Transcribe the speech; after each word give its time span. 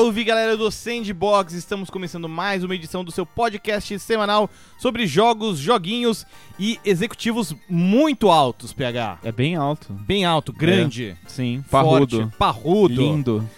Salve 0.00 0.24
galera 0.24 0.56
do 0.56 0.70
Sandbox! 0.70 1.52
Estamos 1.52 1.90
começando 1.90 2.26
mais 2.26 2.64
uma 2.64 2.74
edição 2.74 3.04
do 3.04 3.12
seu 3.12 3.26
podcast 3.26 3.98
semanal 3.98 4.48
sobre 4.78 5.06
jogos, 5.06 5.58
joguinhos 5.58 6.24
e 6.58 6.80
executivos 6.86 7.54
muito 7.68 8.30
altos, 8.30 8.72
PH. 8.72 9.18
É 9.22 9.30
bem 9.30 9.56
alto. 9.56 9.92
Bem 9.92 10.24
alto, 10.24 10.54
grande, 10.54 11.14
Sim, 11.26 11.62
forte, 11.68 12.16
parrudo. 12.16 12.32
parrudo, 12.38 13.02
Lindo. 13.02 13.50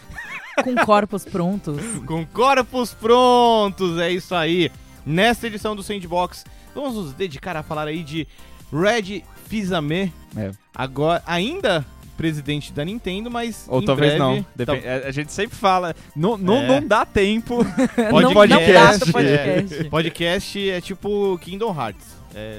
com 0.65 0.75
corpos 0.85 1.25
prontos. 1.25 1.81
com 2.07 2.27
corpos 2.27 2.93
prontos, 2.93 3.97
é 4.01 4.11
isso 4.11 4.35
aí. 4.35 4.69
Nesta 5.07 5.47
edição 5.47 5.77
do 5.77 5.83
Sandbox, 5.85 6.45
vamos 6.75 6.95
nos 6.97 7.13
dedicar 7.13 7.57
a 7.57 7.63
falar 7.63 7.87
aí 7.87 8.03
de 8.03 8.27
Red 8.73 9.23
Fizame, 9.47 10.13
É. 10.37 10.51
agora 10.75 11.23
ainda 11.25 11.87
presidente 12.27 12.73
da 12.73 12.85
Nintendo, 12.85 13.29
mas 13.29 13.67
Ou 13.69 13.83
em 13.83 13.85
talvez 13.85 14.13
breve- 14.15 14.19
não. 14.25 14.47
Depen- 14.55 14.81
é, 14.85 15.09
A 15.09 15.11
gente 15.11 15.33
sempre 15.33 15.57
fala. 15.59 15.93
Não, 16.15 16.39
não, 16.39 16.59
É. 16.59 16.67
não 16.69 16.87
dá 16.87 17.05
tempo. 17.05 17.65
Pode- 18.11 18.25
não, 18.27 18.33
podcast, 18.33 18.73
não 18.73 18.81
basta 18.85 19.09
é. 19.09 19.13
podcast. 19.13 19.85
Podcast 19.91 20.71
é 20.71 20.81
tipo 20.81 21.37
Kingdom 21.43 21.75
Hearts. 21.77 22.23
É, 22.35 22.57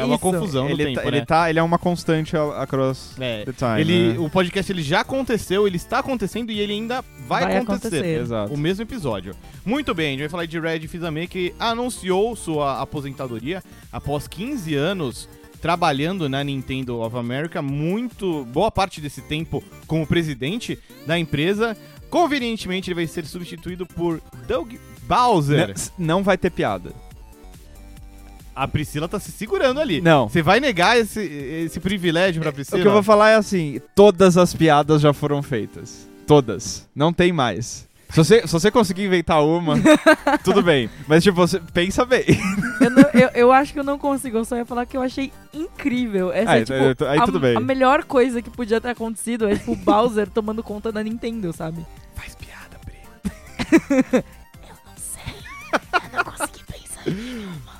é 0.00 0.04
uma 0.04 0.18
confusão 0.20 0.64
no 0.66 0.70
ele, 0.70 0.84
tempo, 0.84 0.94
tá, 0.96 1.02
né? 1.02 1.08
ele, 1.16 1.26
tá, 1.26 1.50
ele 1.50 1.58
é 1.58 1.62
uma 1.62 1.78
constante 1.78 2.36
across 2.36 3.14
É, 3.18 3.44
the 3.44 3.52
time. 3.52 3.80
ele, 3.80 4.12
né? 4.12 4.18
O 4.20 4.28
podcast 4.30 4.70
ele 4.70 4.82
já 4.82 5.00
aconteceu, 5.00 5.66
ele 5.66 5.76
está 5.76 5.98
acontecendo 6.00 6.52
e 6.52 6.60
ele 6.60 6.74
ainda 6.74 7.02
vai, 7.26 7.42
Vai 7.44 7.56
acontecer. 7.56 7.86
acontecer. 7.88 8.20
Exato. 8.20 8.52
O 8.54 8.56
mesmo 8.58 8.82
episódio. 8.82 9.34
Muito 9.64 9.92
bem, 9.94 10.08
a 10.08 10.10
gente 10.10 10.20
vai 10.20 10.28
falar 10.28 10.46
de 10.46 10.60
Red 10.60 10.86
Fizame 10.86 11.26
que 11.26 11.52
anunciou 11.58 12.36
sua 12.36 12.80
aposentadoria 12.80 13.64
após 13.90 14.28
15 14.28 14.74
anos 14.76 15.28
trabalhando 15.66 16.28
na 16.28 16.44
Nintendo 16.44 17.00
of 17.00 17.16
America, 17.16 17.60
muito 17.60 18.44
boa 18.44 18.70
parte 18.70 19.00
desse 19.00 19.20
tempo 19.20 19.64
como 19.88 20.06
presidente 20.06 20.78
da 21.04 21.18
empresa. 21.18 21.76
Convenientemente, 22.08 22.88
ele 22.88 22.94
vai 22.94 23.06
ser 23.08 23.26
substituído 23.26 23.84
por 23.84 24.22
Doug 24.46 24.74
Bowser. 25.08 25.74
Não, 25.98 26.06
não 26.18 26.22
vai 26.22 26.38
ter 26.38 26.50
piada. 26.50 26.92
A 28.54 28.68
Priscila 28.68 29.08
tá 29.08 29.18
se 29.18 29.32
segurando 29.32 29.80
ali. 29.80 30.00
Não. 30.00 30.28
Você 30.28 30.40
vai 30.40 30.60
negar 30.60 30.96
esse, 30.96 31.20
esse 31.20 31.80
privilégio 31.80 32.40
pra 32.40 32.52
Priscila? 32.52 32.78
O 32.78 32.82
que 32.82 32.86
eu 32.86 32.92
vou 32.92 33.02
falar 33.02 33.30
é 33.30 33.34
assim: 33.34 33.80
todas 33.92 34.36
as 34.36 34.54
piadas 34.54 35.02
já 35.02 35.12
foram 35.12 35.42
feitas. 35.42 36.08
Todas. 36.28 36.88
Não 36.94 37.12
tem 37.12 37.32
mais. 37.32 37.88
Se 38.10 38.16
você, 38.16 38.46
se 38.46 38.52
você 38.52 38.70
conseguir 38.70 39.04
inventar 39.04 39.44
uma, 39.44 39.74
tudo 40.44 40.62
bem. 40.62 40.88
Mas, 41.08 41.22
tipo, 41.24 41.36
você 41.36 41.60
pensa 41.72 42.04
bem. 42.04 42.24
Eu, 42.80 42.90
não- 42.90 43.10
eu- 43.12 43.30
eu 43.34 43.52
acho 43.52 43.72
que 43.72 43.78
eu 43.80 43.84
não 43.84 43.98
consigo, 43.98 44.38
eu 44.38 44.44
só 44.44 44.56
ia 44.56 44.64
falar 44.64 44.86
que 44.86 44.96
eu 44.96 45.02
achei 45.02 45.32
incrível. 45.52 46.32
Essa 46.32 46.52
Aí, 46.52 46.62
é, 46.62 46.64
tipo, 46.64 47.04
aí, 47.04 47.10
aí 47.10 47.18
a, 47.18 47.24
tudo 47.24 47.40
bem. 47.40 47.56
a 47.56 47.60
melhor 47.60 48.04
coisa 48.04 48.40
que 48.40 48.48
podia 48.48 48.80
ter 48.80 48.90
acontecido 48.90 49.48
é 49.48 49.56
tipo 49.56 49.72
o 49.72 49.76
Bowser 49.76 50.28
tomando 50.30 50.62
conta 50.62 50.90
da 50.92 51.02
Nintendo, 51.02 51.52
sabe? 51.52 51.84
Faz 52.14 52.34
piada, 52.34 52.78
Pri. 52.84 54.24
Eu 56.12 56.16
não 56.16 56.24
consegui 56.24 56.64
pensar. 56.64 57.02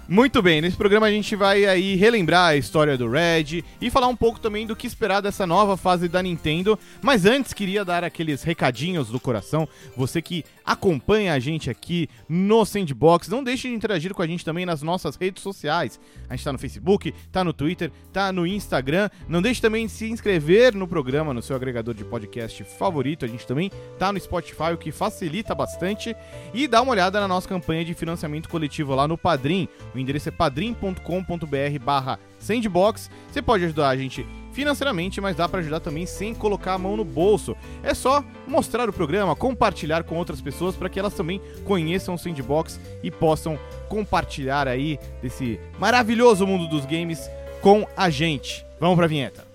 Muito 0.08 0.40
bem, 0.40 0.60
nesse 0.60 0.76
programa 0.76 1.08
a 1.08 1.10
gente 1.10 1.34
vai 1.34 1.64
aí 1.64 1.96
relembrar 1.96 2.50
a 2.50 2.56
história 2.56 2.96
do 2.96 3.10
Red 3.10 3.64
e 3.80 3.90
falar 3.90 4.06
um 4.06 4.14
pouco 4.14 4.38
também 4.38 4.64
do 4.64 4.76
que 4.76 4.86
esperar 4.86 5.20
dessa 5.20 5.44
nova 5.44 5.76
fase 5.76 6.08
da 6.08 6.22
Nintendo. 6.22 6.78
Mas 7.02 7.26
antes 7.26 7.52
queria 7.52 7.84
dar 7.84 8.04
aqueles 8.04 8.44
recadinhos 8.44 9.08
do 9.08 9.18
coração. 9.18 9.68
Você 9.96 10.22
que 10.22 10.44
acompanha 10.64 11.34
a 11.34 11.40
gente 11.40 11.68
aqui 11.68 12.08
no 12.28 12.64
Sandbox, 12.64 13.26
não 13.26 13.42
deixe 13.42 13.68
de 13.68 13.74
interagir 13.74 14.14
com 14.14 14.22
a 14.22 14.26
gente 14.28 14.44
também 14.44 14.64
nas 14.64 14.80
nossas 14.80 15.16
redes 15.16 15.42
sociais. 15.42 15.98
A 16.28 16.36
gente 16.36 16.44
tá 16.44 16.52
no 16.52 16.58
Facebook, 16.58 17.12
tá 17.32 17.42
no 17.42 17.52
Twitter, 17.52 17.90
tá 18.12 18.32
no 18.32 18.46
Instagram. 18.46 19.10
Não 19.28 19.42
deixe 19.42 19.60
também 19.60 19.86
de 19.86 19.92
se 19.92 20.08
inscrever 20.08 20.72
no 20.72 20.86
programa 20.86 21.34
no 21.34 21.42
seu 21.42 21.56
agregador 21.56 21.94
de 21.94 22.04
podcast 22.04 22.62
favorito. 22.62 23.24
A 23.24 23.28
gente 23.28 23.44
também 23.44 23.72
tá 23.98 24.12
no 24.12 24.20
Spotify, 24.20 24.72
o 24.72 24.78
que 24.78 24.92
facilita 24.92 25.52
bastante. 25.52 26.14
E 26.54 26.68
dá 26.68 26.80
uma 26.80 26.92
olhada 26.92 27.20
na 27.20 27.26
nossa 27.26 27.48
campanha 27.48 27.84
de 27.84 27.92
financiamento 27.92 28.48
coletivo 28.48 28.94
lá 28.94 29.08
no 29.08 29.18
Padrim. 29.18 29.68
O 29.96 29.98
endereço 29.98 30.28
é 30.28 30.32
padrim.com.br 30.32 31.78
barra 31.82 32.20
sandbox. 32.38 33.10
Você 33.32 33.40
pode 33.40 33.64
ajudar 33.64 33.88
a 33.88 33.96
gente 33.96 34.26
financeiramente, 34.52 35.20
mas 35.20 35.36
dá 35.36 35.48
pra 35.48 35.60
ajudar 35.60 35.80
também 35.80 36.04
sem 36.04 36.34
colocar 36.34 36.74
a 36.74 36.78
mão 36.78 36.96
no 36.96 37.04
bolso. 37.04 37.56
É 37.82 37.94
só 37.94 38.22
mostrar 38.46 38.88
o 38.88 38.92
programa, 38.92 39.34
compartilhar 39.34 40.04
com 40.04 40.16
outras 40.16 40.40
pessoas 40.40 40.76
para 40.76 40.90
que 40.90 40.98
elas 40.98 41.14
também 41.14 41.40
conheçam 41.64 42.14
o 42.14 42.18
Sandbox 42.18 42.78
e 43.02 43.10
possam 43.10 43.58
compartilhar 43.88 44.68
aí 44.68 44.98
desse 45.22 45.58
maravilhoso 45.78 46.46
mundo 46.46 46.68
dos 46.68 46.84
games 46.84 47.30
com 47.62 47.86
a 47.96 48.10
gente. 48.10 48.64
Vamos 48.78 48.96
pra 48.96 49.06
vinheta. 49.06 49.46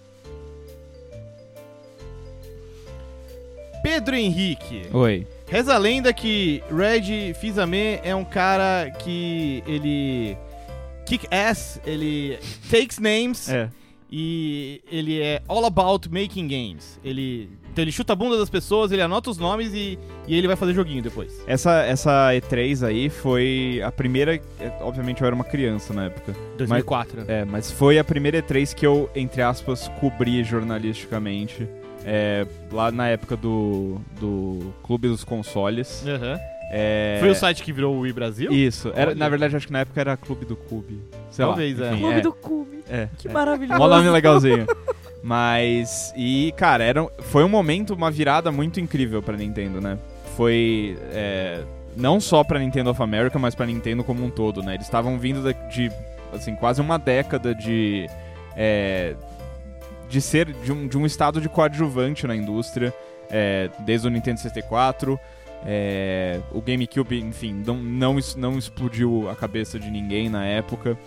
Pedro 3.83 4.15
Henrique. 4.15 4.83
Oi. 4.93 5.27
Reza 5.51 5.75
a 5.75 5.77
lenda 5.77 6.13
que 6.13 6.63
Red 6.73 7.33
Fizame 7.33 7.99
é 8.03 8.15
um 8.15 8.23
cara 8.23 8.89
que 8.99 9.61
ele 9.67 10.37
kick 11.05 11.27
ass, 11.29 11.79
ele 11.85 12.39
takes 12.69 12.97
names 12.99 13.49
É. 13.49 13.69
e 14.09 14.81
ele 14.89 15.21
é 15.21 15.41
all 15.49 15.65
about 15.65 16.07
making 16.09 16.47
games. 16.47 16.97
Ele 17.03 17.49
então 17.69 17.83
ele 17.83 17.91
chuta 17.91 18.13
a 18.13 18.15
bunda 18.15 18.37
das 18.37 18.49
pessoas, 18.49 18.91
ele 18.93 19.01
anota 19.01 19.29
os 19.29 19.37
nomes 19.37 19.73
e, 19.73 19.97
e 20.27 20.37
ele 20.37 20.47
vai 20.47 20.55
fazer 20.55 20.73
joguinho 20.73 21.01
depois. 21.03 21.41
Essa, 21.47 21.83
essa 21.83 22.29
E3 22.33 22.85
aí 22.87 23.09
foi 23.09 23.81
a 23.83 23.91
primeira. 23.91 24.35
é, 24.59 24.71
Obviamente 24.81 25.21
eu 25.21 25.27
era 25.27 25.35
uma 25.35 25.43
criança 25.45 25.93
na 25.93 26.05
época. 26.05 26.33
2004. 26.57 27.25
É, 27.29 27.43
mas 27.45 27.69
foi 27.71 27.97
a 27.99 28.03
primeira 28.05 28.41
E3 28.41 28.73
que 28.73 28.85
eu, 28.85 29.09
entre 29.15 29.41
aspas, 29.41 29.89
cobri 29.99 30.43
jornalisticamente. 30.45 31.67
É, 32.05 32.45
lá 32.71 32.91
na 32.91 33.07
época 33.09 33.35
do, 33.37 33.99
do 34.19 34.73
Clube 34.83 35.07
dos 35.07 35.23
Consoles. 35.23 36.03
Aham. 36.07 36.39
É, 36.73 37.17
Foi 37.19 37.29
o 37.29 37.35
site 37.35 37.63
que 37.63 37.73
virou 37.73 37.95
o 37.95 37.99
Wii 37.99 38.13
Brasil? 38.13 38.51
Isso. 38.51 38.91
Era, 38.95 39.13
na 39.13 39.27
verdade, 39.27 39.55
acho 39.57 39.67
que 39.67 39.73
na 39.73 39.79
época 39.81 39.99
era 39.99 40.15
Clube 40.15 40.45
do 40.45 40.55
Cube. 40.55 41.01
Sei 41.29 41.45
Talvez, 41.45 41.77
lá. 41.77 41.87
é. 41.87 41.97
Clube 41.97 42.21
do 42.21 42.31
Cube. 42.33 42.79
É, 42.89 43.07
Que 43.17 43.27
é. 43.27 43.31
maravilhoso. 43.31 43.77
Mó 43.77 43.87
nome 43.89 44.09
legalzinho. 44.09 44.65
Mas, 45.21 46.13
e 46.15 46.53
cara, 46.57 46.83
era, 46.83 47.05
foi 47.19 47.43
um 47.43 47.49
momento, 47.49 47.93
uma 47.93 48.09
virada 48.09 48.51
muito 48.51 48.79
incrível 48.79 49.21
pra 49.21 49.37
Nintendo, 49.37 49.79
né? 49.79 49.97
Foi 50.35 50.97
é, 51.11 51.61
não 51.95 52.19
só 52.19 52.43
pra 52.43 52.57
Nintendo 52.57 52.89
of 52.89 53.01
America, 53.03 53.37
mas 53.37 53.53
pra 53.53 53.65
Nintendo 53.65 54.03
como 54.03 54.23
um 54.25 54.29
todo, 54.29 54.63
né? 54.63 54.73
Eles 54.75 54.85
estavam 54.87 55.19
vindo 55.19 55.43
da- 55.43 55.51
de, 55.51 55.91
assim, 56.33 56.55
quase 56.55 56.81
uma 56.81 56.97
década 56.97 57.53
de. 57.53 58.07
é, 58.55 59.13
de 60.11 60.21
ser 60.21 60.51
de 60.51 60.71
um, 60.73 60.87
de 60.87 60.97
um 60.97 61.05
estado 61.05 61.39
de 61.39 61.47
coadjuvante 61.47 62.27
na 62.27 62.35
indústria, 62.35 62.93
é, 63.29 63.69
desde 63.79 64.07
o 64.07 64.09
Nintendo 64.11 64.39
64. 64.39 65.17
é, 65.65 66.39
o 66.51 66.61
GameCube, 66.61 67.19
enfim, 67.19 67.63
não, 67.65 67.77
não, 67.77 68.17
não 68.35 68.57
explodiu 68.57 69.29
a 69.29 69.35
cabeça 69.35 69.79
de 69.79 69.89
ninguém 69.89 70.29
na 70.29 70.45
época. 70.45 70.97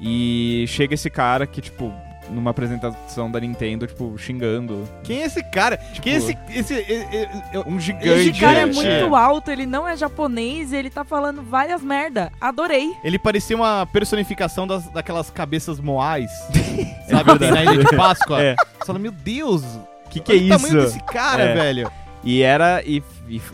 E 0.00 0.64
chega 0.68 0.94
esse 0.94 1.08
cara 1.08 1.46
que, 1.46 1.60
tipo, 1.60 1.92
numa 2.30 2.50
apresentação 2.50 3.30
da 3.30 3.40
Nintendo, 3.40 3.86
tipo, 3.86 4.16
xingando. 4.18 4.88
Quem 5.02 5.22
é 5.22 5.26
esse 5.26 5.42
cara? 5.42 5.76
Quem 6.00 6.14
é 6.14 6.16
esse, 6.16 6.38
esse, 6.50 6.74
e- 6.74 6.78
e- 6.78 7.28
e- 7.54 7.58
Um 7.66 7.78
gigante. 7.80 8.08
Esse 8.08 8.32
cara 8.40 8.60
é 8.60 8.66
Gigante, 8.66 8.76
muito 8.76 9.14
é. 9.16 9.18
alto, 9.18 9.50
ele 9.50 9.66
não 9.66 9.86
é 9.86 9.96
japonês 9.96 10.72
e 10.72 10.76
ele 10.76 10.90
tá 10.90 11.04
falando 11.04 11.42
várias 11.42 11.82
merda. 11.82 12.30
Adorei. 12.40 12.92
Ele 13.04 13.18
parecia 13.18 13.56
uma 13.56 13.86
personificação 13.86 14.66
das, 14.66 14.86
daquelas 14.88 15.30
cabeças 15.30 15.80
moais. 15.80 16.30
sabe? 17.10 17.38
tem 17.38 17.50
na 17.50 17.64
Ilha 17.64 17.84
de 17.84 17.96
Páscoa. 17.96 18.40
É. 18.42 18.54
Você 18.78 18.86
fala, 18.86 18.98
meu 18.98 19.12
Deus, 19.12 19.62
Que 20.08 20.20
que 20.20 20.32
é 20.32 20.36
olha 20.36 20.44
o 20.44 20.48
tamanho 20.58 20.78
isso? 20.84 20.86
desse 20.98 21.04
cara, 21.12 21.42
É. 21.44 21.54
velho. 21.54 21.90
E 22.22 22.42
era, 22.42 22.82
e, 22.84 23.02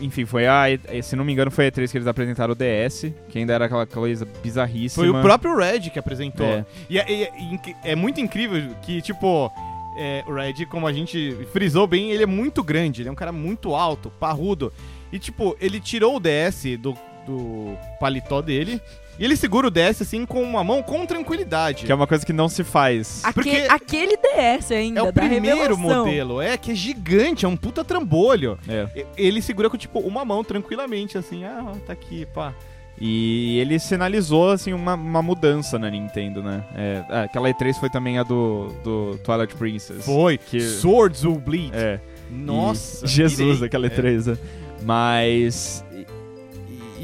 enfim, 0.01 0.25
foi 0.25 0.45
a, 0.45 0.65
se 1.01 1.15
não 1.15 1.23
me 1.23 1.31
engano, 1.31 1.49
foi 1.49 1.67
a 1.67 1.71
E3 1.71 1.89
que 1.89 1.97
eles 1.97 2.07
apresentaram 2.07 2.51
o 2.51 2.55
DS, 2.55 3.11
que 3.29 3.39
ainda 3.39 3.53
era 3.53 3.65
aquela 3.65 3.85
coisa 3.85 4.27
bizarríssima. 4.43 5.05
Foi 5.05 5.09
o 5.17 5.21
próprio 5.21 5.55
Red 5.55 5.89
que 5.89 5.97
apresentou. 5.97 6.45
É. 6.45 6.65
E, 6.89 6.99
é, 6.99 7.11
é 7.23 7.39
inc- 7.41 7.75
é 7.83 7.95
muito 7.95 8.19
incrível 8.19 8.61
que, 8.81 9.01
tipo, 9.01 9.49
é, 9.97 10.21
o 10.27 10.33
Red, 10.33 10.65
como 10.65 10.85
a 10.85 10.91
gente 10.91 11.37
frisou 11.53 11.87
bem, 11.87 12.11
ele 12.11 12.23
é 12.23 12.27
muito 12.27 12.61
grande, 12.61 13.01
ele 13.01 13.09
é 13.09 13.11
um 13.11 13.15
cara 13.15 13.31
muito 13.31 13.73
alto, 13.73 14.11
parrudo. 14.19 14.73
E, 15.13 15.17
tipo, 15.17 15.55
ele 15.61 15.79
tirou 15.79 16.17
o 16.17 16.19
DS 16.19 16.77
do, 16.77 16.93
do 17.25 17.73
paletó 18.01 18.41
dele 18.41 18.81
e 19.19 19.23
ele 19.25 19.35
segura 19.35 19.67
o 19.67 19.71
DS, 19.71 20.01
assim, 20.01 20.25
com 20.25 20.41
uma 20.43 20.63
mão 20.63 20.81
com 20.83 21.05
tranquilidade. 21.05 21.85
Que 21.85 21.91
é 21.91 21.95
uma 21.95 22.07
coisa 22.07 22.25
que 22.25 22.33
não 22.33 22.47
se 22.49 22.63
faz. 22.63 23.21
Aque- 23.23 23.33
Porque- 23.33 23.67
Aquele 23.69 24.17
DS 24.17 24.71
ainda, 24.71 24.99
É 24.99 25.03
o 25.03 25.05
da 25.07 25.13
primeiro 25.13 25.57
revelação. 25.57 26.05
modelo, 26.05 26.41
é, 26.41 26.57
que 26.57 26.71
é 26.71 26.75
gigante, 26.75 27.45
é 27.45 27.47
um 27.47 27.57
puta 27.57 27.83
trambolho. 27.83 28.57
É. 28.67 29.05
Ele 29.17 29.41
segura 29.41 29.69
com, 29.69 29.77
tipo, 29.77 29.99
uma 29.99 30.23
mão 30.25 30.43
tranquilamente, 30.43 31.17
assim, 31.17 31.43
ah, 31.45 31.71
tá 31.85 31.93
aqui, 31.93 32.25
pá. 32.27 32.53
E 32.99 33.59
ele 33.59 33.77
sinalizou, 33.77 34.49
assim, 34.49 34.73
uma, 34.73 34.95
uma 34.95 35.21
mudança 35.21 35.77
na 35.77 35.87
Nintendo, 35.89 36.41
né? 36.41 36.63
É, 36.75 37.03
ah, 37.09 37.23
aquela 37.23 37.47
E3 37.49 37.75
foi 37.79 37.91
também 37.91 38.17
a 38.17 38.23
do, 38.23 38.73
do 38.83 39.19
Twilight 39.23 39.53
Princess. 39.55 40.03
Foi. 40.03 40.37
Que- 40.39 40.59
Swords 40.59 41.23
Will 41.23 41.35
Bleed. 41.35 41.71
É. 41.75 41.99
Nossa. 42.31 43.05
E- 43.05 43.07
Jesus, 43.07 43.61
aquela 43.61 43.85
É. 43.85 43.89
E3. 43.89 44.25
né? 44.25 44.37
Mas. 44.81 45.83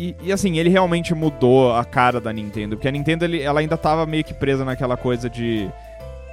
E, 0.04 0.16
e- 0.24 0.32
assim, 0.34 0.58
ele 0.58 0.70
realmente 0.70 1.14
mudou 1.16 1.74
a 1.74 1.86
cara 1.86 2.20
da 2.20 2.34
Nintendo. 2.34 2.76
Porque 2.76 2.88
a 2.88 2.92
Nintendo 2.92 3.24
ele- 3.26 3.42
ela 3.42 3.60
ainda 3.62 3.78
tava 3.78 4.06
meio 4.06 4.24
que 4.24 4.34
presa 4.34 4.66
naquela 4.66 4.98
coisa 4.98 5.30
de. 5.30 5.70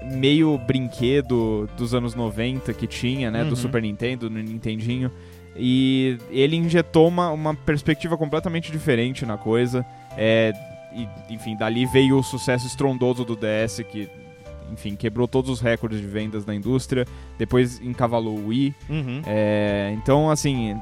Meio 0.03 0.57
brinquedo 0.59 1.69
dos 1.77 1.95
anos 1.95 2.15
90 2.15 2.73
que 2.73 2.87
tinha, 2.87 3.31
né? 3.31 3.43
Uhum. 3.43 3.51
Do 3.51 3.57
Super 3.57 3.83
Nintendo, 3.83 4.31
no 4.31 4.41
Nintendinho. 4.43 5.11
E 5.55 6.17
ele 6.31 6.57
injetou 6.57 7.07
uma, 7.09 7.31
uma 7.31 7.55
perspectiva 7.55 8.17
completamente 8.17 8.73
diferente 8.73 9.27
na 9.27 9.37
coisa. 9.37 9.85
É, 10.17 10.53
e, 10.95 11.07
enfim, 11.35 11.55
dali 11.57 11.85
veio 11.87 12.17
o 12.19 12.23
sucesso 12.23 12.67
estrondoso 12.67 13.25
do 13.27 13.37
DS, 13.37 13.85
que, 13.85 14.09
enfim, 14.73 14.97
quebrou 14.97 15.29
todos 15.29 15.51
os 15.51 15.61
recordes 15.61 16.01
de 16.01 16.07
vendas 16.07 16.47
da 16.47 16.55
indústria. 16.55 17.05
Depois 17.39 17.79
encavalou 17.83 18.39
o 18.39 18.47
Wii. 18.49 18.75
Uhum. 18.89 19.21
É, 19.27 19.93
então, 19.99 20.31
assim, 20.31 20.77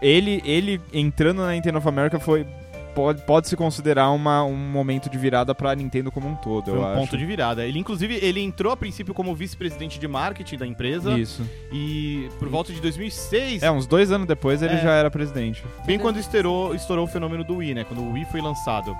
ele, 0.00 0.42
ele 0.44 0.80
entrando 0.92 1.42
na 1.42 1.52
Nintendo 1.52 1.78
of 1.78 1.88
America 1.88 2.18
foi. 2.20 2.46
Pode, 2.94 3.22
pode 3.22 3.48
se 3.48 3.56
considerar 3.56 4.10
uma, 4.10 4.44
um 4.44 4.54
momento 4.54 5.08
de 5.08 5.16
virada 5.16 5.54
pra 5.54 5.74
Nintendo 5.74 6.12
como 6.12 6.28
um 6.28 6.34
todo, 6.34 6.66
Foi 6.66 6.74
eu 6.74 6.80
um 6.82 6.84
acho. 6.86 7.00
ponto 7.00 7.16
de 7.16 7.24
virada. 7.24 7.64
Ele, 7.66 7.78
inclusive, 7.78 8.18
ele 8.20 8.38
entrou 8.42 8.70
a 8.70 8.76
princípio 8.76 9.14
como 9.14 9.34
vice-presidente 9.34 9.98
de 9.98 10.06
marketing 10.06 10.58
da 10.58 10.66
empresa. 10.66 11.18
Isso. 11.18 11.42
E 11.72 12.28
por 12.38 12.50
volta 12.50 12.70
de 12.70 12.78
2006, 12.82 13.62
É, 13.62 13.70
uns 13.70 13.86
dois 13.86 14.12
anos 14.12 14.26
depois 14.28 14.60
ele 14.60 14.74
É. 14.74 14.82
já 14.82 14.90
era 14.92 15.10
presidente. 15.10 15.64
bem 15.86 15.98
quando 15.98 16.18
estourou, 16.18 16.74
estourou 16.74 17.06
o 17.06 17.08
fenômeno 17.08 17.42
do 17.42 17.56
Wii, 17.56 17.72
né? 17.72 17.84
Quando 17.84 18.02
o 18.02 18.12
Wii 18.12 18.26
foi 18.26 18.42
lançado. 18.42 18.94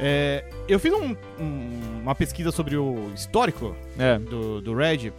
É, 0.00 0.42
eu 0.66 0.80
fiz 0.80 0.92
um- 0.92 1.14
um- 1.38 2.00
uma 2.02 2.16
pesquisa 2.16 2.50
sobre 2.50 2.76
o 2.76 3.12
histórico 3.14 3.76
É. 3.96 4.18
do, 4.18 4.60
do 4.60 4.74
Red. 4.74 5.12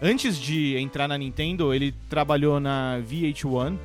Antes 0.00 0.38
de 0.38 0.76
entrar 0.78 1.06
na 1.06 1.18
Nintendo, 1.18 1.74
ele 1.74 1.92
trabalhou 2.08 2.58
na 2.60 2.98
VH1, 3.00 3.76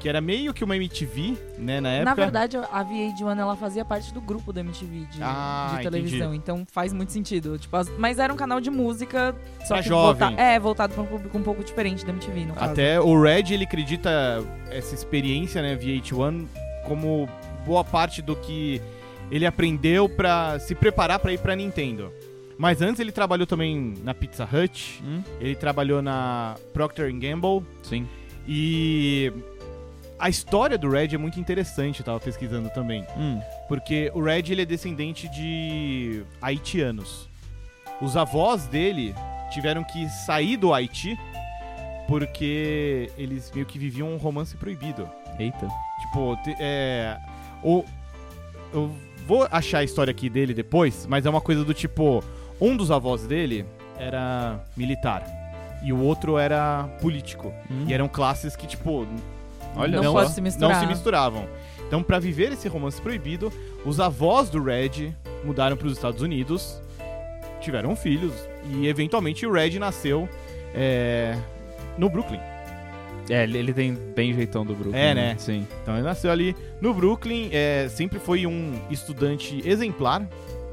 que 0.00 0.08
era 0.08 0.20
meio 0.20 0.52
que 0.52 0.62
uma 0.62 0.76
MTV, 0.76 1.36
né, 1.58 1.80
na 1.80 1.90
época. 1.90 2.04
Na 2.04 2.14
verdade, 2.14 2.56
a 2.56 2.84
VH1 2.84 3.38
ela 3.38 3.56
fazia 3.56 3.84
parte 3.84 4.12
do 4.12 4.20
grupo 4.20 4.52
da 4.52 4.60
MTV 4.60 5.06
de, 5.06 5.18
Ah, 5.22 5.74
de 5.76 5.82
televisão, 5.82 6.34
então 6.34 6.66
faz 6.70 6.92
muito 6.92 7.12
sentido. 7.12 7.58
Tipo, 7.58 7.76
as- 7.76 7.88
mas 7.98 8.18
era 8.18 8.32
um 8.32 8.36
canal 8.36 8.60
de 8.60 8.70
música 8.70 9.34
só 9.62 9.74
Pra 9.74 9.82
que 9.82 9.88
jovem. 9.88 10.28
volta- 10.28 10.40
é, 10.42 10.58
voltado 10.58 10.92
para 10.94 11.02
um 11.02 11.06
público 11.06 11.38
um 11.38 11.42
pouco 11.42 11.64
diferente 11.64 12.04
da 12.04 12.12
MTV, 12.12 12.44
no 12.46 12.54
caso. 12.54 12.72
Até 12.72 13.00
o 13.00 13.20
Red, 13.20 13.52
ele 13.54 13.64
acredita 13.64 14.44
essa 14.70 14.94
experiência, 14.94 15.62
né, 15.62 15.74
VH1, 15.76 16.46
como 16.84 17.28
boa 17.64 17.82
parte 17.82 18.20
do 18.22 18.36
que 18.36 18.80
ele 19.30 19.44
aprendeu 19.46 20.08
pra 20.08 20.58
se 20.60 20.74
preparar 20.74 21.18
pra 21.18 21.32
ir 21.32 21.38
pra 21.38 21.56
Nintendo. 21.56 22.12
Mas 22.58 22.80
antes 22.80 23.00
ele 23.00 23.12
trabalhou 23.12 23.46
também 23.46 23.94
na 24.04 24.14
Pizza 24.14 24.44
Hut, 24.50 25.02
Hum? 25.04 25.22
ele 25.40 25.54
trabalhou 25.56 26.00
na 26.00 26.54
Procter 26.72 27.12
Gamble 27.12 27.62
Sim. 27.82 28.06
e 28.48 29.30
a 30.18 30.28
história 30.28 30.76
do 30.78 30.88
Red 30.90 31.08
é 31.14 31.18
muito 31.18 31.38
interessante, 31.38 32.00
eu 32.00 32.06
tava 32.06 32.20
pesquisando 32.20 32.70
também, 32.70 33.06
Hum. 33.16 33.40
porque 33.68 34.10
o 34.14 34.22
Red 34.22 34.44
ele 34.50 34.62
é 34.62 34.64
descendente 34.64 35.28
de 35.28 36.22
haitianos. 36.40 37.28
Os 38.00 38.16
avós 38.16 38.66
dele 38.66 39.14
tiveram 39.50 39.82
que 39.84 40.08
sair 40.08 40.56
do 40.56 40.72
Haiti 40.74 41.16
porque 42.06 43.10
eles 43.16 43.50
meio 43.52 43.66
que 43.66 43.78
viviam 43.78 44.12
um 44.12 44.16
romance 44.16 44.56
proibido. 44.56 45.08
Eita. 45.38 45.68
Tipo, 46.00 46.38
é. 46.60 47.18
O, 47.62 47.84
eu 48.72 48.94
vou 49.26 49.46
achar 49.50 49.78
a 49.78 49.84
história 49.84 50.10
aqui 50.10 50.28
dele 50.30 50.54
depois, 50.54 51.06
mas 51.06 51.26
é 51.26 51.30
uma 51.30 51.40
coisa 51.40 51.64
do 51.64 51.74
tipo: 51.74 52.22
um 52.60 52.76
dos 52.76 52.90
avós 52.90 53.26
dele 53.26 53.66
era 53.98 54.60
militar 54.76 55.24
e 55.82 55.92
o 55.92 56.00
outro 56.00 56.38
era 56.38 56.84
político. 57.00 57.52
Hum. 57.70 57.84
E 57.88 57.94
eram 57.94 58.08
classes 58.08 58.54
que, 58.54 58.66
tipo, 58.66 59.06
Olha 59.76 60.00
não 60.00 60.28
se 60.28 60.40
misturar. 60.40 60.70
não 60.70 60.80
se 60.80 60.86
misturavam. 60.86 61.48
Então, 61.86 62.02
pra 62.02 62.18
viver 62.18 62.52
esse 62.52 62.66
romance 62.68 63.00
proibido, 63.00 63.52
os 63.84 64.00
avós 64.00 64.50
do 64.50 64.62
Red 64.62 65.12
mudaram 65.44 65.76
para 65.76 65.86
os 65.86 65.92
Estados 65.92 66.20
Unidos, 66.20 66.80
tiveram 67.60 67.94
filhos 67.94 68.32
e 68.70 68.88
eventualmente 68.88 69.46
o 69.46 69.52
Red 69.52 69.78
nasceu 69.78 70.28
é, 70.74 71.36
no 71.96 72.08
Brooklyn. 72.08 72.40
É, 73.28 73.42
ele, 73.42 73.58
ele 73.58 73.72
tem 73.72 73.94
bem 73.94 74.32
jeitão 74.32 74.64
do 74.64 74.74
Brooklyn. 74.74 75.00
É, 75.00 75.14
né? 75.14 75.36
Sim. 75.38 75.66
Então 75.82 75.94
ele 75.94 76.04
nasceu 76.04 76.30
ali 76.30 76.56
no 76.80 76.94
Brooklyn, 76.94 77.50
é, 77.52 77.88
sempre 77.88 78.18
foi 78.18 78.46
um 78.46 78.74
estudante 78.90 79.62
exemplar, 79.68 80.26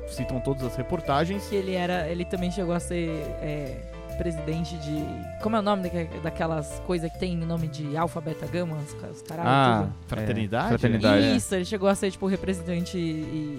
citam 0.07 0.39
todas 0.39 0.63
as 0.63 0.75
reportagens. 0.75 1.47
Que 1.47 1.56
ele 1.56 1.73
era. 1.73 2.07
Ele 2.09 2.25
também 2.25 2.51
chegou 2.51 2.73
a 2.73 2.79
ser 2.79 3.09
é, 3.41 3.77
presidente 4.13 4.75
de. 4.77 5.04
Como 5.42 5.56
é 5.56 5.60
o 5.60 5.62
nome 5.62 5.83
daque- 5.83 6.19
daquelas 6.21 6.80
coisas 6.86 7.12
que 7.12 7.19
tem 7.19 7.36
nome 7.38 7.68
de 7.68 7.95
alfa, 7.98 8.19
beta, 8.21 8.45
gama, 8.48 8.77
os, 8.77 8.94
ca- 8.94 9.07
os 9.07 9.21
caralho, 9.21 9.50
Ah, 9.50 9.81
tudo? 9.88 9.94
Fraternidade? 10.07 10.65
É, 10.65 10.69
fraternidade. 10.69 11.36
Isso, 11.36 11.56
ele 11.56 11.65
chegou 11.65 11.88
a 11.89 11.95
ser, 11.95 12.12
tipo, 12.12 12.25
representante 12.27 12.98
e, 12.98 13.01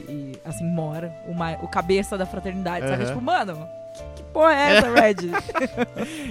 e, 0.09 0.33
assim, 0.45 0.65
mora, 0.65 1.12
o, 1.27 1.35
ma- 1.35 1.59
o 1.62 1.69
cabeça 1.69 2.17
da 2.19 2.27
fraternidade, 2.27 2.87
sabe? 2.89 3.03
Aham. 3.05 3.12
Tipo, 3.12 3.23
mano, 3.23 3.69
que, 3.95 4.23
que 4.23 4.31
porra 4.33 4.55
é 4.55 4.77
essa, 4.77 4.91
Red? 4.95 5.17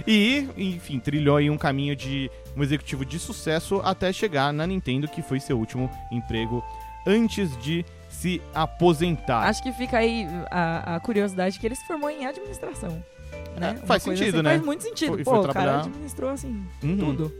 E, 0.07 0.49
enfim, 0.57 0.99
trilhou 0.99 1.37
aí 1.37 1.49
um 1.49 1.57
caminho 1.57 1.95
de 1.95 2.29
um 2.55 2.63
executivo 2.63 3.05
de 3.05 3.19
sucesso 3.19 3.81
até 3.83 4.11
chegar 4.11 4.51
na 4.53 4.65
Nintendo, 4.67 5.07
que 5.07 5.21
foi 5.21 5.39
seu 5.39 5.57
último 5.57 5.89
emprego 6.11 6.63
antes 7.05 7.55
de 7.61 7.85
se 8.09 8.41
aposentar. 8.53 9.39
Acho 9.47 9.61
que 9.63 9.71
fica 9.73 9.97
aí 9.97 10.27
a, 10.51 10.95
a 10.95 10.99
curiosidade 10.99 11.59
que 11.59 11.65
ele 11.65 11.75
se 11.75 11.85
formou 11.87 12.09
em 12.09 12.25
administração. 12.25 13.03
Né? 13.59 13.79
É, 13.81 13.85
faz 13.85 14.03
sentido, 14.03 14.35
assim, 14.37 14.41
né? 14.43 14.49
Faz 14.51 14.65
muito 14.65 14.83
sentido. 14.83 15.09
Foi- 15.13 15.23
Pô, 15.23 15.31
foi 15.31 15.39
o 15.39 15.41
cara 15.43 15.53
trabalhar- 15.53 15.79
administrou, 15.81 16.29
assim, 16.31 16.63
Uhum. 16.83 16.97
tudo. 16.97 17.31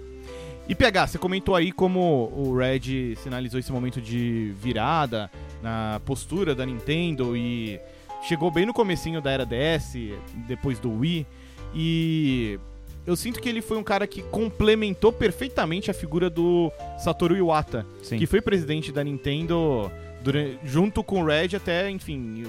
E 0.70 0.74
PH, 0.76 1.08
você 1.08 1.18
comentou 1.18 1.56
aí 1.56 1.72
como 1.72 2.32
o 2.34 2.56
Red 2.56 3.16
sinalizou 3.18 3.60
esse 3.60 3.72
momento 3.72 4.00
de 4.00 4.54
virada 4.62 5.30
na 5.62 6.00
postura 6.06 6.56
da 6.56 6.66
Nintendo 6.66 7.36
e 7.36 7.80
chegou 8.28 8.50
bem 8.50 8.66
no 8.66 8.74
comecinho 8.74 9.22
da 9.22 9.30
era 9.32 9.46
DS, 9.46 10.14
depois 10.48 10.80
do 10.80 10.90
Wii, 11.00 11.28
e 11.76 12.58
eu 13.06 13.16
sinto 13.18 13.42
que 13.42 13.50
ele 13.50 13.62
foi 13.62 13.78
um 13.78 13.84
cara 13.84 14.08
que 14.08 14.22
complementou 14.22 15.12
perfeitamente 15.12 15.92
a 15.92 15.94
figura 15.94 16.30
do 16.30 16.72
Satoru 16.98 17.36
Iwata, 17.36 17.86
Sim. 18.02 18.18
que 18.18 18.26
foi 18.26 18.40
presidente 18.40 18.92
da 18.92 19.04
Nintendo 19.04 19.92
durante- 20.24 20.60
junto 20.64 21.04
com 21.04 21.22
o 21.22 21.26
Red 21.26 21.56
até, 21.58 21.90
enfim, 21.90 22.44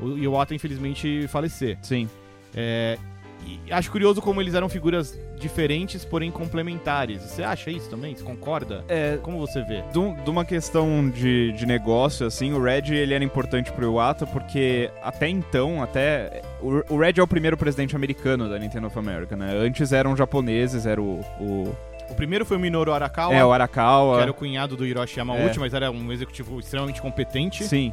o, 0.00 0.06
o 0.06 0.18
Iwata 0.18 0.54
infelizmente 0.54 1.26
falecer. 1.26 1.78
Sim. 1.82 2.08
É, 2.56 2.98
e 3.46 3.72
acho 3.72 3.90
curioso 3.90 4.20
como 4.20 4.40
eles 4.40 4.54
eram 4.54 4.68
figuras 4.68 5.18
diferentes, 5.38 6.04
porém 6.04 6.30
complementares. 6.30 7.22
Você 7.22 7.42
acha 7.42 7.70
isso 7.70 7.88
também? 7.88 8.14
Você 8.14 8.24
concorda? 8.24 8.84
É, 8.88 9.18
Como 9.22 9.38
você 9.38 9.62
vê? 9.62 9.82
de 9.92 10.30
uma 10.30 10.44
questão 10.44 11.08
de, 11.08 11.52
de 11.52 11.66
negócio, 11.66 12.26
assim, 12.26 12.52
o 12.52 12.62
Red 12.62 12.94
ele 12.94 13.14
era 13.14 13.22
importante 13.22 13.70
pro 13.70 13.84
Iwata 13.84 14.26
porque 14.26 14.90
até 15.02 15.28
então, 15.28 15.82
até. 15.82 16.42
O, 16.60 16.94
o 16.94 16.98
Red 16.98 17.14
é 17.18 17.22
o 17.22 17.26
primeiro 17.26 17.56
presidente 17.56 17.94
americano 17.94 18.48
da 18.48 18.58
Nintendo 18.58 18.86
of 18.86 18.98
America, 18.98 19.36
né? 19.36 19.54
Antes 19.54 19.92
eram 19.92 20.16
japoneses, 20.16 20.86
era 20.86 21.00
o. 21.00 21.20
o 21.40 21.76
O 22.10 22.14
primeiro 22.14 22.44
foi 22.46 22.56
o 22.56 22.60
Minoru 22.60 22.92
Arakawa, 22.92 23.34
é, 23.34 23.44
o 23.44 23.48
que 23.48 23.54
Arakawa. 23.54 24.22
era 24.22 24.30
o 24.30 24.34
cunhado 24.34 24.76
do 24.76 24.86
Hiroshi 24.86 25.18
Yamauchi, 25.18 25.58
mas 25.58 25.74
era 25.74 25.90
um 25.90 26.12
executivo 26.12 26.58
extremamente 26.60 27.02
competente. 27.02 27.64
Sim. 27.64 27.92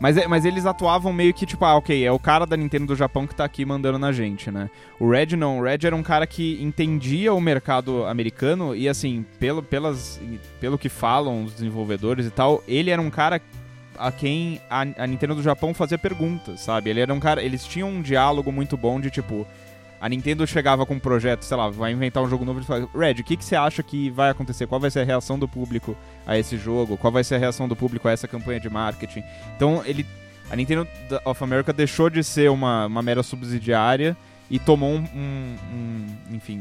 Mas, 0.00 0.16
é- 0.16 0.26
mas 0.26 0.44
eles 0.44 0.66
atuavam 0.66 1.12
meio 1.12 1.32
que 1.32 1.46
tipo, 1.46 1.64
ah, 1.64 1.76
ok, 1.76 2.04
é 2.04 2.10
o 2.10 2.18
cara 2.18 2.44
da 2.44 2.56
Nintendo 2.56 2.86
do 2.86 2.96
Japão 2.96 3.24
que 3.24 3.36
tá 3.36 3.44
aqui 3.44 3.64
mandando 3.64 4.00
na 4.00 4.10
gente, 4.10 4.50
né? 4.50 4.68
O 4.98 5.08
Red 5.08 5.36
não, 5.36 5.60
o 5.60 5.62
Red 5.62 5.78
era 5.84 5.94
um 5.94 6.02
cara 6.02 6.26
que 6.26 6.60
entendia 6.60 7.32
o 7.32 7.40
mercado 7.40 8.04
americano 8.06 8.74
e 8.74 8.88
assim, 8.88 9.24
pelo, 9.38 9.62
pelas, 9.62 10.20
pelo 10.60 10.76
que 10.76 10.88
falam 10.88 11.44
os 11.44 11.52
desenvolvedores 11.54 12.26
e 12.26 12.30
tal, 12.30 12.64
ele 12.66 12.90
era 12.90 13.00
um 13.00 13.10
cara 13.10 13.40
a 13.96 14.10
quem 14.10 14.60
a, 14.68 14.80
a 14.80 15.06
Nintendo 15.06 15.36
do 15.36 15.42
Japão 15.42 15.72
fazia 15.72 15.98
perguntas, 15.98 16.60
sabe? 16.62 16.90
Ele 16.90 16.98
era 17.00 17.14
um 17.14 17.20
cara, 17.20 17.40
eles 17.40 17.64
tinham 17.64 17.88
um 17.88 18.02
diálogo 18.02 18.50
muito 18.50 18.76
bom 18.76 19.00
de 19.00 19.08
tipo, 19.08 19.46
a 20.02 20.08
Nintendo 20.08 20.44
chegava 20.48 20.84
com 20.84 20.94
um 20.94 20.98
projeto, 20.98 21.44
sei 21.44 21.56
lá, 21.56 21.70
vai 21.70 21.92
inventar 21.92 22.20
um 22.22 22.28
jogo 22.28 22.44
novo 22.44 22.58
e 22.60 22.64
fala, 22.64 22.88
Red, 22.92 23.12
o 23.20 23.24
que, 23.24 23.36
que 23.36 23.44
você 23.44 23.54
acha 23.54 23.82
que 23.84 24.10
vai 24.10 24.30
acontecer? 24.30 24.66
Qual 24.66 24.80
vai 24.80 24.90
ser 24.90 25.00
a 25.00 25.04
reação 25.04 25.38
do 25.38 25.46
público 25.46 25.96
a 26.26 26.36
esse 26.36 26.56
jogo? 26.58 26.96
Qual 26.96 27.12
vai 27.12 27.22
ser 27.22 27.36
a 27.36 27.38
reação 27.38 27.68
do 27.68 27.76
público 27.76 28.08
a 28.08 28.10
essa 28.10 28.26
campanha 28.26 28.58
de 28.58 28.68
marketing? 28.68 29.22
Então, 29.56 29.80
ele, 29.86 30.04
a 30.50 30.56
Nintendo 30.56 30.88
of 31.24 31.44
America 31.44 31.72
deixou 31.72 32.10
de 32.10 32.24
ser 32.24 32.50
uma, 32.50 32.86
uma 32.86 33.00
mera 33.00 33.22
subsidiária 33.22 34.16
e 34.50 34.58
tomou 34.58 34.90
um, 34.90 35.04
um- 35.14 35.56
um- 35.72 36.06
enfim, 36.34 36.60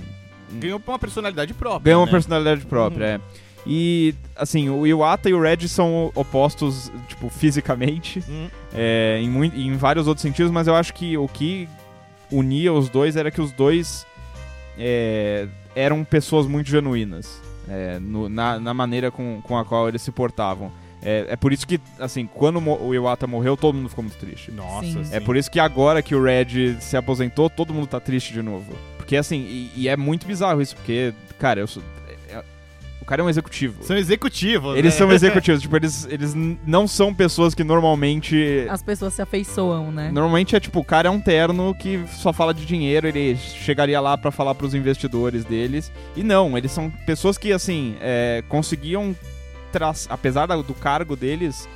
um- 0.53 0.59
Ganhou 0.59 0.79
uma 0.87 0.99
personalidade 0.99 1.53
própria. 1.55 1.83
ganhou 1.83 2.01
uma 2.01 2.05
né? 2.05 2.11
personalidade 2.11 2.65
própria, 2.67 3.07
Uhum. 3.07 3.13
é. 3.37 3.51
E, 3.65 4.15
assim, 4.35 4.69
o 4.69 4.85
Iwata 4.87 5.29
e 5.29 5.33
o 5.33 5.41
Red 5.41 5.67
são 5.67 6.11
opostos, 6.15 6.91
tipo, 7.07 7.29
fisicamente, 7.29 8.23
Hum, 8.27 8.47
é, 8.73 9.19
em, 9.21 9.45
em 9.67 9.75
vários 9.77 10.07
outros 10.07 10.21
sentidos, 10.23 10.51
mas 10.51 10.67
eu 10.67 10.75
acho 10.75 10.93
que 10.93 11.15
o 11.17 11.27
que 11.27 11.67
unia 12.31 12.71
os 12.73 12.89
dois 12.89 13.15
era 13.15 13.29
que 13.31 13.41
os 13.41 13.51
dois 13.51 14.05
é, 14.77 15.47
eram 15.75 16.03
pessoas 16.03 16.47
muito 16.47 16.69
genuínas 16.69 17.41
é, 17.69 17.99
no- 17.99 18.27
na, 18.29 18.59
na 18.59 18.73
maneira 18.73 19.11
com, 19.11 19.41
com 19.43 19.57
a 19.57 19.63
qual 19.65 19.87
eles 19.87 20.01
se 20.01 20.11
portavam. 20.11 20.71
É, 21.03 21.25
é 21.29 21.35
por 21.35 21.51
isso 21.51 21.65
que, 21.65 21.79
assim, 21.99 22.27
quando 22.27 22.59
o 22.59 22.93
Iwata 22.93 23.25
morreu, 23.25 23.57
todo 23.57 23.73
mundo 23.75 23.89
ficou 23.89 24.03
muito 24.03 24.17
triste. 24.17 24.51
Nossa, 24.51 24.85
Sim. 24.85 25.03
sim. 25.03 25.15
É 25.15 25.19
por 25.19 25.35
isso 25.35 25.49
que 25.49 25.59
agora 25.59 26.01
que 26.01 26.13
o 26.13 26.23
Red 26.23 26.77
se 26.79 26.95
aposentou, 26.95 27.49
todo 27.49 27.73
mundo 27.73 27.87
tá 27.87 27.99
triste 27.99 28.33
de 28.33 28.41
novo. 28.43 28.71
Porque 28.97 29.15
assim, 29.17 29.39
e, 29.39 29.71
e 29.75 29.87
é 29.87 29.97
muito 29.97 30.27
bizarro 30.27 30.61
isso, 30.61 30.75
porque, 30.75 31.11
cara, 31.39 31.59
eu 31.59 31.67
sou. 31.67 31.81
O 33.01 33.05
cara 33.05 33.21
é 33.21 33.25
um 33.25 33.29
executivo. 33.29 33.83
São 33.83 33.97
executivos. 33.97 34.77
Eles 34.77 34.93
né? 34.93 34.97
são 34.97 35.11
executivos, 35.11 35.61
tipo, 35.61 35.75
eles, 35.75 36.05
eles 36.09 36.33
não 36.65 36.87
são 36.87 37.13
pessoas 37.13 37.55
que 37.55 37.63
normalmente. 37.63 38.67
As 38.69 38.83
pessoas 38.83 39.13
se 39.13 39.21
afeiçoam, 39.21 39.91
né? 39.91 40.11
Normalmente 40.11 40.55
é 40.55 40.59
tipo, 40.59 40.79
o 40.79 40.83
cara 40.83 41.07
é 41.07 41.11
um 41.11 41.19
terno 41.19 41.73
que 41.73 42.05
só 42.13 42.31
fala 42.31 42.53
de 42.53 42.65
dinheiro, 42.65 43.07
ele 43.07 43.35
chegaria 43.35 43.99
lá 43.99 44.17
pra 44.17 44.31
falar 44.31 44.53
pros 44.53 44.75
investidores 44.75 45.43
deles. 45.43 45.91
E 46.15 46.23
não, 46.23 46.57
eles 46.57 46.71
são 46.71 46.91
pessoas 47.05 47.37
que, 47.37 47.51
assim, 47.51 47.95
é, 47.99 48.43
conseguiam, 48.47 49.15
apesar 50.09 50.45
do 50.45 50.73
cargo 50.75 51.15
deles, 51.15 51.67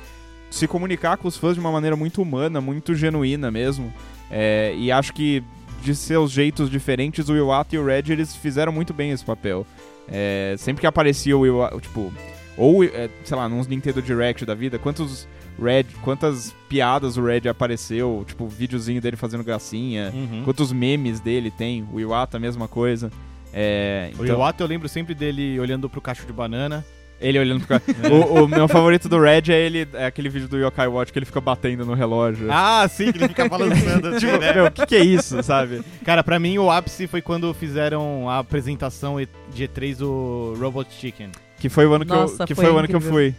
se 0.50 0.68
comunicar 0.68 1.16
com 1.16 1.26
os 1.26 1.36
fãs 1.36 1.54
de 1.54 1.60
uma 1.60 1.72
maneira 1.72 1.96
muito 1.96 2.22
humana, 2.22 2.60
muito 2.60 2.94
genuína 2.94 3.50
mesmo. 3.50 3.92
É, 4.30 4.74
e 4.76 4.92
acho 4.92 5.12
que 5.12 5.42
de 5.82 5.94
seus 5.94 6.30
jeitos 6.30 6.70
diferentes, 6.70 7.28
o 7.28 7.36
Iwata 7.36 7.76
e 7.76 7.78
o 7.78 7.84
Red 7.84 8.04
eles 8.08 8.34
fizeram 8.34 8.72
muito 8.72 8.92
bem 8.92 9.10
esse 9.10 9.24
papel. 9.24 9.66
É, 10.08 10.54
sempre 10.58 10.80
que 10.80 10.86
aparecia 10.86 11.36
o 11.36 11.46
Iwata, 11.46 11.78
tipo, 11.80 12.12
ou, 12.56 12.84
é, 12.84 13.08
sei 13.24 13.36
lá, 13.36 13.48
nos 13.48 13.66
Nintendo 13.66 14.00
Direct 14.00 14.44
da 14.44 14.54
vida, 14.54 14.78
quantos 14.78 15.26
Red, 15.60 15.84
quantas 16.02 16.54
piadas 16.68 17.16
o 17.16 17.24
Red 17.24 17.48
apareceu, 17.48 18.22
tipo, 18.26 18.46
videozinho 18.46 19.00
dele 19.00 19.16
fazendo 19.16 19.42
gracinha, 19.42 20.12
Uhum. 20.14 20.42
quantos 20.44 20.70
memes 20.72 21.18
dele 21.18 21.50
tem, 21.50 21.86
o 21.92 21.98
Iwata, 21.98 22.36
a 22.36 22.40
mesma 22.40 22.68
coisa. 22.68 23.10
É, 23.52 24.10
O 24.18 24.22
então, 24.24 24.36
Iwata 24.36 24.62
eu 24.62 24.66
lembro 24.68 24.86
sempre 24.88 25.14
dele 25.14 25.58
olhando 25.58 25.88
pro 25.88 26.00
cacho 26.00 26.26
de 26.26 26.32
banana. 26.32 26.84
Ele 27.20 27.38
olhando 27.38 27.64
pro 27.66 27.68
cara. 27.80 27.82
o, 28.12 28.44
o 28.44 28.48
meu 28.48 28.68
favorito 28.68 29.08
do 29.08 29.18
Red 29.20 29.44
é 29.48 29.60
ele, 29.60 29.88
é 29.94 30.06
aquele 30.06 30.28
vídeo 30.28 30.48
do 30.48 30.58
Yokai 30.58 30.86
Watch 30.86 31.12
que 31.12 31.18
ele 31.18 31.26
fica 31.26 31.40
batendo 31.40 31.84
no 31.86 31.94
relógio. 31.94 32.48
Ah, 32.50 32.86
sim, 32.88 33.10
que 33.12 33.18
ele 33.18 33.28
fica 33.28 33.48
balançando 33.48 34.08
assim, 34.08 34.18
tipo, 34.26 34.38
né? 34.38 34.52
meu, 34.52 34.66
o 34.66 34.70
que, 34.70 34.86
que 34.86 34.96
é 34.96 35.02
isso, 35.04 35.42
sabe? 35.42 35.82
Cara, 36.04 36.22
pra 36.22 36.38
mim 36.38 36.58
o 36.58 36.70
ápice 36.70 37.06
foi 37.06 37.22
quando 37.22 37.52
fizeram 37.54 38.28
a 38.28 38.38
apresentação 38.38 39.16
de 39.52 39.68
E3 39.68 39.96
do 39.96 40.54
Robot 40.60 40.88
Chicken. 40.92 41.30
Que 41.58 41.68
foi 41.68 41.86
o 41.86 41.94
ano 41.94 42.04
que 42.04 42.12
Nossa, 42.12 42.42
eu, 42.42 42.46
que 42.46 42.54
foi 42.54 42.64
foi 42.66 42.74
o 42.74 42.78
ano 42.78 42.88
que 42.88 42.94
eu 42.96 43.00
fui. 43.00 43.34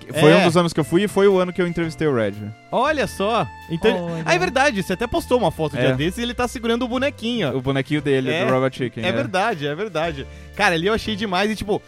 Que 0.00 0.18
Foi 0.18 0.32
É. 0.32 0.38
um 0.38 0.44
dos 0.44 0.56
anos 0.56 0.72
que 0.72 0.80
eu 0.80 0.84
fui 0.84 1.04
e 1.04 1.08
foi 1.08 1.28
o 1.28 1.38
ano 1.38 1.52
que 1.52 1.62
eu 1.62 1.68
entrevistei 1.68 2.08
o 2.08 2.12
Red. 2.12 2.32
Olha 2.72 3.06
só. 3.06 3.46
Então, 3.70 4.06
Olha. 4.06 4.24
ah, 4.26 4.34
é 4.34 4.38
verdade, 4.40 4.82
você 4.82 4.94
até 4.94 5.06
postou 5.06 5.38
uma 5.38 5.52
foto 5.52 5.76
É. 5.76 5.82
dia 5.86 5.94
desse 5.94 6.20
e 6.20 6.24
ele 6.24 6.34
tá 6.34 6.48
segurando 6.48 6.84
o 6.84 6.88
bonequinho. 6.88 7.56
O 7.56 7.60
bonequinho 7.60 8.02
dele, 8.02 8.28
É. 8.32 8.44
do 8.44 8.52
Robot 8.52 8.76
Chicken. 8.76 9.04
É 9.06 9.12
verdade, 9.12 9.68
é 9.68 9.74
verdade. 9.74 10.26
Cara, 10.56 10.74
ali 10.74 10.88
eu 10.88 10.94
achei 10.94 11.14
demais 11.14 11.48
e, 11.48 11.54
tipo, 11.54 11.80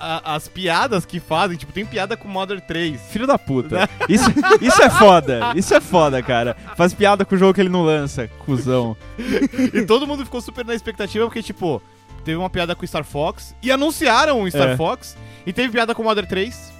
a- 0.00 0.34
as 0.34 0.48
piadas 0.48 1.04
que 1.04 1.20
fazem, 1.20 1.56
tipo, 1.56 1.72
tem 1.72 1.84
piada 1.84 2.16
com 2.16 2.26
Modern 2.26 2.60
3. 2.60 3.00
Filho 3.10 3.26
da 3.26 3.38
puta. 3.38 3.88
Isso, 4.08 4.24
isso 4.60 4.82
é 4.82 4.88
foda. 4.90 5.52
Isso 5.54 5.74
é 5.74 5.80
foda, 5.80 6.22
cara. 6.22 6.56
Faz 6.76 6.94
piada 6.94 7.24
com 7.24 7.34
o 7.34 7.38
jogo 7.38 7.52
que 7.54 7.60
ele 7.60 7.68
não 7.68 7.82
lança, 7.82 8.28
cuzão. 8.44 8.96
e 9.74 9.82
todo 9.84 10.06
mundo 10.06 10.24
ficou 10.24 10.40
super 10.40 10.64
na 10.64 10.74
expectativa 10.74 11.24
porque, 11.26 11.42
tipo, 11.42 11.82
teve 12.24 12.36
uma 12.38 12.50
piada 12.50 12.74
com 12.74 12.84
o 12.84 12.88
Star 12.88 13.04
Fox 13.04 13.54
e 13.62 13.70
anunciaram 13.70 14.40
o 14.42 14.50
Star 14.50 14.70
É. 14.70 14.76
Fox 14.76 15.16
e 15.46 15.52
teve 15.52 15.72
piada 15.72 15.94
com 15.94 16.02
Modern 16.02 16.26
3 16.26 16.72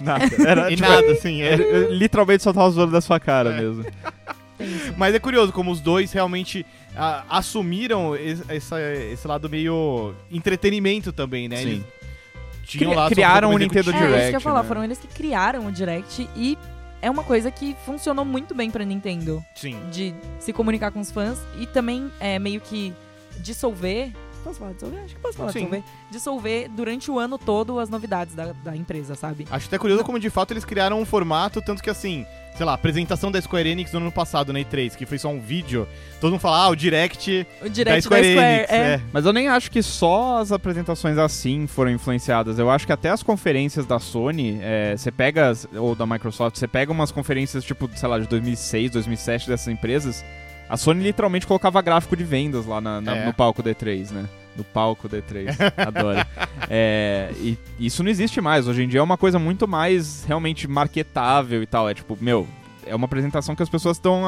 Nada. 0.00 0.24
Era, 0.46 0.70
e 0.72 0.76
tipo, 0.76 0.88
nada, 0.88 1.12
assim. 1.12 1.42
É. 1.42 1.56
literalmente 1.90 2.42
só 2.42 2.52
tava 2.52 2.70
zoando 2.70 2.92
da 2.92 3.00
sua 3.00 3.20
cara 3.20 3.50
É. 3.50 3.60
mesmo. 3.60 3.84
Mas 4.96 5.14
é 5.14 5.18
curioso 5.18 5.52
como 5.52 5.70
os 5.70 5.80
dois 5.80 6.12
realmente 6.12 6.66
ah, 6.94 7.24
assumiram 7.30 8.14
es- 8.14 8.42
essa- 8.48 8.80
esse 8.80 9.26
lado 9.26 9.48
meio 9.48 10.14
entretenimento 10.30 11.12
também, 11.12 11.48
né? 11.48 11.56
Sim. 11.56 11.62
Eles 11.68 11.82
tinham 12.78 12.94
lá 12.94 13.08
criaram 13.08 13.50
o 13.52 13.58
Nintendo 13.58 13.90
executivo. 13.90 14.04
É, 14.04 14.06
isso 14.06 14.10
que 14.10 14.14
eu 14.14 14.18
Direct, 14.18 14.34
ia 14.34 14.40
falar, 14.40 14.62
né? 14.62 14.68
foram 14.68 14.84
eles 14.84 14.98
que 14.98 15.08
criaram 15.08 15.66
o 15.66 15.72
Direct 15.72 16.28
e 16.36 16.58
é 17.02 17.10
uma 17.10 17.22
coisa 17.22 17.50
que 17.50 17.74
funcionou 17.84 18.24
muito 18.24 18.54
bem 18.54 18.70
pra 18.70 18.84
Nintendo. 18.84 19.44
Sim. 19.54 19.78
De 19.90 20.14
se 20.38 20.52
comunicar 20.52 20.90
com 20.90 21.00
os 21.00 21.10
fãs 21.10 21.38
e 21.58 21.66
também 21.66 22.10
é, 22.20 22.38
meio 22.38 22.60
que 22.60 22.92
dissolver. 23.38 24.12
Posso 24.44 24.58
falar 24.58 24.72
dissolver? 24.72 25.04
Acho 25.04 25.14
que 25.14 25.20
posso 25.20 25.36
falar 25.36 25.52
Sim. 25.52 25.58
dissolver. 25.58 25.84
Dissolver 26.10 26.68
durante 26.70 27.10
o 27.10 27.18
ano 27.18 27.38
todo 27.38 27.78
as 27.78 27.88
novidades 27.88 28.34
da, 28.34 28.52
da 28.52 28.76
empresa, 28.76 29.14
sabe? 29.14 29.46
Acho 29.50 29.66
até 29.66 29.78
curioso 29.78 30.04
como 30.04 30.18
de 30.18 30.30
fato 30.30 30.52
eles 30.52 30.64
criaram 30.64 31.00
um 31.00 31.04
formato, 31.04 31.60
tanto 31.60 31.82
que 31.82 31.90
assim, 31.90 32.26
sei 32.56 32.66
lá, 32.66 32.72
a 32.72 32.74
apresentação 32.74 33.30
da 33.30 33.40
Square 33.40 33.68
Enix 33.68 33.92
no 33.92 34.00
ano 34.00 34.12
passado, 34.12 34.52
na 34.52 34.58
E3, 34.58 34.94
que 34.96 35.06
foi 35.06 35.16
só 35.18 35.28
um 35.28 35.40
vídeo, 35.40 35.88
todo 36.20 36.30
mundo 36.32 36.40
fala, 36.40 36.64
ah, 36.64 36.68
o 36.68 36.74
Direct, 36.76 37.46
O 37.60 37.64
da 37.64 37.68
Direct 37.70 38.02
Square, 38.02 38.26
Enix. 38.26 38.70
é. 38.70 38.76
é. 38.94 39.00
Mas 39.12 39.24
eu 39.24 39.32
nem 39.32 39.48
acho 39.48 39.70
que 39.70 39.82
só 39.82 40.38
as 40.38 40.52
apresentações 40.52 41.16
assim 41.18 41.66
foram 41.66 41.90
influenciadas. 41.90 42.58
Eu 42.58 42.70
acho 42.70 42.86
que 42.86 42.92
até 42.92 43.08
as 43.10 43.22
conferências 43.22 43.86
da 43.86 43.98
Sony, 43.98 44.58
é, 44.62 44.94
você 44.96 45.10
pega, 45.10 45.48
as- 45.48 45.66
ou 45.74 45.94
da 45.94 46.04
Microsoft, 46.06 46.56
você 46.58 46.68
pega 46.68 46.92
umas 46.92 47.10
conferências 47.10 47.64
tipo, 47.64 47.88
sei 47.94 48.08
lá, 48.08 48.18
de 48.18 48.26
2006, 48.28 48.90
2007 48.90 49.48
dessas 49.48 49.68
empresas, 49.68 50.24
a 50.68 50.76
Sony 50.76 51.02
literalmente 51.02 51.46
colocava 51.46 51.80
gráfico 51.80 52.14
de 52.16 52.24
vendas 52.24 52.66
lá 52.66 52.80
na- 52.80 53.00
na- 53.00 53.16
É. 53.16 53.26
no 53.26 53.32
palco 53.32 53.62
D3, 53.62 54.10
né? 54.10 54.26
No 54.60 54.64
palco 54.64 55.08
D3, 55.08 55.56
adoro. 55.76 56.20
É, 56.72 57.32
e 57.36 57.58
isso 57.80 58.02
não 58.04 58.10
existe 58.10 58.40
mais. 58.40 58.68
Hoje 58.68 58.84
em 58.84 58.88
dia 58.88 59.00
é 59.00 59.02
uma 59.02 59.16
coisa 59.16 59.40
muito 59.40 59.66
mais 59.66 60.22
realmente 60.24 60.68
marketável 60.68 61.60
e 61.62 61.66
tal. 61.66 61.88
É 61.88 61.94
tipo, 61.94 62.16
meu, 62.20 62.46
é 62.86 62.94
uma 62.94 63.06
apresentação 63.06 63.56
que 63.56 63.62
as 63.62 63.68
pessoas 63.68 63.96
estão. 63.96 64.22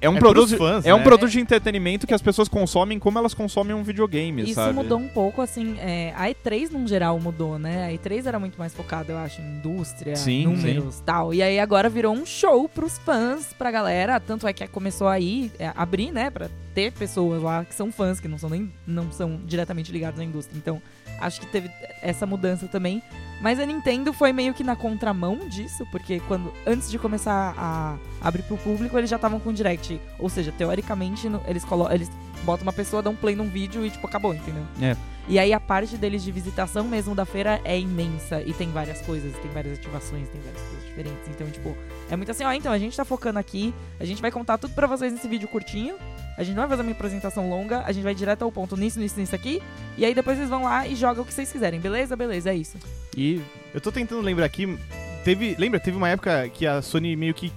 É 0.00 0.10
um 0.10 0.16
É 0.16 0.18
produto. 0.18 0.56
fãs, 0.58 0.84
é 0.84 0.94
um 0.94 0.98
né? 0.98 1.04
produto 1.04 1.30
de 1.30 1.40
entretenimento 1.40 2.06
que 2.06 2.12
as 2.12 2.20
pessoas 2.20 2.48
consomem 2.48 2.98
como 2.98 3.18
elas 3.18 3.32
consomem 3.32 3.74
um 3.74 3.82
videogame, 3.82 4.42
Isso 4.42 4.54
sabe? 4.54 4.74
mudou 4.74 4.98
um 4.98 5.08
pouco, 5.08 5.40
assim, 5.40 5.76
é, 5.78 6.12
a 6.14 6.28
E3 6.28 6.70
num 6.70 6.86
geral 6.86 7.18
mudou, 7.18 7.58
né? 7.58 7.86
A 7.86 7.92
E3 7.92 8.26
era 8.26 8.38
muito 8.38 8.58
mais 8.58 8.74
focada, 8.74 9.12
eu 9.12 9.16
acho, 9.18 9.40
em 9.40 9.56
indústria, 9.56 10.14
Sim, 10.14 10.44
números 10.48 11.00
tal. 11.04 11.32
E 11.32 11.42
aí 11.42 11.58
agora 11.58 11.88
virou 11.88 12.14
um 12.14 12.26
show 12.26 12.68
pros 12.68 12.98
fãs, 12.98 13.52
pra 13.54 13.70
galera. 13.70 14.20
Tanto 14.20 14.46
é 14.46 14.52
que 14.52 14.66
começou 14.68 15.08
aí 15.08 15.50
é, 15.58 15.72
abrir, 15.74 16.12
né? 16.12 16.28
Pra 16.30 16.48
ter 16.74 16.92
pessoas 16.92 17.42
lá 17.42 17.64
que 17.64 17.74
são 17.74 17.90
fãs, 17.90 18.20
que 18.20 18.28
não 18.28 18.36
são 18.38 18.50
nem 18.50 18.70
não 18.86 19.10
são 19.10 19.40
diretamente 19.46 19.90
ligados 19.90 20.20
à 20.20 20.24
indústria. 20.24 20.58
Então, 20.58 20.80
acho 21.20 21.40
que 21.40 21.46
teve 21.46 21.70
essa 22.02 22.26
mudança 22.26 22.66
também. 22.68 23.02
Mas 23.40 23.60
a 23.60 23.66
Nintendo 23.66 24.12
foi 24.12 24.32
meio 24.32 24.54
que 24.54 24.64
na 24.64 24.74
contramão 24.74 25.36
disso, 25.48 25.86
porque 25.90 26.20
quando 26.20 26.52
antes 26.66 26.90
de 26.90 26.98
começar 26.98 27.54
a 27.56 27.96
abrir 28.20 28.42
pro 28.42 28.56
público, 28.56 28.96
eles 28.96 29.10
já 29.10 29.16
estavam 29.16 29.38
com 29.38 29.50
o 29.50 29.52
direct. 29.52 30.00
Ou 30.18 30.28
seja, 30.28 30.52
teoricamente, 30.52 31.26
eles, 31.46 31.64
eles 31.90 32.10
botam 32.46 32.62
uma 32.62 32.72
pessoa, 32.72 33.02
dão 33.02 33.12
um 33.12 33.16
play 33.16 33.34
num 33.34 33.48
vídeo 33.48 33.84
e, 33.84 33.90
tipo, 33.90 34.06
acabou, 34.06 34.32
entendeu? 34.32 34.62
É. 34.80 34.96
E 35.28 35.40
aí 35.40 35.52
a 35.52 35.58
parte 35.58 35.96
deles 35.96 36.22
de 36.22 36.30
visitação 36.30 36.84
mesmo 36.84 37.12
da 37.12 37.26
feira 37.26 37.60
é 37.64 37.78
imensa 37.78 38.40
e 38.42 38.52
tem 38.54 38.70
várias 38.70 39.02
coisas, 39.02 39.36
tem 39.38 39.50
várias 39.50 39.76
ativações, 39.76 40.28
tem 40.28 40.40
várias 40.40 40.62
coisas 40.62 40.84
diferentes. 40.86 41.28
Então, 41.28 41.50
tipo, 41.50 41.76
é 42.08 42.14
muito 42.14 42.30
assim, 42.30 42.44
ó, 42.44 42.52
então 42.52 42.72
a 42.72 42.78
gente 42.78 42.96
tá 42.96 43.04
focando 43.04 43.36
aqui, 43.38 43.74
a 43.98 44.04
gente 44.04 44.22
vai 44.22 44.30
contar 44.30 44.56
tudo 44.56 44.72
pra 44.72 44.86
vocês 44.86 45.12
nesse 45.12 45.26
vídeo 45.26 45.48
curtinho. 45.48 45.96
A 46.38 46.44
gente 46.44 46.54
não 46.54 46.62
vai 46.62 46.70
fazer 46.70 46.82
uma 46.82 46.92
apresentação 46.92 47.50
longa, 47.50 47.82
a 47.84 47.90
gente 47.90 48.04
vai 48.04 48.14
direto 48.14 48.42
ao 48.42 48.52
ponto 48.52 48.76
nisso, 48.76 49.00
nisso, 49.00 49.18
nisso 49.18 49.34
aqui. 49.34 49.60
E 49.98 50.04
aí 50.04 50.14
depois 50.14 50.36
vocês 50.36 50.48
vão 50.48 50.62
lá 50.62 50.86
e 50.86 50.94
jogam 50.94 51.24
o 51.24 51.26
que 51.26 51.34
vocês 51.34 51.50
quiserem, 51.50 51.80
beleza? 51.80 52.14
Beleza, 52.14 52.50
é 52.50 52.54
isso. 52.54 52.78
E 53.16 53.42
Eu 53.74 53.80
tô 53.80 53.90
tentando 53.90 54.22
lembrar 54.22 54.46
aqui, 54.46 54.78
teve, 55.24 55.56
lembra, 55.58 55.80
teve 55.80 55.96
uma 55.96 56.08
época 56.08 56.48
que 56.50 56.66
a 56.66 56.80
Sony 56.80 57.16
meio 57.16 57.34
que 57.34 57.52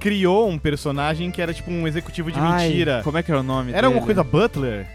criou 0.00 0.48
um 0.48 0.58
personagem 0.58 1.30
que 1.30 1.40
era 1.40 1.52
tipo 1.54 1.70
um 1.70 1.86
executivo 1.86 2.32
de 2.32 2.38
Ai, 2.40 2.68
mentira. 2.68 3.00
Como 3.04 3.16
é 3.18 3.22
que 3.22 3.30
era 3.30 3.40
o 3.40 3.44
nome 3.44 3.72
Era 3.72 3.88
dele? 3.88 4.00
coisa 4.00 4.24
Butler? 4.24 4.86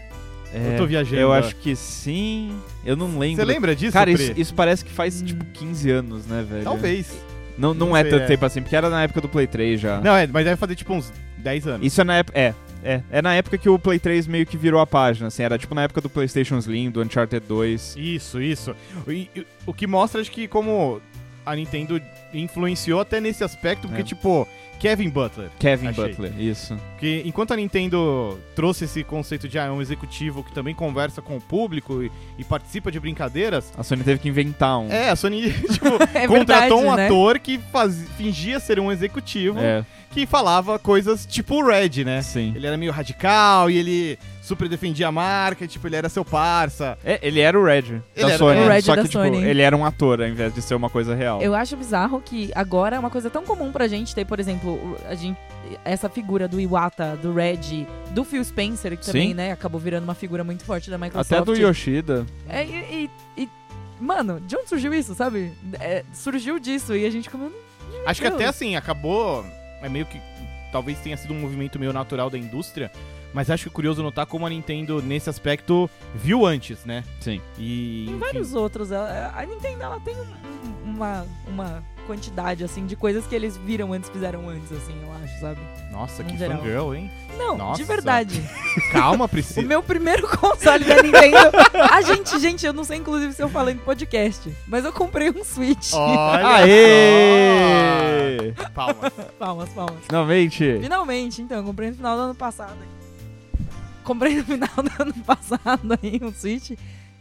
É, 0.52 0.72
Eu 0.74 0.76
tô 0.78 0.86
viajando. 0.86 1.16
Eu 1.20 1.32
acho 1.32 1.54
que 1.56 1.74
sim. 1.76 2.52
Eu 2.84 2.96
não 2.96 3.18
lembro. 3.18 3.36
Você 3.36 3.44
lembra 3.44 3.74
disso, 3.76 3.92
Cara, 3.92 4.10
isso, 4.10 4.32
isso 4.36 4.54
parece 4.54 4.84
que 4.84 4.90
faz 4.90 5.22
Hum. 5.22 5.26
tipo 5.26 5.44
15 5.46 5.90
anos, 5.90 6.26
né, 6.26 6.44
velho? 6.48 6.64
Talvez. 6.64 7.10
Não, 7.58 7.72
não, 7.72 7.88
Não 7.88 7.96
é 7.96 8.02
sei, 8.02 8.10
tanto 8.10 8.22
é. 8.22 8.26
tempo 8.26 8.44
assim, 8.44 8.60
porque 8.60 8.76
era 8.76 8.90
na 8.90 9.02
época 9.02 9.20
do 9.22 9.28
Play 9.28 9.46
3 9.46 9.80
já. 9.80 10.00
Não, 10.00 10.14
é, 10.14 10.26
mas 10.26 10.44
deve 10.44 10.56
fazer 10.56 10.74
tipo 10.74 10.92
uns 10.92 11.10
10 11.38 11.66
anos. 11.66 11.86
Isso 11.86 12.00
é 12.00 12.04
na 12.04 12.16
época. 12.16 12.38
É, 12.38 12.54
é. 12.84 13.02
É 13.10 13.22
na 13.22 13.34
época 13.34 13.56
que 13.58 13.68
o 13.68 13.78
Play 13.78 13.98
3 13.98 14.26
meio 14.26 14.44
que 14.46 14.56
virou 14.58 14.78
a 14.80 14.86
página, 14.86 15.28
assim. 15.28 15.42
Era 15.42 15.56
tipo 15.58 15.74
na 15.74 15.82
época 15.84 16.00
do 16.02 16.08
PlayStation 16.10 16.58
Slim, 16.58 16.90
do 16.90 17.00
Uncharted 17.02 17.44
2. 17.46 17.94
Isso, 17.98 18.40
isso. 18.40 18.74
E- 19.08 19.28
e- 19.34 19.46
o 19.66 19.72
que 19.72 19.86
mostra 19.86 20.20
acho 20.20 20.30
que 20.30 20.46
como 20.46 21.00
a 21.46 21.54
Nintendo 21.56 22.00
influenciou 22.34 23.00
até 23.00 23.20
nesse 23.20 23.42
aspecto, 23.42 23.88
porque 23.88 24.02
É. 24.02 24.04
tipo, 24.04 24.46
Kevin 24.78 25.08
Butler. 25.10 25.50
Kevin 25.58 25.88
Achei. 25.88 26.08
Butler, 26.08 26.32
isso. 26.40 26.76
Porque 26.92 27.22
enquanto 27.24 27.52
a 27.52 27.56
Nintendo 27.56 28.38
trouxe 28.54 28.84
esse 28.84 29.02
conceito 29.04 29.48
de 29.48 29.58
ah, 29.58 29.64
é 29.64 29.70
um 29.70 29.80
executivo 29.80 30.42
que 30.44 30.52
também 30.52 30.74
conversa 30.74 31.20
com 31.22 31.36
o 31.36 31.40
público 31.40 32.02
e, 32.02 32.10
e 32.38 32.44
participa 32.44 32.90
de 32.92 32.98
brincadeiras, 33.00 33.72
A 33.76 33.82
Sony 33.82 34.02
teve 34.04 34.20
que 34.20 34.28
inventar 34.28 34.78
um. 34.78 34.90
é, 34.90 35.10
a 35.10 35.16
Sony 35.16 35.52
tipo, 35.72 35.86
É 36.14 36.26
contratou 36.26 36.36
verdade, 36.36 36.72
um 36.74 36.94
né? 36.94 37.06
ator 37.06 37.38
que 37.38 37.58
faz, 37.72 37.96
fingia 38.16 38.58
ser 38.60 38.78
um 38.80 38.90
executivo 38.92 39.58
É, 39.58 39.84
que 40.10 40.26
falava 40.26 40.78
coisas 40.78 41.26
tipo 41.26 41.56
o 41.56 41.66
Red, 41.66 42.04
né? 42.04 42.22
sim. 42.22 42.52
Ele 42.54 42.66
era 42.66 42.76
meio 42.76 42.92
radical 42.92 43.70
e 43.70 43.76
ele 43.76 44.18
super 44.46 44.68
defendia 44.68 45.08
a 45.08 45.12
marca, 45.12 45.66
tipo, 45.66 45.86
ele 45.86 45.96
era 45.96 46.08
seu 46.08 46.24
parça. 46.24 46.96
É, 47.04 47.18
ele 47.22 47.40
era 47.40 47.58
o 47.58 47.64
Red 47.64 47.82
da 48.14 48.28
era- 48.28 48.38
Sony. 48.38 48.60
o 48.60 48.68
Red 48.68 48.82
só 48.82 48.94
da 48.94 49.02
que, 49.02 49.08
tipo, 49.08 49.22
Sony. 49.24 49.44
ele 49.44 49.60
era 49.62 49.76
um 49.76 49.84
ator 49.84 50.20
ao 50.22 50.28
invés 50.28 50.54
de 50.54 50.62
ser 50.62 50.74
uma 50.74 50.88
coisa 50.88 51.14
real. 51.14 51.42
Eu 51.42 51.54
acho 51.54 51.76
bizarro 51.76 52.20
que 52.20 52.50
agora 52.54 52.96
é 52.96 52.98
uma 52.98 53.10
coisa 53.10 53.28
tão 53.28 53.44
comum 53.44 53.72
pra 53.72 53.88
gente 53.88 54.14
ter, 54.14 54.24
por 54.24 54.38
exemplo, 54.38 54.96
a 55.08 55.14
gente, 55.14 55.36
essa 55.84 56.08
figura 56.08 56.46
do 56.46 56.60
Iwata, 56.60 57.16
do 57.20 57.32
Red, 57.34 57.86
do 58.12 58.24
Phil 58.24 58.44
Spencer, 58.44 58.96
que 58.96 59.04
Sim. 59.04 59.12
também, 59.12 59.34
né, 59.34 59.52
acabou 59.52 59.80
virando 59.80 60.04
uma 60.04 60.14
figura 60.14 60.44
muito 60.44 60.64
forte 60.64 60.88
da 60.90 60.96
Microsoft. 60.96 61.32
Até 61.32 61.44
do 61.44 61.54
Yoshida. 61.56 62.24
É, 62.48 62.64
e, 62.64 63.10
e- 63.36 63.42
e- 63.42 63.48
mano, 64.00 64.40
de 64.40 64.56
onde 64.56 64.68
surgiu 64.68 64.94
isso, 64.94 65.14
sabe? 65.14 65.52
É, 65.80 66.04
surgiu 66.14 66.58
disso 66.60 66.94
e 66.94 67.04
a 67.04 67.10
gente 67.10 67.28
como 67.28 67.50
Acho 68.06 68.20
que 68.20 68.26
até 68.28 68.44
assim, 68.46 68.76
acabou. 68.76 69.44
É 69.82 69.88
meio 69.88 70.06
que. 70.06 70.20
Talvez 70.70 70.98
tenha 70.98 71.16
sido 71.16 71.32
um 71.34 71.40
movimento 71.40 71.78
meio 71.78 71.92
natural 71.92 72.28
da 72.30 72.38
indústria. 72.38 72.90
Mas 73.36 73.50
acho 73.50 73.64
que 73.64 73.68
é 73.68 73.72
curioso 73.72 74.02
notar 74.02 74.24
como 74.24 74.46
a 74.46 74.48
Nintendo, 74.48 75.02
nesse 75.02 75.28
aspecto, 75.28 75.90
viu 76.14 76.46
antes, 76.46 76.86
né? 76.86 77.04
Sim. 77.20 77.42
E. 77.58 78.06
Tem 78.08 78.18
vários 78.18 78.54
outros. 78.54 78.90
A, 78.90 79.34
a 79.36 79.44
Nintendo 79.44 79.82
ela 79.82 80.00
tem 80.00 80.16
um- 80.16 80.20
um- 80.22 80.94
uma, 80.94 81.26
uma 81.46 81.84
quantidade, 82.06 82.64
assim, 82.64 82.86
de 82.86 82.96
coisas 82.96 83.26
que 83.26 83.34
eles 83.34 83.58
viram 83.58 83.92
antes, 83.92 84.08
fizeram 84.08 84.48
antes, 84.48 84.72
assim, 84.72 84.94
eu 85.02 85.12
acho, 85.22 85.38
sabe? 85.40 85.60
Nossa, 85.92 86.22
no 86.22 86.30
que 86.30 86.38
geral. 86.38 86.56
fangirl, 86.58 86.94
hein? 86.94 87.10
Não, 87.36 87.58
Nossa. 87.58 87.76
de 87.76 87.84
verdade. 87.86 88.42
Calma, 88.90 89.26
O 89.26 89.28
Priscila. 89.28 89.66
meu 89.66 89.82
primeiro 89.82 90.26
console 90.38 90.84
da 90.84 91.02
Nintendo. 91.02 91.36
A 91.92 92.00
gente, 92.00 92.38
gente, 92.38 92.64
eu 92.64 92.72
não 92.72 92.84
sei 92.84 92.96
inclusive 92.96 93.34
se 93.34 93.42
eu 93.42 93.50
falei 93.50 93.74
no 93.74 93.80
podcast, 93.82 94.50
mas 94.66 94.82
eu 94.86 94.92
comprei 94.94 95.28
um 95.30 95.44
Switch. 95.44 95.92
Olha 95.92 96.46
Aê! 97.56 98.52
Palmas. 98.74 99.12
Palmas, 99.38 99.68
palmas. 99.70 99.98
Finalmente! 100.06 100.78
Finalmente, 100.80 101.42
então, 101.42 101.58
eu 101.58 101.64
comprei 101.64 101.90
no 101.90 101.96
final 101.96 102.16
do 102.16 102.22
ano 102.22 102.34
passado. 102.34 102.76
Comprei 104.06 104.36
no 104.36 104.44
final 104.44 104.68
do 104.82 105.02
ano 105.02 105.12
passado 105.24 105.98
aí 106.02 106.18
um 106.22 106.32
Switch. 106.32 106.70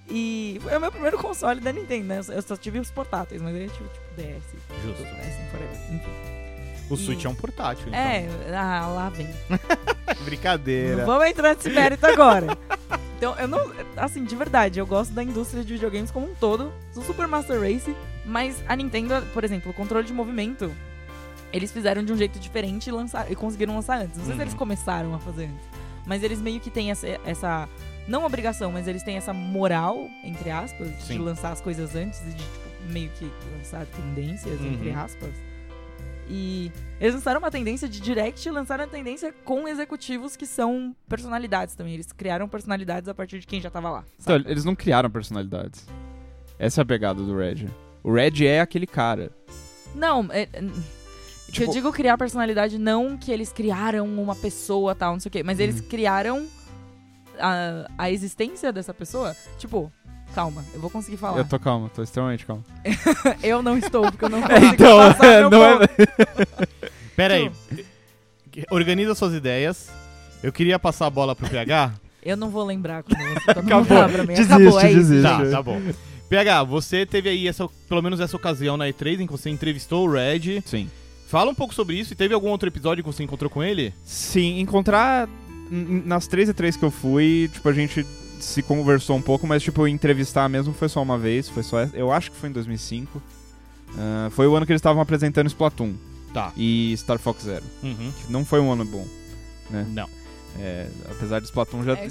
E 0.08 0.60
foi 0.62 0.78
o 0.78 0.80
meu 0.80 0.92
primeiro 0.92 1.18
console 1.18 1.60
da 1.60 1.72
Nintendo, 1.74 2.06
né? 2.06 2.22
Eu 2.30 2.42
só 2.44 2.56
tive 2.56 2.80
os 2.80 2.92
portáteis, 2.92 3.42
mas 3.42 3.56
aí 3.56 3.64
eu 3.64 3.70
tive 3.72 3.90
tipo 3.90 4.06
DS. 4.16 4.44
Justo. 4.84 5.04
DS, 5.04 5.50
forever. 5.52 5.78
Enfim. 5.92 6.12
O 6.88 6.96
Switch 6.96 7.26
é 7.26 7.30
um 7.30 7.34
portátil, 7.34 7.88
então. 7.88 8.00
É, 8.00 8.28
ah, 8.56 8.86
lá 8.88 9.10
vem. 9.10 9.28
Brincadeira. 10.24 10.98
Não 10.98 11.06
vamos 11.08 11.26
entrar 11.28 11.56
nesse 11.56 11.70
mérito 11.72 12.06
agora. 12.06 12.56
Então, 13.18 13.36
eu 13.40 13.48
não. 13.48 13.72
Assim, 13.98 14.24
de 14.24 14.36
verdade, 14.36 14.80
eu 14.80 14.86
gosto 14.86 15.12
da 15.12 15.24
indústria 15.24 15.64
de 15.64 15.74
videogames 15.74 16.12
como 16.12 16.30
um 16.32 16.36
todo. 16.36 16.72
Do 16.94 17.02
Super 17.02 17.28
Master 17.28 17.60
Race. 17.60 17.96
Mas 18.24 18.64
a 18.68 18.76
Nintendo, 18.76 19.26
por 19.34 19.44
exemplo, 19.44 19.72
o 19.72 19.74
controle 19.74 20.06
de 20.06 20.14
movimento. 20.14 20.72
Eles 21.52 21.72
fizeram 21.72 22.04
de 22.04 22.12
um 22.12 22.18
jeito 22.18 22.38
diferente 22.38 22.88
e, 22.90 22.92
lançaram, 22.92 23.32
e 23.32 23.36
conseguiram 23.36 23.76
lançar 23.76 24.00
antes. 24.02 24.18
Não 24.18 24.26
sei 24.26 24.34
Uhum. 24.34 24.38
se 24.38 24.44
eles 24.44 24.54
começaram 24.54 25.16
a 25.16 25.20
fazer 25.20 25.46
antes. 25.46 25.66
Mas 26.06 26.24
eles 26.24 26.40
meio 26.42 26.60
que 26.60 26.70
têm 26.70 26.92
essa. 26.92 27.08
essa 27.26 27.68
não 28.08 28.24
obrigação, 28.24 28.72
mas 28.72 28.88
eles 28.88 29.02
têm 29.02 29.18
essa 29.18 29.34
moral, 29.34 30.08
entre 30.24 30.52
aspas, 30.52 30.90
de 31.00 31.04
Sim. 31.04 31.18
lançar 31.20 31.52
as 31.52 31.60
coisas 31.62 31.96
antes 31.96 32.20
e 32.22 32.30
de, 32.30 32.36
tipo, 32.36 32.92
meio 32.92 33.10
que 33.12 33.32
lançar 33.58 33.86
tendências, 33.88 34.62
entre 34.62 34.90
Uhum. 34.90 35.00
aspas. 35.00 35.32
E 36.30 36.72
eles 37.00 37.14
lançaram 37.16 37.40
uma 37.40 37.52
tendência 37.52 37.88
de 37.88 38.00
direct 38.00 38.48
e 38.48 38.52
lançaram 38.52 38.84
a 38.84 38.88
tendência 38.88 39.34
com 39.44 39.68
executivos 39.68 40.36
que 40.36 40.46
são 40.46 40.96
personalidades 41.08 41.76
também. 41.76 41.94
Eles 41.96 42.12
criaram 42.12 42.48
personalidades 42.48 43.08
a 43.10 43.14
partir 43.14 43.40
de 43.40 43.46
quem 43.48 43.60
já 43.62 43.70
tava 43.70 43.90
lá. 43.90 44.04
Então, 44.22 44.36
eles 44.36 44.66
não 44.66 44.76
criaram 44.76 45.10
personalidades. 45.10 45.88
Essa 46.58 46.82
é 46.82 46.84
a 46.84 46.86
pegada 46.86 47.22
do 47.22 47.36
Red. 47.38 47.68
O 48.04 48.12
Red 48.14 48.46
é 48.46 48.60
aquele 48.62 48.88
cara. 48.88 49.32
Não, 49.94 50.28
é, 50.32 50.48
é, 51.48 51.52
que 51.52 51.62
eu 51.64 51.68
Tipo- 51.68 51.72
digo 51.74 51.92
criar 51.92 52.18
personalidade 52.18 52.78
não 52.78 53.18
que 53.18 53.32
eles 53.32 53.52
criaram 53.52 54.06
uma 54.08 54.36
pessoa 54.36 54.94
tal, 54.96 55.14
não 55.14 55.20
sei 55.20 55.30
o 55.30 55.32
quê, 55.32 55.44
mas 55.44 55.60
eles 55.60 55.80
Uhum. 55.80 55.88
criaram 55.88 56.48
a, 57.40 57.88
a 57.98 58.12
existência 58.12 58.72
dessa 58.72 58.94
pessoa. 58.94 59.36
Tipo, 59.58 59.92
calma, 60.34 60.64
eu 60.74 60.80
vou 60.82 60.90
conseguir 60.90 61.18
falar. 61.18 61.38
Eu 61.38 61.46
tô 61.46 61.60
calmo, 61.60 61.90
tô 61.90 62.02
extremamente 62.04 62.46
calmo. 62.46 62.64
Eu 63.44 63.62
não 63.62 63.78
estou, 63.78 64.04
porque 64.12 64.26
eu 64.26 64.30
não 64.30 64.42
consigo 64.44 64.66
então, 64.74 64.98
passar 64.98 65.28
meu 65.42 65.50
não 65.50 65.80
ponto. 65.80 65.84
é. 65.84 66.68
Pera 67.16 67.34
aí. 67.36 67.52
Organiza 68.70 69.14
suas 69.16 69.34
ideias. 69.34 69.90
Eu 70.44 70.52
queria 70.52 70.78
passar 70.80 71.08
a 71.08 71.10
bola 71.10 71.36
pro 71.36 71.50
PH. 71.50 71.94
Eu 72.24 72.36
não 72.38 72.50
vou 72.50 72.64
lembrar 72.66 73.04
quando 73.04 73.18
você 73.20 73.54
quando 73.54 73.60
Acabou. 73.68 73.86
falar 73.86 74.10
pra 74.10 74.22
mim. 74.24 74.34
Desiste, 74.34 74.54
Acabou, 74.54 74.80
é 74.80 74.92
isso. 74.92 74.98
desiste. 75.00 75.22
tá, 75.24 75.46
tá 75.52 75.62
bom. 75.62 75.82
PH, 76.30 76.64
você 76.64 77.06
teve 77.06 77.30
aí 77.30 77.48
essa, 77.48 77.68
pelo 77.88 78.02
menos 78.02 78.20
essa 78.20 78.36
ocasião 78.36 78.76
na 78.78 78.86
E3 78.88 79.20
em 79.22 79.26
que 79.28 79.32
você 79.32 79.50
entrevistou 79.50 80.08
o 80.08 80.12
Red. 80.12 80.62
Sim. 80.66 80.90
Fala 81.28 81.52
um 81.52 81.56
pouco 81.56 81.74
sobre 81.74 81.96
isso 82.00 82.14
e 82.14 82.16
teve 82.16 82.34
algum 82.34 82.50
outro 82.50 82.68
episódio 82.70 83.04
que 83.04 83.10
você 83.12 83.24
encontrou 83.24 83.50
com 83.50 83.64
ele? 83.64 83.94
Sim, 84.06 84.60
encontrar 84.60 85.28
nas 85.70 86.28
três 86.28 86.48
e 86.50 86.54
três 86.54 86.76
que 86.78 86.84
eu 86.86 86.92
fui, 86.92 87.50
tipo, 87.52 87.68
a 87.68 87.74
gente 87.74 88.06
se 88.40 88.62
conversou 88.62 89.16
um 89.18 89.22
pouco, 89.22 89.48
mas, 89.48 89.64
tipo, 89.64 89.88
entrevistar 89.88 90.48
mesmo 90.48 90.74
foi 90.74 90.88
só 90.88 91.02
uma 91.02 91.18
vez. 91.18 91.50
Foi 91.50 91.64
só. 91.64 91.82
Eu 91.94 92.12
acho 92.12 92.32
que 92.32 92.38
foi 92.38 92.50
em 92.50 92.54
2005. 92.54 93.22
Ah, 93.98 94.30
foi 94.32 94.46
o 94.48 94.56
ano 94.56 94.66
que 94.66 94.72
eles 94.72 94.80
estavam 94.80 95.02
apresentando 95.02 95.48
Splatoon 95.48 95.94
Tá. 96.34 96.52
e 96.56 96.94
Star 96.98 97.18
Fox 97.18 97.44
Zero. 97.44 97.64
Uhum. 97.82 98.12
Que 98.26 98.32
não 98.32 98.46
foi 98.46 98.60
um 98.60 98.72
ano 98.72 98.86
bom. 98.86 99.08
Né? 99.70 99.86
Não. 99.90 100.08
É, 100.60 100.88
apesar 101.12 101.40
de 101.40 101.46
Splatoon 101.46 101.84
já. 101.84 101.94
É, 101.94 102.08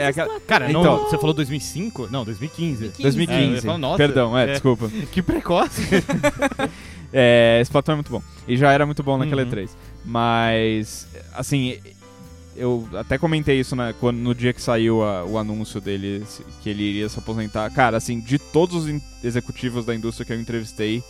é 0.00 0.06
aquela- 0.08 0.26
Splatoon. 0.28 0.46
Cara, 0.46 0.68
não, 0.68 0.80
Então- 0.80 0.98
você 1.08 1.16
falou 1.18 1.32
2005? 1.34 2.08
Não, 2.10 2.24
2015. 2.24 2.80
2015. 2.88 3.02
2015. 3.02 3.42
É, 3.42 3.48
eu 3.50 3.54
ia 3.54 3.62
falar, 3.62 3.78
nossa, 3.78 3.96
Perdão, 3.96 4.36
é, 4.36 4.44
é. 4.44 4.46
desculpa. 4.52 4.90
Que 5.10 5.22
precoce. 5.22 5.82
É, 7.12 7.60
Splatoon 7.62 7.92
é 7.92 7.96
muito 7.96 8.10
bom. 8.10 8.22
E 8.46 8.56
já 8.56 8.72
era 8.72 8.86
muito 8.86 9.02
bom 9.02 9.18
naquela 9.18 9.42
Uhum. 9.42 9.48
E3. 9.48 9.70
Mas, 10.04 11.06
assim, 11.34 11.78
eu 12.56 12.88
até 12.94 13.18
comentei 13.18 13.58
isso 13.60 13.74
na- 13.74 13.92
quando, 13.92 14.18
no 14.18 14.34
dia 14.34 14.52
que 14.52 14.60
saiu 14.62 15.02
a- 15.02 15.24
o 15.24 15.38
anúncio 15.38 15.80
dele, 15.80 16.22
que 16.62 16.70
ele 16.70 16.82
iria 16.82 17.08
se 17.08 17.18
aposentar. 17.18 17.68
Cara, 17.70 17.96
assim, 17.96 18.20
de 18.20 18.38
todos 18.38 18.84
os 18.84 19.02
executivos 19.24 19.84
da 19.84 19.94
indústria 19.94 20.24
que 20.26 20.32
eu 20.32 20.40
entrevistei, 20.40 21.02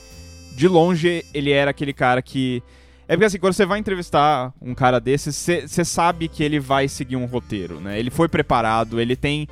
de 0.52 0.68
longe 0.68 1.24
ele 1.34 1.50
era 1.52 1.70
aquele 1.70 1.92
cara 1.92 2.20
que. 2.22 2.62
É 3.08 3.14
porque 3.14 3.24
assim, 3.24 3.38
quando 3.38 3.54
você 3.54 3.66
vai 3.66 3.78
entrevistar 3.80 4.52
um 4.62 4.72
cara 4.74 5.00
desses, 5.00 5.34
você 5.36 5.84
sabe 5.84 6.28
que 6.28 6.42
ele 6.44 6.60
vai 6.60 6.86
seguir 6.86 7.16
um 7.16 7.24
roteiro, 7.26 7.80
né? 7.80 7.98
Ele 7.98 8.10
foi 8.10 8.28
preparado, 8.28 9.00
ele 9.00 9.16
tem 9.16 9.48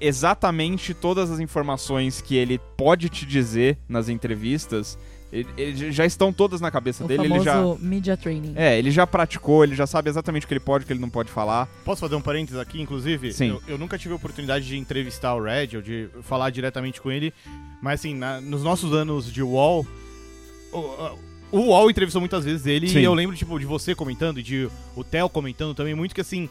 exatamente 0.00 0.94
todas 0.94 1.30
as 1.30 1.40
informações 1.40 2.20
que 2.20 2.36
ele 2.36 2.60
pode 2.76 3.08
te 3.08 3.24
dizer 3.26 3.78
nas 3.88 4.08
entrevistas. 4.08 4.98
Ele, 5.34 5.48
ele 5.58 5.90
já 5.90 6.06
estão 6.06 6.32
todas 6.32 6.60
na 6.60 6.70
cabeça 6.70 7.04
O 7.04 7.08
dele, 7.08 7.24
ele 7.24 7.40
já. 7.40 7.60
media 7.80 8.16
training. 8.16 8.52
É, 8.54 8.78
ele 8.78 8.92
já 8.92 9.04
praticou, 9.04 9.64
ele 9.64 9.74
já 9.74 9.84
sabe 9.84 10.08
exatamente 10.08 10.44
o 10.44 10.46
que 10.48 10.54
ele 10.54 10.60
pode 10.60 10.82
e 10.82 10.84
o 10.84 10.86
que 10.86 10.92
ele 10.92 11.00
não 11.00 11.10
pode 11.10 11.28
falar. 11.28 11.66
Posso 11.84 12.00
fazer 12.02 12.14
um 12.14 12.20
parênteses 12.20 12.60
aqui, 12.60 12.80
inclusive? 12.80 13.32
Sim. 13.32 13.48
Eu, 13.48 13.62
eu 13.66 13.76
nunca 13.78 13.98
tive 13.98 14.12
a 14.14 14.16
oportunidade 14.16 14.64
de 14.64 14.78
entrevistar 14.78 15.34
o 15.34 15.42
Red 15.42 15.70
ou 15.74 15.82
de 15.82 16.08
falar 16.22 16.50
diretamente 16.50 17.00
com 17.00 17.10
ele, 17.10 17.34
mas 17.82 17.98
assim, 18.00 18.14
na- 18.14 18.40
nos 18.40 18.62
nossos 18.62 18.92
anos 18.92 19.30
de 19.32 19.42
UOL, 19.42 19.84
o, 20.72 21.18
o 21.50 21.58
UOL 21.68 21.90
entrevistou 21.90 22.20
muitas 22.20 22.44
vezes 22.44 22.64
ele 22.66 22.88
Sim. 22.88 23.00
e 23.00 23.04
eu 23.04 23.12
lembro, 23.14 23.34
tipo, 23.36 23.58
de 23.58 23.66
você 23.66 23.94
comentando 23.94 24.38
e 24.38 24.42
de 24.42 24.68
o 24.94 25.02
Theo 25.02 25.28
comentando 25.28 25.74
também 25.74 25.94
muito 25.94 26.14
que 26.14 26.20
assim. 26.20 26.48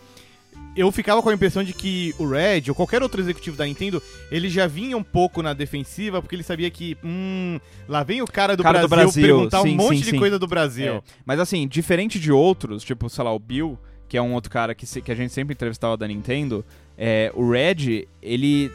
Eu 0.75 0.91
ficava 0.91 1.21
com 1.21 1.29
a 1.29 1.33
impressão 1.33 1.63
de 1.63 1.71
que 1.73 2.15
o 2.17 2.27
Red 2.27 2.63
ou 2.69 2.75
qualquer 2.75 3.03
outro 3.03 3.21
executivo 3.21 3.55
da 3.55 3.65
Nintendo, 3.65 4.01
ele 4.31 4.49
já 4.49 4.65
vinha 4.65 4.97
um 4.97 5.03
pouco 5.03 5.41
na 5.43 5.53
defensiva, 5.53 6.21
porque 6.21 6.35
ele 6.35 6.41
sabia 6.43 6.69
que, 6.71 6.97
hum, 7.03 7.59
lá 7.87 8.01
vem 8.03 8.21
o 8.21 8.25
cara 8.25 8.57
do, 8.57 8.63
Cara 8.63 8.81
do 8.81 8.87
Brasil, 8.87 9.05
Brasil, 9.05 9.23
perguntar 9.23 9.61
sim, 9.61 9.73
um 9.73 9.75
monte 9.75 9.97
sim, 9.97 10.03
de 10.05 10.09
sim. 10.11 10.17
coisa 10.19 10.39
do 10.39 10.47
Brasil. 10.47 10.93
É. 10.95 11.01
Mas 11.25 11.39
assim, 11.39 11.67
diferente 11.67 12.19
de 12.19 12.31
outros, 12.31 12.83
tipo, 12.83 13.07
sei 13.09 13.23
lá, 13.23 13.31
o 13.31 13.37
Bill, 13.39 13.77
que 14.09 14.17
é 14.17 14.21
um 14.21 14.33
outro 14.33 14.49
cara 14.51 14.73
que, 14.73 14.85
se- 14.87 15.01
que 15.01 15.11
a 15.11 15.15
gente 15.15 15.31
sempre 15.31 15.53
entrevistava 15.53 15.95
da 15.95 16.07
Nintendo, 16.07 16.65
é, 16.97 17.31
o 17.35 17.49
Red, 17.49 18.07
ele. 18.21 18.71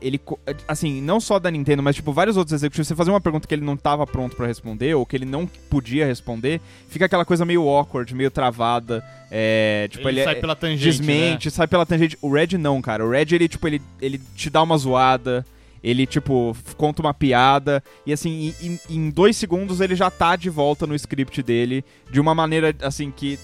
Ele, 0.00 0.20
assim, 0.68 1.00
não 1.02 1.18
só 1.20 1.40
da 1.40 1.50
Nintendo, 1.50 1.82
mas 1.82 1.96
tipo, 1.96 2.12
vários 2.12 2.36
outros 2.36 2.52
executivos, 2.52 2.86
você 2.86 2.94
fazer 2.94 3.10
uma 3.10 3.20
pergunta 3.20 3.48
que 3.48 3.54
ele 3.54 3.64
não 3.64 3.76
tava 3.76 4.06
pronto 4.06 4.36
pra 4.36 4.46
responder, 4.46 4.94
ou 4.94 5.04
que 5.04 5.16
ele 5.16 5.24
não 5.24 5.44
podia 5.44 6.06
responder, 6.06 6.60
fica 6.88 7.06
aquela 7.06 7.24
coisa 7.24 7.44
meio 7.44 7.68
awkward, 7.68 8.14
meio 8.14 8.30
travada. 8.30 9.04
É, 9.30 9.88
tipo, 9.90 10.08
ele, 10.08 10.20
ele, 10.20 10.24
sai 10.24 10.34
é- 10.36 10.40
pela 10.40 10.54
tangente. 10.54 10.84
desmente, 10.84 11.50
sai 11.50 11.66
pela 11.66 11.84
tangente. 11.84 12.16
O 12.22 12.32
Red 12.32 12.56
não, 12.58 12.80
cara. 12.80 13.04
O 13.04 13.10
Red, 13.10 13.26
ele, 13.32 13.48
tipo, 13.48 13.66
ele, 13.66 13.82
ele 14.00 14.20
te 14.36 14.48
dá 14.48 14.62
uma 14.62 14.78
zoada, 14.78 15.44
ele, 15.82 16.06
tipo, 16.06 16.56
conta 16.76 17.02
uma 17.02 17.12
piada, 17.12 17.82
e 18.06 18.12
assim, 18.12 18.54
em, 18.62 18.80
em- 18.88 19.10
dois 19.10 19.36
segundos 19.36 19.80
ele 19.80 19.96
já 19.96 20.10
tá 20.10 20.36
de 20.36 20.48
volta 20.48 20.86
no 20.86 20.94
script 20.94 21.42
dele, 21.42 21.84
de 22.10 22.20
uma 22.20 22.34
maneira, 22.36 22.72
assim, 22.82 23.10
que. 23.10 23.36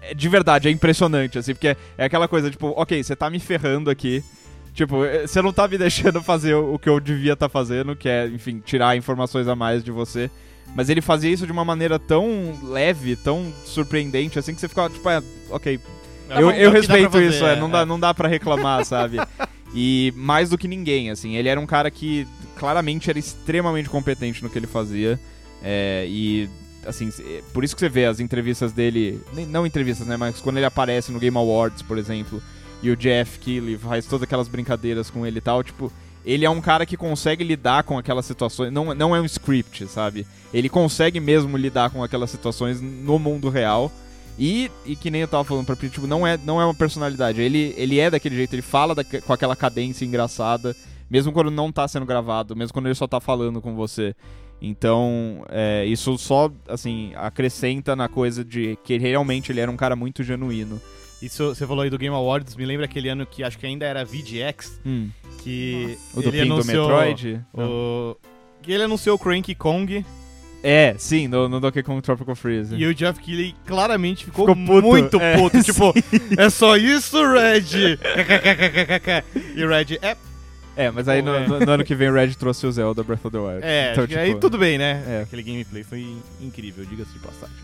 é- 0.00 0.14
De 0.14 0.28
verdade, 0.28 0.68
é 0.68 0.70
impressionante, 0.70 1.38
assim, 1.38 1.54
porque 1.54 1.68
é, 1.68 1.76
é 1.98 2.04
aquela 2.04 2.28
coisa, 2.28 2.48
tipo, 2.50 2.68
ok, 2.76 3.02
você 3.02 3.16
tá 3.16 3.28
me 3.28 3.40
ferrando 3.40 3.90
aqui. 3.90 4.22
Tipo, 4.78 5.04
eh, 5.04 5.26
você 5.26 5.42
não 5.42 5.52
tá 5.52 5.66
me 5.66 5.76
deixando 5.76 6.22
fazer 6.22 6.54
o 6.54 6.78
que 6.78 6.88
eu 6.88 7.00
devia 7.00 7.32
estar 7.32 7.48
fazendo, 7.48 7.96
que 7.96 8.08
é, 8.08 8.28
enfim, 8.28 8.62
tirar 8.64 8.96
informações 8.96 9.48
a 9.48 9.56
mais 9.56 9.82
de 9.82 9.90
você. 9.90 10.30
Mas 10.72 10.88
ele 10.88 11.00
fazia 11.00 11.32
isso 11.32 11.44
de 11.46 11.50
uma 11.50 11.64
maneira 11.64 11.98
tão 11.98 12.56
leve, 12.62 13.16
tão 13.16 13.52
surpreendente, 13.64 14.38
assim, 14.38 14.54
que 14.54 14.60
você 14.60 14.68
ficava, 14.68 14.88
tipo, 14.88 15.10
é, 15.10 15.20
ok, 15.50 15.80
É 16.30 16.40
eu, 16.40 16.52
eu 16.52 16.70
é 16.70 16.72
respeito 16.72 17.10
fazer, 17.10 17.28
isso, 17.28 17.44
é, 17.44 17.54
é, 17.54 17.56
não, 17.56 17.68
dá, 17.68 17.84
não 17.84 17.98
dá 17.98 18.14
pra 18.14 18.28
reclamar, 18.28 18.84
sabe? 18.84 19.16
E 19.74 20.12
mais 20.14 20.50
do 20.50 20.56
que 20.56 20.68
ninguém, 20.68 21.10
assim, 21.10 21.34
ele 21.34 21.48
era 21.48 21.58
um 21.58 21.66
cara 21.66 21.90
que 21.90 22.24
claramente 22.56 23.10
era 23.10 23.18
extremamente 23.18 23.88
competente 23.88 24.44
no 24.44 24.48
que 24.48 24.60
ele 24.60 24.68
fazia. 24.68 25.18
é, 25.60 26.06
e, 26.08 26.48
assim, 26.86 27.10
é, 27.18 27.42
por 27.52 27.64
isso 27.64 27.74
que 27.74 27.80
você 27.80 27.88
vê 27.88 28.04
as 28.04 28.20
entrevistas 28.20 28.72
dele, 28.72 29.20
não 29.48 29.66
entrevistas, 29.66 30.06
né, 30.06 30.16
mas 30.16 30.40
quando 30.40 30.58
ele 30.58 30.66
aparece 30.66 31.10
no 31.10 31.18
Game 31.18 31.36
Awards, 31.36 31.82
por 31.82 31.98
exemplo, 31.98 32.40
e 32.82 32.90
o 32.90 32.96
Jeff 32.96 33.38
Keighley 33.38 33.76
faz 33.76 34.06
todas 34.06 34.22
aquelas 34.22 34.48
brincadeiras 34.48 35.10
com 35.10 35.26
ele 35.26 35.38
e 35.38 35.42
tal, 35.42 35.62
tipo, 35.62 35.92
ele 36.24 36.44
é 36.44 36.50
um 36.50 36.60
cara 36.60 36.84
que 36.84 36.96
consegue 36.96 37.42
lidar 37.42 37.82
com 37.84 37.96
aquelas 37.98 38.26
situações, 38.26 38.72
não, 38.72 38.94
não 38.94 39.16
é 39.16 39.20
um 39.20 39.24
script, 39.24 39.86
sabe? 39.86 40.26
Ele 40.52 40.68
consegue 40.68 41.20
mesmo 41.20 41.56
lidar 41.56 41.90
com 41.90 42.02
aquelas 42.02 42.30
situações 42.30 42.80
no 42.80 43.18
mundo 43.18 43.48
real. 43.48 43.90
E, 44.38 44.70
e 44.86 44.94
que 44.94 45.10
nem 45.10 45.22
eu 45.22 45.26
tava 45.28 45.42
falando 45.42 45.66
pra 45.66 45.74
Pri, 45.74 45.90
tipo, 45.90 46.06
não 46.06 46.24
é, 46.24 46.38
não 46.38 46.60
é 46.60 46.64
uma 46.64 46.74
personalidade. 46.74 47.40
Ele, 47.40 47.74
ele 47.76 47.98
é 47.98 48.08
daquele 48.08 48.36
jeito, 48.36 48.54
ele 48.54 48.62
fala 48.62 48.94
daque- 48.94 49.20
com 49.20 49.32
aquela 49.32 49.56
cadência 49.56 50.04
engraçada, 50.04 50.76
mesmo 51.10 51.32
quando 51.32 51.50
não 51.50 51.72
tá 51.72 51.88
sendo 51.88 52.06
gravado, 52.06 52.54
mesmo 52.54 52.72
quando 52.72 52.86
ele 52.86 52.94
só 52.94 53.08
tá 53.08 53.20
falando 53.20 53.60
com 53.60 53.74
você. 53.74 54.14
Então, 54.62 55.44
é, 55.48 55.84
isso 55.86 56.16
só, 56.18 56.52
assim, 56.68 57.12
acrescenta 57.16 57.96
na 57.96 58.08
coisa 58.08 58.44
de 58.44 58.78
que 58.84 58.96
realmente 58.96 59.50
ele 59.50 59.60
era 59.60 59.70
um 59.70 59.76
cara 59.76 59.96
muito 59.96 60.22
genuíno. 60.22 60.80
Isso, 61.20 61.54
você 61.54 61.66
falou 61.66 61.82
aí 61.82 61.90
do 61.90 61.98
Game 61.98 62.14
Awards, 62.14 62.54
me 62.54 62.64
lembra 62.64 62.84
aquele 62.86 63.08
ano 63.08 63.26
que 63.26 63.42
acho 63.42 63.58
que 63.58 63.66
ainda 63.66 63.84
era 63.84 64.04
VGX, 64.04 64.80
Hum. 64.86 65.08
que 65.42 65.98
O 66.14 66.22
do 66.22 66.28
ele 66.28 66.42
Pin 66.42 66.46
do 66.48 66.54
anunciou 66.54 66.88
Metroid? 66.88 67.40
o... 67.54 68.16
que 68.62 68.72
ele 68.72 68.82
anunciou 68.84 69.16
o 69.16 69.18
Cranky 69.18 69.54
Kong 69.54 70.04
É, 70.62 70.94
sim, 70.98 71.26
no, 71.28 71.48
no 71.48 71.58
Donkey 71.60 71.82
Kong 71.82 72.00
Tropical 72.02 72.34
Freeze. 72.36 72.74
e 72.76 72.86
o 72.86 72.94
Jeff 72.94 73.18
Keighley 73.20 73.54
claramente 73.66 74.24
ficou, 74.24 74.46
Ficou 74.46 74.64
puto, 74.66 74.86
muito 74.86 75.20
é, 75.20 75.36
puto. 75.36 75.62
Tipo, 75.62 75.92
é 76.36 76.50
só 76.50 76.76
isso, 76.76 77.16
Red? 77.24 77.96
e 79.56 79.64
o 79.64 79.68
Red, 79.68 79.98
é, 80.02 80.16
É, 80.76 80.90
mas 80.92 81.08
aí 81.08 81.20
no, 81.22 81.34
É. 81.34 81.46
no- 81.48 81.58
no 81.60 81.72
ano 81.72 81.84
que 81.84 81.94
vem 81.96 82.08
o 82.08 82.14
Red 82.14 82.34
trouxe 82.36 82.64
o 82.64 82.70
Zelda 82.70 83.02
Breath 83.02 83.24
of 83.24 83.30
the 83.32 83.38
Wild. 83.38 83.60
é 83.64 83.90
Então, 83.92 84.06
que 84.06 84.16
aí 84.16 84.28
tipo, 84.28 84.40
tudo 84.40 84.56
bem, 84.58 84.78
né? 84.78 85.02
é. 85.08 85.22
Aquele 85.22 85.42
gameplay 85.42 85.82
foi 85.82 86.06
incrível, 86.40 86.84
diga-se 86.84 87.12
de 87.12 87.18
passagem. 87.18 87.56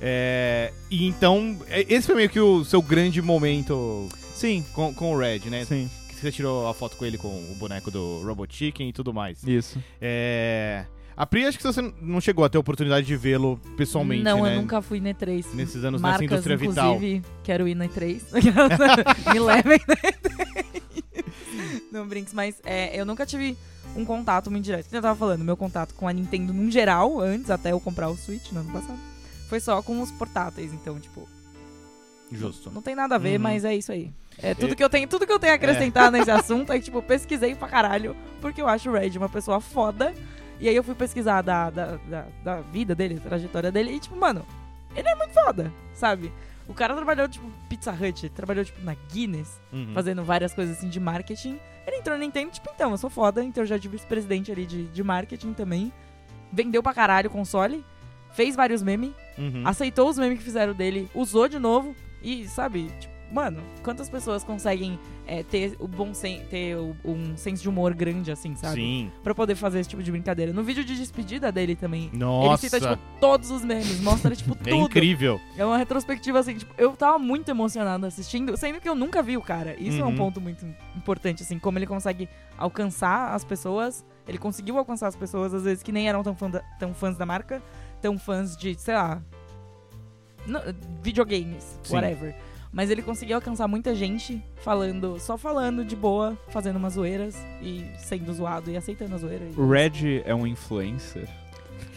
É, 0.00 0.72
e 0.90 1.06
então, 1.06 1.58
é, 1.68 1.84
esse 1.88 2.06
foi 2.06 2.16
meio 2.16 2.30
que 2.30 2.40
o 2.40 2.64
seu 2.64 2.80
grande 2.80 3.20
momento 3.20 4.08
Sim, 4.34 4.64
com, 4.72 4.94
com 4.94 5.14
o 5.14 5.18
Red, 5.18 5.40
né? 5.50 5.64
sim, 5.66 5.90
Que 6.08 6.14
você 6.16 6.32
tirou 6.32 6.66
a 6.66 6.72
foto 6.74 6.96
com 6.96 7.04
ele 7.04 7.18
com 7.18 7.28
o 7.28 7.54
boneco 7.56 7.90
do 7.90 8.22
Robot 8.24 8.54
Chicken 8.56 8.88
e 8.88 8.92
tudo 8.92 9.12
mais. 9.12 9.42
isso. 9.44 9.78
É... 10.00 10.84
A 11.16 11.26
Pri, 11.26 11.44
acho 11.44 11.58
que 11.58 11.64
você 11.64 11.82
não 12.00 12.18
chegou 12.18 12.46
a 12.46 12.48
ter 12.48 12.56
a 12.56 12.60
oportunidade 12.60 13.06
de 13.06 13.14
vê-lo 13.14 13.60
pessoalmente, 13.76 14.22
Não, 14.22 14.42
né? 14.42 14.56
eu 14.56 14.60
nunca 14.62 14.80
fui 14.80 15.00
na 15.00 15.10
E3. 15.10 15.44
Nesses 15.52 15.84
anos 15.84 16.00
nessa 16.00 16.12
Marcas, 16.12 16.30
indústria 16.32 16.56
vital. 16.56 16.94
inclusive, 16.94 17.22
quero 17.44 17.68
ir 17.68 17.74
na 17.74 17.84
E3. 17.88 18.22
Me 19.34 19.38
levem 19.38 19.80
na 19.86 19.96
E3. 19.96 20.64
Não 21.92 22.06
brinques, 22.06 22.32
mas 22.32 22.56
é, 22.64 22.98
eu 22.98 23.04
nunca 23.04 23.26
tive 23.26 23.54
um 23.94 24.04
contato 24.04 24.50
muito 24.50 24.64
direto. 24.64 24.86
Eu 24.90 25.02
tava 25.02 25.18
falando, 25.18 25.44
meu 25.44 25.56
contato 25.58 25.92
com 25.94 26.08
a 26.08 26.12
Nintendo 26.12 26.54
num 26.54 26.70
geral, 26.70 27.20
antes 27.20 27.50
até 27.50 27.72
eu 27.72 27.80
comprar 27.80 28.08
o 28.08 28.16
Switch 28.16 28.50
no 28.52 28.60
ano 28.60 28.72
passado, 28.72 28.98
foi 29.50 29.60
só 29.60 29.82
com 29.82 30.00
os 30.00 30.10
portáteis. 30.12 30.72
Então, 30.72 30.98
tipo, 30.98 31.28
Justo. 32.32 32.70
não 32.70 32.80
tem 32.80 32.94
nada 32.94 33.16
a 33.16 33.18
ver, 33.18 33.36
Uhum. 33.36 33.42
mas 33.42 33.64
é 33.64 33.74
isso 33.74 33.90
aí. 33.92 34.10
É 34.42 34.54
tudo 34.54 34.72
É. 34.72 34.76
que 34.76 34.84
eu 34.84 34.88
tenho, 34.88 35.06
tudo 35.08 35.26
que 35.26 35.32
eu 35.32 35.38
tenho 35.38 35.52
a 35.52 35.56
acrescentar 35.56 36.10
nesse 36.12 36.30
assunto 36.30 36.72
é 36.72 36.78
que, 36.78 36.84
tipo, 36.86 37.02
pesquisei 37.02 37.54
pra 37.54 37.68
caralho, 37.68 38.16
porque 38.40 38.62
eu 38.62 38.68
acho 38.68 38.88
o 38.88 38.92
Red 38.92 39.10
uma 39.18 39.28
pessoa 39.28 39.60
foda. 39.60 40.14
E 40.60 40.68
aí 40.68 40.76
eu 40.76 40.84
fui 40.84 40.94
pesquisar 40.94 41.42
da, 41.42 41.70
da, 41.70 41.96
da, 42.08 42.26
da 42.44 42.60
vida 42.60 42.94
dele, 42.94 43.14
da 43.14 43.22
trajetória 43.28 43.72
dele, 43.72 43.92
e, 43.92 44.00
tipo, 44.00 44.14
mano, 44.14 44.44
ele 44.94 45.08
é 45.08 45.14
muito 45.14 45.32
foda, 45.32 45.72
sabe? 45.94 46.30
O 46.68 46.74
cara 46.74 46.94
trabalhou, 46.94 47.26
tipo, 47.28 47.50
Pizza 47.68 47.90
Hut, 47.90 48.28
trabalhou, 48.30 48.64
tipo, 48.64 48.80
na 48.84 48.94
Guinness, 49.10 49.58
Uhum. 49.72 49.92
fazendo 49.94 50.22
várias 50.22 50.54
coisas 50.54 50.76
assim 50.78 50.88
de 50.88 51.00
marketing. 51.00 51.58
Ele 51.86 51.96
entrou 51.96 52.16
na 52.16 52.22
Nintendo, 52.24 52.52
tipo, 52.52 52.68
então, 52.72 52.90
eu 52.92 52.98
sou 52.98 53.10
foda, 53.10 53.42
então 53.42 53.62
eu 53.64 53.66
já 53.66 53.78
tive 53.78 53.96
vice-presidente 53.96 54.52
ali 54.52 54.64
de, 54.66 54.84
de 54.86 55.02
marketing 55.02 55.52
também. 55.54 55.92
Vendeu 56.52 56.82
pra 56.82 56.92
caralho 56.94 57.28
o 57.28 57.32
console, 57.32 57.84
fez 58.34 58.54
vários 58.54 58.82
memes, 58.82 59.12
Uhum. 59.38 59.62
aceitou 59.66 60.08
os 60.08 60.18
memes 60.18 60.38
que 60.38 60.44
fizeram 60.44 60.74
dele, 60.74 61.08
usou 61.14 61.48
de 61.48 61.58
novo 61.58 61.94
e, 62.22 62.46
sabe, 62.48 62.90
tipo, 63.00 63.10
mano, 63.32 63.62
quantas 63.84 64.08
pessoas 64.10 64.42
conseguem 64.42 64.98
é, 65.24 65.44
ter 65.44 65.76
o 65.78 65.86
bom 65.86 66.12
sen 66.12 66.40
ter 66.50 66.74
o- 66.76 66.96
um 67.04 67.36
senso 67.36 67.62
de 67.62 67.68
humor 67.68 67.94
grande 67.94 68.32
assim, 68.32 68.56
sabe? 68.56 68.74
Sim. 68.74 69.12
Pra 69.22 69.32
poder 69.32 69.54
fazer 69.54 69.78
esse 69.78 69.88
tipo 69.88 70.02
de 70.02 70.10
brincadeira. 70.10 70.52
No 70.52 70.64
vídeo 70.64 70.82
de 70.84 70.96
despedida 70.96 71.52
dele 71.52 71.76
também. 71.76 72.10
Nossa. 72.12 72.66
Ele 72.66 72.70
cita, 72.72 72.80
tipo, 72.80 73.00
todos 73.20 73.48
os 73.52 73.62
memes, 73.64 74.00
mostra, 74.00 74.34
tipo, 74.34 74.56
tudo. 74.58 74.68
é 74.68 74.74
incrível. 74.74 75.40
É 75.56 75.64
uma 75.64 75.78
retrospectiva, 75.78 76.40
assim, 76.40 76.56
tipo, 76.56 76.74
eu 76.76 76.90
tava 76.96 77.16
muito 77.20 77.48
emocionado 77.48 78.04
assistindo, 78.06 78.56
sendo 78.56 78.80
que 78.80 78.88
eu 78.88 78.96
nunca 78.96 79.22
vi 79.22 79.36
o 79.36 79.40
cara. 79.40 79.76
Isso 79.80 80.00
é 80.00 80.04
um 80.04 80.08
Uhum. 80.08 80.16
ponto 80.16 80.40
muito 80.40 80.66
importante, 80.96 81.44
assim, 81.44 81.60
como 81.60 81.78
ele 81.78 81.86
consegue 81.86 82.28
alcançar 82.58 83.32
as 83.34 83.44
pessoas. 83.44 84.04
Ele 84.26 84.38
conseguiu 84.38 84.76
alcançar 84.78 85.06
as 85.06 85.16
pessoas, 85.16 85.54
às 85.54 85.62
vezes, 85.62 85.82
que 85.82 85.92
nem 85.92 86.08
eram 86.08 86.22
tão, 86.24 86.34
fã 86.34 86.50
da- 86.50 86.62
tão 86.78 86.92
fãs 86.92 87.16
da 87.16 87.24
marca, 87.24 87.62
tão 88.00 88.18
fãs 88.18 88.56
de, 88.56 88.74
sei 88.78 88.94
lá, 88.94 89.22
videogames, 91.02 91.78
Sim. 91.82 91.94
whatever. 91.94 92.34
Mas 92.72 92.88
ele 92.88 93.02
conseguiu 93.02 93.36
alcançar 93.36 93.66
muita 93.66 93.94
gente 93.94 94.42
falando, 94.62 95.18
só 95.18 95.36
falando 95.36 95.84
de 95.84 95.96
boa, 95.96 96.38
fazendo 96.48 96.76
umas 96.76 96.92
zoeiras 96.94 97.36
e 97.60 97.84
sendo 97.98 98.32
zoado 98.32 98.70
e 98.70 98.76
aceitando 98.76 99.14
a 99.14 99.18
zoeira. 99.18 99.44
O 99.56 99.68
Red 99.68 100.22
é 100.24 100.32
um 100.34 100.46
influencer. 100.46 101.28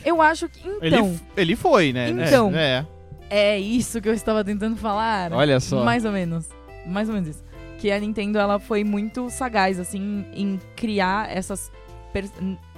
Eu 0.04 0.20
acho 0.22 0.50
que. 0.50 0.68
Ele, 0.68 0.96
Então, 0.96 1.14
f- 1.14 1.24
ele 1.38 1.56
foi, 1.56 1.94
né? 1.94 2.10
Então. 2.10 2.52
É. 2.56 2.86
é 3.30 3.60
isso 3.60 4.02
que 4.02 4.10
eu 4.10 4.14
estava 4.14 4.44
tentando 4.44 4.76
falar. 4.76 5.32
Olha 5.32 5.60
só. 5.60 5.84
Mais 5.84 6.06
ou 6.06 6.12
menos. 6.12 6.50
Mais 6.88 7.08
ou 7.08 7.14
menos 7.14 7.30
isso. 7.30 7.44
Que 7.78 7.92
a 7.92 8.00
Nintendo, 8.00 8.40
ela 8.40 8.58
foi 8.60 8.84
muito 8.84 9.30
sagaz, 9.30 9.80
assim, 9.80 10.26
em 10.34 10.60
criar 10.76 11.30
essas... 11.32 11.72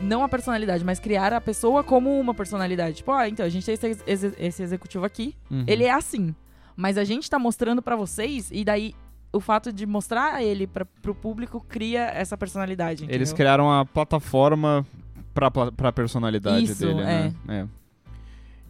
Não 0.01 0.23
a 0.23 0.29
personalidade, 0.29 0.83
mas 0.83 0.99
criar 0.99 1.33
a 1.33 1.41
pessoa 1.41 1.83
como 1.83 2.19
uma 2.19 2.33
personalidade. 2.33 2.97
Tipo, 2.97 3.11
ah, 3.11 3.27
então, 3.29 3.45
a 3.45 3.49
gente 3.49 3.65
tem 3.65 3.73
esse, 3.73 4.03
ex- 4.05 4.35
esse 4.39 4.63
executivo 4.63 5.03
aqui, 5.05 5.35
Uhum. 5.51 5.63
ele 5.67 5.83
é 5.83 5.91
assim. 5.91 6.33
Mas 6.75 6.97
a 6.97 7.03
gente 7.03 7.29
tá 7.29 7.37
mostrando 7.39 7.81
pra 7.81 7.95
vocês, 7.95 8.49
e 8.51 8.63
daí 8.65 8.93
o 9.31 9.39
fato 9.39 9.71
de 9.73 9.85
mostrar 9.85 10.41
ele 10.43 10.65
pra, 10.67 10.85
pro 11.01 11.13
público 11.15 11.63
cria 11.67 12.05
essa 12.13 12.37
personalidade, 12.37 13.03
Eles 13.03 13.15
entendeu? 13.29 13.35
criaram 13.35 13.71
a 13.71 13.85
plataforma 13.85 14.85
pra, 15.33 15.49
pra 15.51 15.91
personalidade 15.91 16.63
Isso, 16.65 16.85
dele, 16.85 17.03
né? 17.03 17.33
É. 17.47 17.65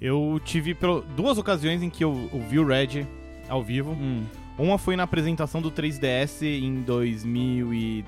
Eu 0.01 0.39
tive 0.43 0.73
pelo- 0.75 1.01
duas 1.15 1.38
ocasiões 1.38 1.82
em 1.84 1.89
que 1.89 2.04
eu, 2.04 2.30
eu 2.34 2.39
vi 2.41 2.60
o 2.60 2.65
Red 2.67 3.08
ao 3.47 3.63
vivo. 3.63 3.91
Hum. 3.91 4.23
Uma 4.58 4.78
foi 4.78 4.95
na 4.95 5.04
apresentação 5.04 5.62
do 5.62 5.69
3DS 5.71 6.41
em 6.45 6.82
2011. 6.82 8.06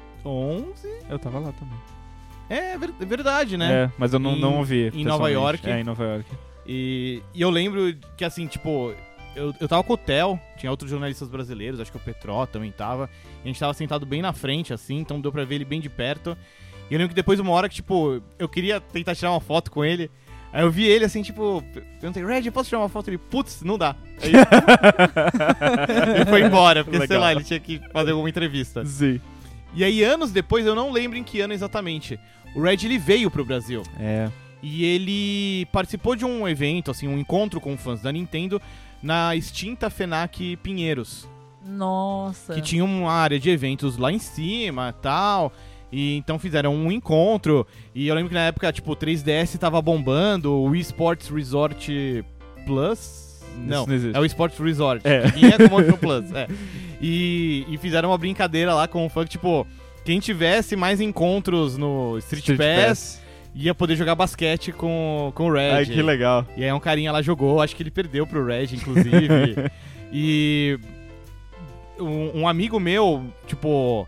Eu 1.10 1.20
tava 1.20 1.40
lá 1.40 1.52
também. 1.54 1.78
É 2.50 2.78
ver- 2.78 2.94
verdade, 3.00 3.58
né? 3.58 3.72
É, 3.86 3.92
mas 3.98 4.14
eu 4.14 4.20
não, 4.20 4.36
Em- 4.36 4.40
não 4.40 4.58
ouvi. 4.58 4.92
em 4.94 5.04
Nova. 5.04 5.30
York. 5.30 5.70
É, 5.70 5.80
em 5.80 5.84
Nova 5.84 6.04
York. 6.04 6.26
E, 6.66 7.22
e 7.34 7.42
eu 7.42 7.50
lembro 7.50 7.94
que, 8.18 8.24
assim, 8.26 8.48
tipo, 8.48 8.94
eu, 9.36 9.54
eu 9.60 9.68
tava 9.68 9.84
com 9.84 9.94
o 9.94 9.98
Theo, 9.98 10.40
tinha 10.58 10.70
outros 10.72 10.90
jornalistas 10.90 11.28
brasileiros, 11.30 11.80
acho 11.80 11.92
que 11.92 11.98
o 11.98 12.02
Petró 12.02 12.46
também 12.46 12.72
tava. 12.72 13.10
E 13.40 13.44
a 13.46 13.48
gente 13.48 13.60
tava 13.60 13.74
sentado 13.74 14.06
bem 14.06 14.22
na 14.22 14.34
frente, 14.34 14.74
assim, 14.74 14.98
então 15.00 15.20
deu 15.22 15.32
pra 15.32 15.44
ver 15.46 15.56
ele 15.56 15.66
bem 15.66 15.80
de 15.82 15.90
perto. 15.90 16.38
E 16.90 16.94
eu 16.94 16.98
lembro 16.98 17.10
que 17.10 17.16
depois, 17.16 17.40
uma 17.40 17.52
hora 17.52 17.68
que, 17.70 17.76
tipo, 17.76 18.22
eu 18.40 18.48
queria 18.50 18.80
tentar 18.80 19.14
tirar 19.16 19.32
uma 19.32 19.42
foto 19.42 19.70
com 19.72 19.84
ele. 19.84 20.10
Aí 20.54 20.64
eu 20.64 20.72
vi 20.72 20.86
ele, 20.86 21.04
assim, 21.04 21.22
tipo, 21.22 21.62
perguntei, 22.00 22.26
Red, 22.26 22.50
posso 22.52 22.70
tirar 22.70 22.80
uma 22.80 22.88
foto? 22.90 23.10
Ele, 23.10 23.18
putz, 23.18 23.62
não 23.64 23.78
dá. 23.78 23.96
Aí 24.22 24.32
ele 26.16 26.26
foi 26.26 26.42
embora, 26.42 26.84
porque, 26.84 26.98
sei 27.00 27.08
Legal. 27.08 27.22
lá, 27.22 27.32
ele 27.34 27.44
tinha 27.44 27.60
que 27.60 27.82
fazer 27.92 28.12
alguma 28.12 28.30
entrevista. 28.30 28.86
Sim. 28.86 29.20
E 29.78 29.84
aí, 29.84 30.04
anos 30.04 30.32
depois, 30.32 30.66
eu 30.66 30.74
não 30.74 30.92
lembro 30.92 31.20
em 31.20 31.24
que 31.24 31.40
ano 31.40 31.54
exatamente, 31.54 32.20
o 32.56 32.62
Red, 32.64 32.78
ele 32.84 32.98
veio 32.98 33.30
pro 33.30 33.46
Brasil. 33.46 33.84
É. 34.00 34.28
E 34.64 34.84
ele 34.84 35.68
participou 35.68 36.16
de 36.16 36.26
um 36.26 36.48
evento, 36.48 36.90
assim, 36.90 37.08
um 37.08 37.16
encontro 37.16 37.62
com 37.62 37.78
fãs 37.78 38.02
da 38.02 38.12
Nintendo 38.12 38.60
na 39.04 39.36
extinta 39.36 39.88
FENAC 39.92 40.58
Pinheiros. 40.64 41.30
Nossa. 41.64 42.56
Que 42.56 42.62
tinha 42.62 42.84
uma 42.84 43.12
área 43.12 43.40
de 43.40 43.52
eventos 43.52 43.98
lá 43.98 44.12
em 44.12 44.18
cima 44.18 44.92
tal. 44.94 45.54
E 45.92 46.18
então 46.18 46.40
fizeram 46.40 46.74
um 46.74 46.92
encontro. 46.92 47.68
E 47.94 48.08
eu 48.08 48.16
lembro 48.16 48.30
que 48.30 48.36
na 48.36 48.48
época, 48.48 48.74
tipo, 48.74 48.94
o 48.94 48.96
3DS 48.96 49.60
tava 49.60 49.80
bombando, 49.80 50.54
o 50.54 50.64
Wii 50.70 50.82
Sports 50.82 51.30
Resort 51.30 52.26
Plus. 52.66 53.27
Não, 53.58 53.86
não 53.86 53.94
existe. 53.94 54.16
é 54.16 54.20
o 54.20 54.26
Sports 54.26 54.60
Resort. 54.60 55.02
É. 55.06 55.32
Que 55.32 55.46
é 55.46 55.98
Plus. 55.98 56.32
É. 56.34 56.48
E, 57.02 57.66
e 57.70 57.78
fizeram 57.78 58.10
uma 58.10 58.18
brincadeira 58.18 58.74
lá 58.74 58.88
com 58.88 59.06
o 59.06 59.10
que, 59.10 59.26
tipo, 59.26 59.68
quem 60.04 60.20
tivesse 60.20 60.76
mais 60.76 61.02
encontros 61.02 61.78
no 61.78 62.18
Street, 62.20 62.50
Street 62.50 62.58
Pass, 62.58 62.88
Pass. 62.88 63.22
ia 63.54 63.76
poder 63.76 63.96
jogar 63.96 64.16
basquete 64.16 64.72
com, 64.72 65.32
com 65.36 65.48
o 65.48 65.54
Red. 65.54 65.72
Ai, 65.72 65.86
que 65.86 66.02
legal. 66.02 66.46
E 66.56 66.64
aí 66.64 66.72
um 66.72 66.80
carinha 66.80 67.12
lá 67.12 67.22
jogou, 67.22 67.62
acho 67.62 67.76
que 67.76 67.84
ele 67.84 67.92
perdeu 67.92 68.26
pro 68.26 68.46
Red, 68.46 68.68
inclusive. 68.74 69.70
e 70.12 70.80
um, 72.00 72.42
um 72.42 72.48
amigo 72.48 72.80
meu, 72.80 73.26
tipo, 73.46 74.08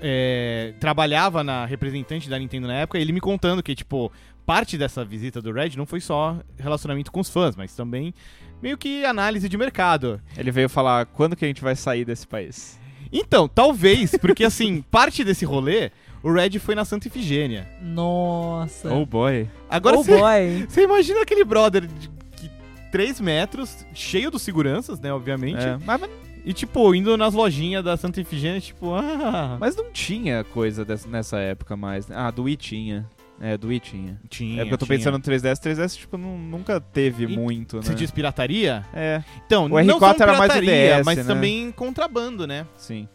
é, 0.00 0.72
trabalhava 0.80 1.44
na 1.44 1.66
representante 1.66 2.28
da 2.28 2.38
Nintendo 2.38 2.66
na 2.66 2.74
época, 2.74 2.98
ele 2.98 3.12
me 3.12 3.20
contando 3.20 3.62
que, 3.62 3.74
tipo, 3.74 4.10
parte 4.46 4.78
dessa 4.78 5.04
visita 5.04 5.40
do 5.42 5.52
Red 5.52 5.70
não 5.76 5.86
foi 5.86 6.00
só 6.00 6.38
relacionamento 6.58 7.12
com 7.12 7.20
os 7.20 7.28
fãs, 7.28 7.54
mas 7.54 7.74
também 7.74 8.14
meio 8.62 8.76
que 8.78 9.04
análise 9.04 9.48
de 9.48 9.56
mercado. 9.56 10.20
Ele 10.36 10.50
veio 10.50 10.68
falar, 10.68 11.06
quando 11.06 11.36
que 11.36 11.44
a 11.44 11.48
gente 11.48 11.62
vai 11.62 11.74
sair 11.76 12.04
desse 12.04 12.26
país? 12.26 12.78
Então, 13.12 13.48
talvez, 13.48 14.12
porque 14.20 14.44
assim, 14.44 14.82
parte 14.90 15.24
desse 15.24 15.44
rolê, 15.44 15.90
o 16.22 16.32
Red 16.32 16.58
foi 16.58 16.74
na 16.74 16.84
Santa 16.84 17.08
Ifigênia. 17.08 17.66
Nossa. 17.82 18.92
Oh 18.92 19.04
boy. 19.06 19.48
Agora 19.68 19.98
oh 19.98 20.04
boy. 20.04 20.66
Você 20.68 20.82
imagina 20.82 21.22
aquele 21.22 21.44
brother 21.44 21.86
de 21.86 22.08
que 22.36 22.50
3 22.92 23.20
metros, 23.20 23.84
cheio 23.94 24.30
dos 24.30 24.42
seguranças, 24.42 25.00
né, 25.00 25.12
obviamente. 25.12 25.62
É, 25.64 25.78
mas, 25.84 26.00
mas- 26.00 26.10
E, 26.44 26.52
tipo, 26.52 26.94
indo 26.94 27.16
nas 27.16 27.34
lojinhas 27.34 27.84
da 27.84 27.96
Santa 27.96 28.20
Ifigênia, 28.20 28.60
tipo, 28.60 28.94
ah... 28.96 29.56
mas 29.60 29.74
não 29.76 29.90
tinha 29.92 30.44
coisa 30.44 30.84
dessa- 30.84 31.08
nessa 31.08 31.38
época 31.38 31.76
mais. 31.76 32.06
né? 32.08 32.14
Ah, 32.18 32.30
do 32.30 32.44
Wii 32.44 32.56
tinha. 32.56 33.06
É, 33.40 33.56
do 33.56 33.68
Wii 33.68 33.80
tinha. 33.80 34.20
Tinha, 34.28 34.56
é 34.56 34.64
porque 34.64 34.74
eu 34.74 34.78
tô 34.78 34.84
tinha. 34.86 34.98
pensando 34.98 35.14
no 35.14 35.20
3DS. 35.24 35.58
3DS, 35.60 35.96
tipo, 35.96 36.18
não- 36.18 36.36
nunca 36.36 36.78
teve 36.80 37.24
E- 37.24 37.26
muito, 37.26 37.76
né? 37.76 37.82
Você 37.82 37.94
diz 37.94 38.10
pirataria? 38.10 38.84
É, 38.92 39.22
Então, 39.46 39.64
O 39.64 39.68
não 39.82 39.98
R4 39.98 40.18
só 40.18 40.24
era 40.24 40.36
mais 40.38 40.52
DS, 40.60 41.04
mas 41.06 41.18
né? 41.18 41.24
também 41.24 41.72
contrabando, 41.72 42.46
né? 42.46 42.66
sim. 42.76 43.08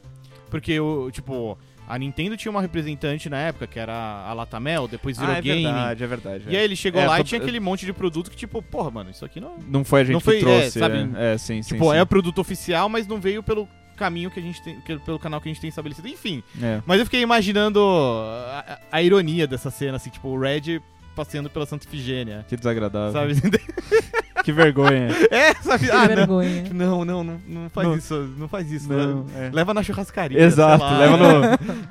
Porque, 0.50 0.80
o, 0.80 1.12
tipo, 1.12 1.58
A 1.88 2.00
Nintendo 2.00 2.36
tinha 2.36 2.50
uma 2.52 2.62
representante 2.62 3.30
na 3.30 3.38
época, 3.38 3.68
que 3.68 3.78
era 3.78 3.94
a 3.94 4.34
Latamel, 4.34 4.88
depois 4.88 5.18
virou 5.20 5.36
Ah, 5.36 5.38
é 5.38 5.42
Game. 5.42 5.62
verdade, 5.64 6.04
é 6.04 6.08
verdade. 6.08 6.44
E 6.48 6.58
aí 6.58 6.64
ele 6.64 6.76
chegou 6.76 7.00
É, 7.00 7.06
lá 7.06 7.16
e 7.16 7.18
tô- 7.20 7.26
tinha 7.26 7.40
aquele 7.40 7.60
monte 7.60 7.86
de 7.86 7.94
produto 7.94 8.32
que, 8.32 8.36
tipo, 8.38 8.60
porra, 8.64 8.90
mano, 8.90 9.12
isso 9.12 9.24
aqui 9.24 9.40
não. 9.40 9.56
Não 9.68 9.84
foi 9.86 10.02
a 10.02 10.04
gente 10.04 10.14
Não 10.14 10.20
foi- 10.20 10.38
que 10.40 10.42
trouxe. 10.46 10.80
é, 10.80 10.82
sabe, 10.82 11.08
É, 11.16 11.34
é, 11.34 11.38
sim, 11.38 11.62
sim. 11.62 11.76
tipo, 11.76 11.92
sim. 11.92 11.96
é 11.98 12.02
o 12.02 12.08
produto 12.08 12.40
oficial, 12.40 12.90
mas 12.90 13.06
não 13.06 13.20
veio 13.22 13.44
pelo 13.44 13.68
caminho 13.96 14.30
que 14.32 14.40
a 14.40 14.44
gente 14.44 14.62
tem. 14.62 14.80
que- 14.82 14.98
pelo 15.00 15.18
canal 15.20 15.40
que 15.42 15.50
a 15.50 15.52
gente 15.52 15.62
tem 15.62 15.70
estabelecido. 15.70 16.08
Enfim. 16.08 16.44
É. 16.62 16.82
Mas 16.86 17.00
eu 17.00 17.06
fiquei 17.06 17.22
imaginando 17.22 17.80
a, 17.82 18.80
a- 18.92 19.02
ironia 19.02 19.48
dessa 19.48 19.70
cena, 19.72 19.98
assim, 19.98 20.10
tipo, 20.10 20.28
o 20.30 20.40
Red 20.40 20.82
passeando 21.16 21.50
pela 21.50 21.66
Santa 21.66 21.86
Ifigênia. 21.88 22.46
Que 22.48 22.56
desagradável. 22.58 23.12
Sabe? 23.14 23.36
Que 24.44 24.52
vergonha. 24.52 25.08
é, 25.32 25.56
sabe? 25.56 25.86
Que 25.88 25.92
Ah, 25.92 26.08
não. 26.08 26.16
vergonha. 26.16 26.64
Não, 26.72 27.04
não, 27.04 27.24
não, 27.24 27.42
não 27.48 27.70
faz 27.72 27.88
Não. 27.88 27.96
isso. 27.96 28.14
Não 28.38 28.48
faz 28.48 28.72
isso. 28.72 28.88
Não, 28.88 29.24
né? 29.24 29.48
é. 29.48 29.50
Leva 29.52 29.74
na 29.74 29.82
churrascaria. 29.82 30.40
Exato, 30.40 30.84
sei 30.86 30.94
lá. 30.94 31.00
leva 31.00 31.18
no, 31.18 31.42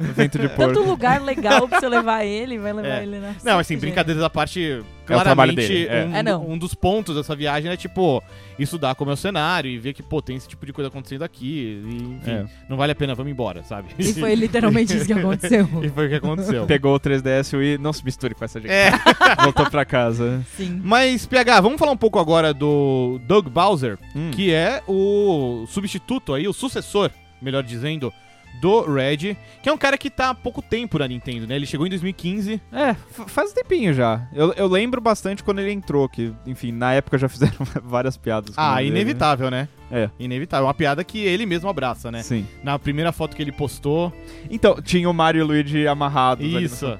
no 0.06 0.12
vento 0.14 0.38
de 0.38 0.48
Tanto 0.50 0.74
porco. 0.74 0.88
lugar 0.88 1.20
legal 1.20 1.66
pra 1.66 1.80
você 1.80 1.88
levar 1.88 2.24
ele, 2.24 2.56
vai 2.58 2.72
levar 2.72 2.88
É. 3.00 3.02
ele 3.02 3.18
na 3.18 3.34
Não, 3.42 3.58
assim, 3.58 3.76
brincadeiras 3.76 4.22
à 4.22 4.30
parte, 4.30 4.84
trabalho 5.04 5.24
claramente 5.54 5.68
dele, 5.68 5.86
é. 5.88 6.04
um, 6.06 6.16
É, 6.16 6.22
não. 6.22 6.48
um 6.50 6.58
dos 6.58 6.74
pontos 6.74 7.14
dessa 7.16 7.34
viagem 7.36 7.70
é, 7.70 7.76
tipo, 7.76 8.22
estudar 8.58 8.94
como 8.94 9.10
é 9.10 9.14
o 9.14 9.16
cenário 9.16 9.70
e 9.70 9.78
ver 9.78 9.92
que, 9.92 10.02
pô, 10.02 10.20
tem 10.22 10.36
esse 10.36 10.48
tipo 10.48 10.64
de 10.64 10.72
coisa 10.72 10.88
acontecendo 10.88 11.22
aqui. 11.22 11.82
E, 11.86 12.02
enfim, 12.20 12.30
É. 12.30 12.46
não 12.68 12.76
vale 12.76 12.92
a 12.92 12.94
pena, 12.94 13.14
vamos 13.14 13.30
embora, 13.32 13.62
sabe? 13.62 13.88
E 13.98 14.12
foi 14.14 14.34
literalmente 14.34 14.96
isso 14.96 15.06
que 15.06 15.12
aconteceu. 15.14 15.68
E 15.82 15.88
foi 15.88 16.06
o 16.06 16.08
que 16.08 16.14
aconteceu. 16.16 16.66
Pegou 16.66 16.94
o 16.94 17.00
3DS 17.00 17.52
e 17.62 17.78
não 17.78 17.92
se 17.92 18.04
misture 18.04 18.34
com 18.34 18.44
essa 18.44 18.60
gente. 18.60 18.70
É. 18.70 18.90
Voltou 19.42 19.68
pra 19.70 19.84
casa. 19.84 20.44
Sim. 20.56 20.80
Mas, 20.82 21.26
PH, 21.26 21.60
vamos 21.60 21.78
falar 21.78 21.92
um 21.92 21.96
pouco 21.96 22.18
agora 22.18 22.52
do 22.54 23.20
Doug 23.26 23.48
Bowser, 23.48 23.98
Hum. 24.16 24.30
que 24.32 24.52
é 24.52 24.82
o 24.88 25.64
substituto 25.68 26.32
aí, 26.34 26.46
o 26.48 26.52
sucessor, 26.52 27.10
melhor 27.42 27.62
dizendo, 27.62 28.12
do 28.60 28.80
Red, 28.82 29.36
que 29.62 29.68
é 29.68 29.72
um 29.72 29.76
cara 29.78 29.98
que 29.98 30.08
tá 30.08 30.30
há 30.30 30.34
pouco 30.34 30.62
tempo 30.62 30.98
na 30.98 31.06
Nintendo, 31.08 31.46
né? 31.46 31.56
Ele 31.56 31.66
chegou 31.66 31.86
em 31.86 31.90
2015. 31.90 32.60
É, 32.72 32.94
faz 33.26 33.50
um 33.50 33.54
tempinho 33.54 33.92
já. 33.92 34.26
Eu, 34.32 34.52
eu 34.54 34.66
lembro 34.66 35.00
bastante 35.00 35.42
quando 35.44 35.58
ele 35.60 35.72
entrou, 35.72 36.08
que, 36.08 36.32
enfim, 36.46 36.72
na 36.72 36.92
época 36.94 37.18
já 37.18 37.28
fizeram 37.30 37.58
várias 37.82 38.16
piadas. 38.16 38.54
com 38.54 38.60
Ah, 38.60 38.82
inevitável, 38.82 39.50
né? 39.50 39.68
É. 39.90 40.08
Inevitável. 40.18 40.66
Uma 40.66 40.74
piada 40.74 41.04
que 41.04 41.18
ele 41.18 41.46
mesmo 41.46 41.68
abraça, 41.68 42.10
né? 42.10 42.22
Sim. 42.22 42.46
Na 42.62 42.78
primeira 42.78 43.12
foto 43.12 43.36
que 43.36 43.42
ele 43.42 43.52
postou. 43.52 44.12
Então, 44.50 44.80
tinha 44.82 45.08
o 45.08 45.12
Mario 45.14 45.40
e 45.40 45.42
o 45.42 45.46
Luigi 45.46 45.86
amarrados. 45.86 46.44
ali 46.44 46.54
no 46.54 46.60
Isso. 46.60 46.98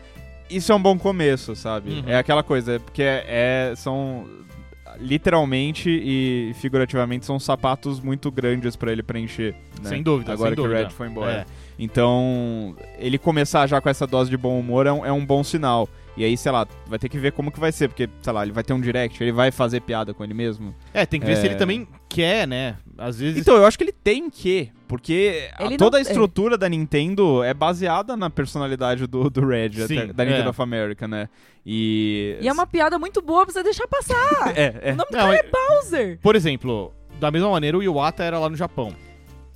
isso 0.50 0.70
é 0.70 0.74
um 0.74 0.82
bom 0.82 0.98
começo, 0.98 1.56
sabe? 1.56 1.90
Uhum. 1.90 2.02
É 2.06 2.16
aquela 2.18 2.42
coisa, 2.42 2.78
porque 2.80 3.02
é, 3.02 3.24
é- 3.70 3.74
são 3.76 4.26
literalmente 5.00 5.88
e 5.90 6.52
figurativamente 6.54 7.24
são 7.26 7.38
sapatos 7.38 8.00
muito 8.00 8.30
grandes 8.30 8.76
pra 8.76 8.92
ele 8.92 9.02
preencher. 9.02 9.54
né? 9.82 9.88
Sem 9.88 10.02
dúvida, 10.02 10.32
Agora 10.32 10.50
sem 10.50 10.56
que 10.56 10.62
dúvida. 10.62 10.80
o 10.80 10.84
Red 10.84 10.90
foi 10.90 11.08
embora. 11.08 11.32
É. 11.32 11.44
Então, 11.78 12.76
ele 12.98 13.18
começar 13.18 13.66
já 13.66 13.80
com 13.80 13.88
essa 13.88 14.06
dose 14.06 14.30
de 14.30 14.36
bom 14.36 14.58
humor 14.58 14.86
é 14.86 14.92
um, 14.92 15.04
é 15.06 15.12
um 15.12 15.24
bom 15.24 15.42
sinal. 15.42 15.88
E 16.16 16.24
aí, 16.24 16.36
sei 16.36 16.52
lá, 16.52 16.64
vai 16.86 16.98
ter 16.98 17.08
que 17.08 17.18
ver 17.18 17.32
como 17.32 17.50
que 17.50 17.58
vai 17.58 17.72
ser, 17.72 17.88
porque, 17.88 18.08
sei 18.22 18.32
lá, 18.32 18.44
ele 18.44 18.52
vai 18.52 18.62
ter 18.62 18.72
um 18.72 18.80
direct, 18.80 19.20
ele 19.22 19.32
vai 19.32 19.50
fazer 19.50 19.80
piada 19.80 20.14
com 20.14 20.22
ele 20.22 20.34
mesmo. 20.34 20.72
É, 20.92 21.04
tem 21.04 21.18
que 21.18 21.26
ver 21.26 21.32
É. 21.32 21.36
se 21.36 21.46
ele 21.46 21.56
também 21.56 21.88
quer, 22.08 22.46
né? 22.46 22.76
Às 22.96 23.18
vezes. 23.18 23.40
Então, 23.40 23.56
eu 23.56 23.66
acho 23.66 23.76
que 23.76 23.82
ele 23.82 23.92
tem 23.92 24.30
que, 24.30 24.70
porque 24.98 25.48
a- 25.54 25.68
toda 25.76 25.98
não- 25.98 25.98
a 25.98 26.00
estrutura 26.02 26.56
da 26.56 26.68
Nintendo 26.68 27.42
é 27.42 27.52
baseada 27.52 28.16
na 28.16 28.30
personalidade 28.30 29.06
do, 29.06 29.28
do 29.28 29.46
Red, 29.46 29.70
Sim, 29.88 29.98
até- 29.98 30.12
da 30.12 30.24
Nintendo 30.24 30.46
é. 30.46 30.50
of 30.50 30.62
America, 30.62 31.08
né? 31.08 31.28
E... 31.66 32.36
E 32.40 32.48
é 32.48 32.52
uma 32.52 32.66
piada 32.66 32.98
muito 32.98 33.20
boa 33.20 33.44
pra 33.44 33.52
você 33.52 33.62
deixar 33.62 33.88
passar. 33.88 34.14
É, 34.56 34.90
é. 34.90 34.92
O 34.92 34.96
nome 34.96 35.10
do 35.10 35.16
Não, 35.16 35.20
cara 35.24 35.34
é- 35.34 35.38
é 35.40 35.50
Bowser. 35.50 36.18
Por 36.22 36.36
exemplo, 36.36 36.92
da 37.18 37.30
mesma 37.30 37.50
maneira, 37.50 37.76
o 37.76 37.82
Iwata 37.82 38.22
era 38.22 38.38
lá 38.38 38.48
no 38.48 38.56
Japão. 38.56 38.94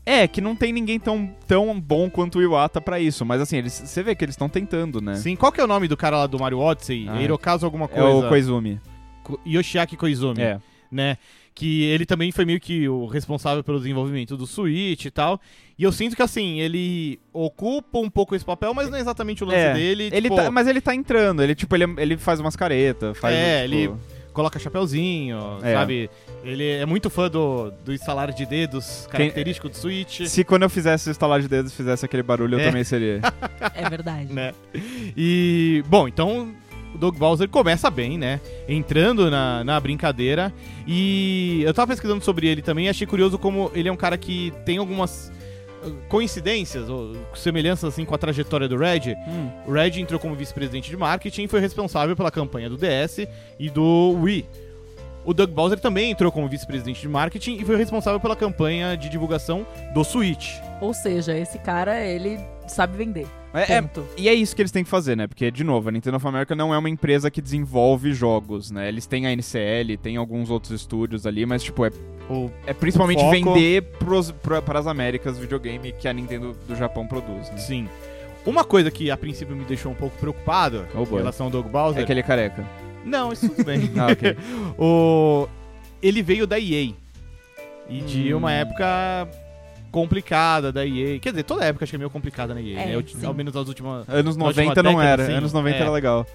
É, 0.04 0.26
que 0.26 0.40
não 0.40 0.56
tem 0.56 0.72
ninguém 0.72 0.98
tão, 0.98 1.30
tão 1.46 1.78
bom 1.78 2.08
quanto 2.08 2.38
o 2.38 2.42
Iwata 2.42 2.80
pra 2.80 2.98
isso, 2.98 3.24
mas 3.26 3.40
assim, 3.42 3.58
eles, 3.58 3.74
você 3.74 4.02
vê 4.02 4.14
que 4.14 4.24
eles 4.24 4.32
estão 4.32 4.48
tentando, 4.48 5.00
né? 5.02 5.14
Sim, 5.16 5.36
qual 5.36 5.52
que 5.52 5.60
é 5.60 5.64
o 5.64 5.66
nome 5.66 5.86
do 5.86 5.96
cara 5.98 6.16
lá 6.16 6.26
do 6.26 6.38
Mario 6.38 6.58
Odyssey? 6.60 7.06
Ah, 7.08 7.20
é 7.20 7.24
Hirokazu 7.24 7.66
alguma 7.66 7.84
É 7.84 7.88
coisa? 7.88 8.26
o 8.26 8.28
Koizumi. 8.28 8.80
Ko- 9.22 9.38
Yoshiaki 9.46 9.96
Koizumi, 9.98 10.40
É. 10.40 10.58
né? 10.90 11.18
Que 11.58 11.82
ele 11.86 12.06
também 12.06 12.30
foi 12.30 12.44
meio 12.44 12.60
que 12.60 12.88
o 12.88 13.06
responsável 13.06 13.64
pelo 13.64 13.78
desenvolvimento 13.78 14.36
do 14.36 14.46
Switch 14.46 15.06
e 15.06 15.10
tal. 15.10 15.40
E 15.76 15.82
eu 15.82 15.90
sinto 15.90 16.14
que, 16.14 16.22
assim, 16.22 16.60
ele 16.60 17.18
ocupa 17.32 17.98
um 17.98 18.08
pouco 18.08 18.36
esse 18.36 18.44
papel, 18.44 18.72
mas 18.72 18.88
não 18.88 18.96
é 18.96 19.00
exatamente 19.00 19.42
o 19.42 19.46
lance 19.46 19.58
É, 19.58 19.74
dele. 19.74 20.04
Ele 20.12 20.22
tipo, 20.30 20.36
tá- 20.36 20.52
mas 20.52 20.68
ele 20.68 20.80
tá 20.80 20.94
entrando, 20.94 21.42
ele 21.42 21.56
tipo, 21.56 21.74
ele, 21.74 21.84
ele 21.98 22.16
faz 22.16 22.38
umas 22.38 22.54
caretas, 22.54 23.18
faz 23.18 23.34
É, 23.34 23.62
tipo, 23.64 23.74
ele- 23.74 23.90
coloca 24.32 24.56
chapeuzinho, 24.56 25.58
É. 25.60 25.72
sabe? 25.74 26.08
Ele 26.44 26.64
é 26.64 26.86
muito 26.86 27.10
fã 27.10 27.28
do, 27.28 27.72
do 27.84 27.92
instalar 27.92 28.30
de 28.32 28.46
dedos 28.46 29.08
característico 29.10 29.68
do 29.68 29.76
Switch, 29.76 30.26
Se 30.28 30.44
quando 30.44 30.62
eu 30.62 30.70
fizesse 30.70 31.08
o 31.08 31.10
estalar 31.10 31.40
de 31.40 31.48
dedos 31.48 31.74
fizesse 31.74 32.04
aquele 32.04 32.22
barulho, 32.22 32.54
eu 32.54 32.60
É. 32.60 32.66
também 32.66 32.84
seria. 32.84 33.20
É 33.74 33.90
verdade. 33.90 34.32
né? 34.32 34.52
E, 35.16 35.82
bom, 35.88 36.06
então 36.06 36.54
Doug 36.98 37.16
Bowser 37.16 37.48
começa 37.48 37.90
bem, 37.90 38.18
né? 38.18 38.40
Entrando 38.68 39.30
na, 39.30 39.62
na 39.64 39.80
brincadeira. 39.80 40.52
E 40.86 41.62
eu 41.64 41.72
tava 41.72 41.92
pesquisando 41.92 42.22
sobre 42.24 42.48
ele 42.48 42.60
também 42.60 42.86
e 42.86 42.88
achei 42.88 43.06
curioso 43.06 43.38
como 43.38 43.70
ele 43.74 43.88
é 43.88 43.92
um 43.92 43.96
cara 43.96 44.18
que 44.18 44.52
tem 44.64 44.78
algumas 44.78 45.32
uh, 45.82 45.90
coincidências 46.08 46.88
ou 46.88 47.16
semelhanças 47.34 47.92
assim 47.92 48.04
com 48.04 48.14
a 48.14 48.18
trajetória 48.18 48.68
do 48.68 48.76
Red. 48.76 49.14
Hum. 49.28 49.50
O 49.66 49.72
Red 49.72 50.00
entrou 50.00 50.18
como 50.18 50.34
vice-presidente 50.34 50.90
de 50.90 50.96
marketing 50.96 51.44
e 51.44 51.48
foi 51.48 51.60
responsável 51.60 52.16
pela 52.16 52.30
campanha 52.30 52.68
do 52.68 52.76
DS 52.76 53.26
e 53.58 53.70
do 53.70 54.18
Wii. 54.20 54.46
O 55.24 55.34
Doug 55.34 55.50
Bowser 55.50 55.78
também 55.78 56.10
entrou 56.10 56.32
como 56.32 56.48
vice-presidente 56.48 57.00
de 57.00 57.08
marketing 57.08 57.58
e 57.60 57.64
foi 57.64 57.76
responsável 57.76 58.18
pela 58.18 58.34
campanha 58.34 58.96
de 58.96 59.08
divulgação 59.08 59.66
do 59.92 60.02
Switch. 60.02 60.54
Ou 60.80 60.94
seja, 60.94 61.36
esse 61.36 61.58
cara, 61.58 62.02
ele 62.04 62.38
sabe 62.66 62.96
vender. 62.96 63.26
É, 63.54 63.74
é- 63.78 63.90
e 64.16 64.28
é 64.28 64.34
isso 64.34 64.54
que 64.54 64.60
eles 64.62 64.70
têm 64.70 64.84
que 64.84 64.90
fazer, 64.90 65.16
né? 65.16 65.26
Porque, 65.26 65.50
de 65.50 65.64
novo, 65.64 65.88
a 65.88 65.92
Nintendo 65.92 66.16
of 66.18 66.26
America 66.26 66.54
não 66.54 66.72
é 66.74 66.78
uma 66.78 66.90
empresa 66.90 67.30
que 67.30 67.40
desenvolve 67.40 68.12
jogos, 68.12 68.70
né? 68.70 68.88
Eles 68.88 69.06
têm 69.06 69.26
a 69.26 69.32
NCL, 69.32 69.96
tem 69.96 70.16
alguns 70.16 70.50
outros 70.50 70.72
estúdios 70.80 71.26
ali, 71.26 71.46
mas, 71.46 71.62
tipo, 71.62 71.84
é, 71.84 71.90
O 72.28 72.50
é 72.66 72.74
principalmente 72.74 73.20
foco- 73.20 73.30
vender 73.54 73.82
pros, 73.98 74.30
pra, 74.30 74.60
pras 74.60 74.86
Américas 74.86 75.38
videogame 75.38 75.92
que 75.92 76.06
a 76.06 76.12
Nintendo 76.12 76.54
do 76.68 76.76
Japão 76.76 77.06
produz, 77.06 77.50
né? 77.50 77.56
Sim. 77.56 77.88
Uma 78.44 78.64
coisa 78.64 78.90
que 78.90 79.10
a 79.10 79.16
princípio 79.16 79.56
me 79.56 79.64
deixou 79.64 79.92
um 79.92 79.94
pouco 79.94 80.16
preocupado 80.18 80.86
Oh, 80.94 81.02
em 81.02 81.18
relação 81.18 81.46
ao 81.46 81.50
Doug 81.52 81.66
Bowser. 81.66 82.00
É 82.00 82.04
aquele 82.04 82.22
careca. 82.22 82.64
Não, 83.04 83.32
isso 83.32 83.48
tudo 83.48 83.64
bem. 83.64 83.90
Ah, 83.96 84.12
ok. 84.12 84.36
o... 84.78 85.48
Ele 86.02 86.22
veio 86.22 86.46
da 86.46 86.58
EA. 86.60 86.92
E 87.88 88.00
de 88.02 88.32
Hum. 88.34 88.38
uma 88.38 88.52
época 88.52 89.26
complicada 89.90 90.72
da 90.72 90.86
EA. 90.86 91.18
Quer 91.18 91.30
dizer, 91.30 91.42
toda 91.44 91.64
época 91.64 91.84
acho 91.84 91.90
que 91.92 91.96
é 91.96 91.98
meio 91.98 92.10
complicada 92.10 92.54
na 92.54 92.60
EA, 92.60 92.80
É, 92.80 92.86
né? 92.86 92.94
Eu-. 92.94 93.04
Ao 93.28 93.34
menos 93.34 93.54
nas 93.54 93.68
últimas. 93.68 94.08
Anos 94.08 94.36
Na 94.36 94.44
última 94.46 94.64
90 94.64 94.82
não 94.82 94.92
década, 94.92 95.08
era, 95.08 95.26
sim. 95.26 95.32
anos 95.32 95.52
90 95.52 95.76
É. 95.76 95.80
era 95.80 95.90
legal. 95.90 96.26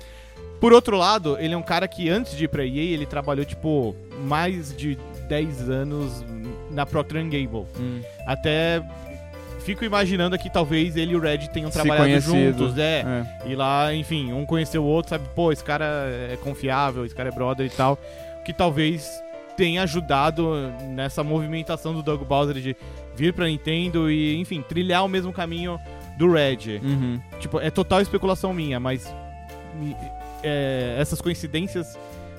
Por 0.60 0.72
outro 0.74 0.98
lado, 0.98 1.38
ele 1.40 1.54
é 1.54 1.58
um 1.58 1.62
cara 1.64 1.88
que 1.88 2.10
antes 2.10 2.38
de 2.38 2.46
ir 2.46 2.48
pra 2.48 2.66
EA, 2.66 2.70
ele 2.94 3.06
trabalhou, 3.06 3.44
tipo, 3.46 3.96
mais 4.26 4.76
de 4.76 4.98
10 5.28 5.70
anos 5.70 6.24
na 6.72 6.86
Procter 6.86 7.22
Gamble. 7.24 7.66
Hum. 7.80 8.02
Até 8.26 8.82
fico 9.60 9.84
imaginando 9.86 10.36
aqui, 10.36 10.50
talvez 10.50 10.96
ele 10.98 11.14
e 11.14 11.16
o 11.16 11.20
Red 11.20 11.50
tenham 11.50 11.70
Se 11.70 11.74
trabalhado 11.74 12.08
conhecido. 12.10 12.58
juntos, 12.60 12.78
é. 12.78 13.04
É. 13.46 13.50
E 13.50 13.56
lá, 13.56 13.94
enfim, 13.94 14.32
um 14.34 14.46
conheceu 14.46 14.84
o 14.84 14.88
outro, 14.88 15.10
sabe? 15.12 15.26
Pô, 15.36 15.52
esse 15.52 15.64
cara 15.64 15.86
é 16.32 16.38
confiável, 16.42 17.06
esse 17.06 17.16
cara 17.16 17.30
é 17.30 17.32
brother 17.32 17.66
e 17.66 17.70
tal. 17.70 17.98
Que 18.46 18.52
talvez 18.54 19.10
tenha 19.56 19.84
ajudado 19.84 20.54
nessa 20.90 21.24
movimentação 21.24 21.94
do 21.94 22.04
Doug 22.04 22.24
Bowser 22.24 22.56
de 22.56 22.76
vir 23.16 23.34
pra 23.34 23.46
Nintendo 23.46 24.10
e, 24.10 24.40
enfim, 24.40 24.62
trilhar 24.62 25.06
o 25.06 25.08
mesmo 25.08 25.32
caminho 25.32 25.80
do 26.18 26.32
Red. 26.32 26.80
Uhum. 26.84 27.22
Tipo, 27.40 27.60
é 27.60 27.70
total 27.70 28.02
especulação 28.02 28.54
minha, 28.54 28.80
mas 28.80 29.14
é, 30.44 30.96
essas 31.00 31.22
coincidências 31.22 31.98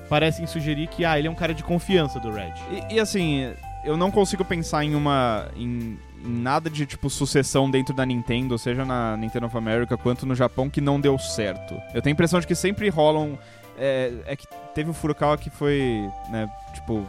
parecem 0.09 0.45
sugerir 0.45 0.87
que, 0.87 1.03
ah, 1.03 1.17
ele 1.17 1.27
é 1.27 1.31
um 1.31 1.35
cara 1.35 1.53
de 1.53 1.63
confiança 1.63 2.19
do 2.19 2.31
Red. 2.31 2.53
E, 2.89 2.95
e, 2.95 2.99
assim, 2.99 3.51
eu 3.83 3.95
não 3.95 4.11
consigo 4.11 4.43
pensar 4.43 4.83
em 4.83 4.95
uma. 4.95 5.47
Em, 5.55 5.97
em 6.23 6.41
nada 6.41 6.69
de 6.69 6.85
tipo 6.87 7.07
sucessão 7.09 7.69
dentro 7.69 7.93
da 7.93 8.03
Nintendo, 8.05 8.57
seja 8.57 8.83
na 8.83 9.15
Nintendo 9.15 9.45
of 9.45 9.55
America 9.55 9.95
quanto 9.95 10.25
no 10.25 10.33
Japão, 10.33 10.69
que 10.69 10.81
não 10.81 10.99
deu 10.99 11.17
certo. 11.19 11.75
Eu 11.93 12.01
tenho 12.01 12.13
a 12.13 12.15
impressão 12.15 12.39
de 12.39 12.47
que 12.47 12.55
sempre 12.55 12.89
rolam. 12.89 13.37
É, 13.77 14.11
é 14.25 14.35
que 14.35 14.45
teve 14.73 14.89
o 14.89 14.93
Furukawa 14.93 15.37
que 15.37 15.49
foi, 15.49 16.07
né, 16.29 16.49
tipo. 16.73 17.05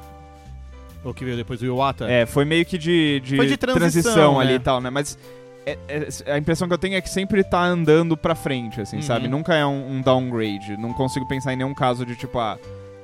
O 1.04 1.14
que 1.14 1.24
veio 1.24 1.36
depois 1.36 1.60
do 1.60 1.66
Iwata. 1.66 2.10
É, 2.10 2.26
foi 2.26 2.44
meio 2.44 2.64
que 2.66 2.76
de, 2.76 3.20
de, 3.20 3.36
Foi 3.36 3.46
de 3.46 3.56
transição, 3.56 4.40
ali 4.40 4.50
né? 4.50 4.54
e 4.56 4.58
tal, 4.58 4.80
né? 4.80 4.90
Mas 4.90 5.16
é- 5.64 5.78
é- 5.86 6.32
a 6.32 6.38
impressão 6.38 6.66
que 6.66 6.74
eu 6.74 6.78
tenho 6.78 6.96
é 6.96 7.00
que 7.00 7.08
sempre 7.08 7.44
tá 7.44 7.62
andando 7.62 8.16
pra 8.16 8.34
frente, 8.34 8.80
assim, 8.80 8.96
Uhum. 8.96 9.02
sabe? 9.02 9.28
Nunca 9.28 9.54
é 9.54 9.64
um, 9.64 9.98
um 9.98 10.00
downgrade. 10.02 10.76
Não 10.76 10.92
consigo 10.92 11.26
pensar 11.28 11.52
em 11.52 11.56
nenhum 11.56 11.74
caso 11.74 12.04
de 12.04 12.16
tipo, 12.16 12.38
ah, 12.40 12.58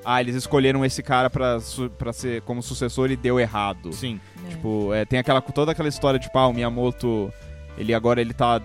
ah 0.05 0.21
eles 0.21 0.35
escolheram 0.35 0.85
esse 0.85 1.01
cara 1.01 1.31
pra, 1.31 1.61
su- 1.61 1.91
pra 1.91 2.13
ser 2.13 2.43
como 2.43 2.61
sucessor 2.61 3.09
e 3.13 3.17
deu 3.17 3.39
errado. 3.39 3.93
Sim. 3.93 4.19
É. 4.47 4.49
Tipo, 4.51 4.93
é, 4.93 5.05
tem 5.05 5.21
aquela, 5.21 5.41
toda 5.41 5.71
aquela 5.71 5.89
história, 5.89 6.19
tipo, 6.19 6.37
ah, 6.37 6.49
o 6.49 6.53
Miyamoto, 6.53 7.33
ele 7.79 7.95
agora 7.95 8.21
ele 8.21 8.35
tá, 8.35 8.61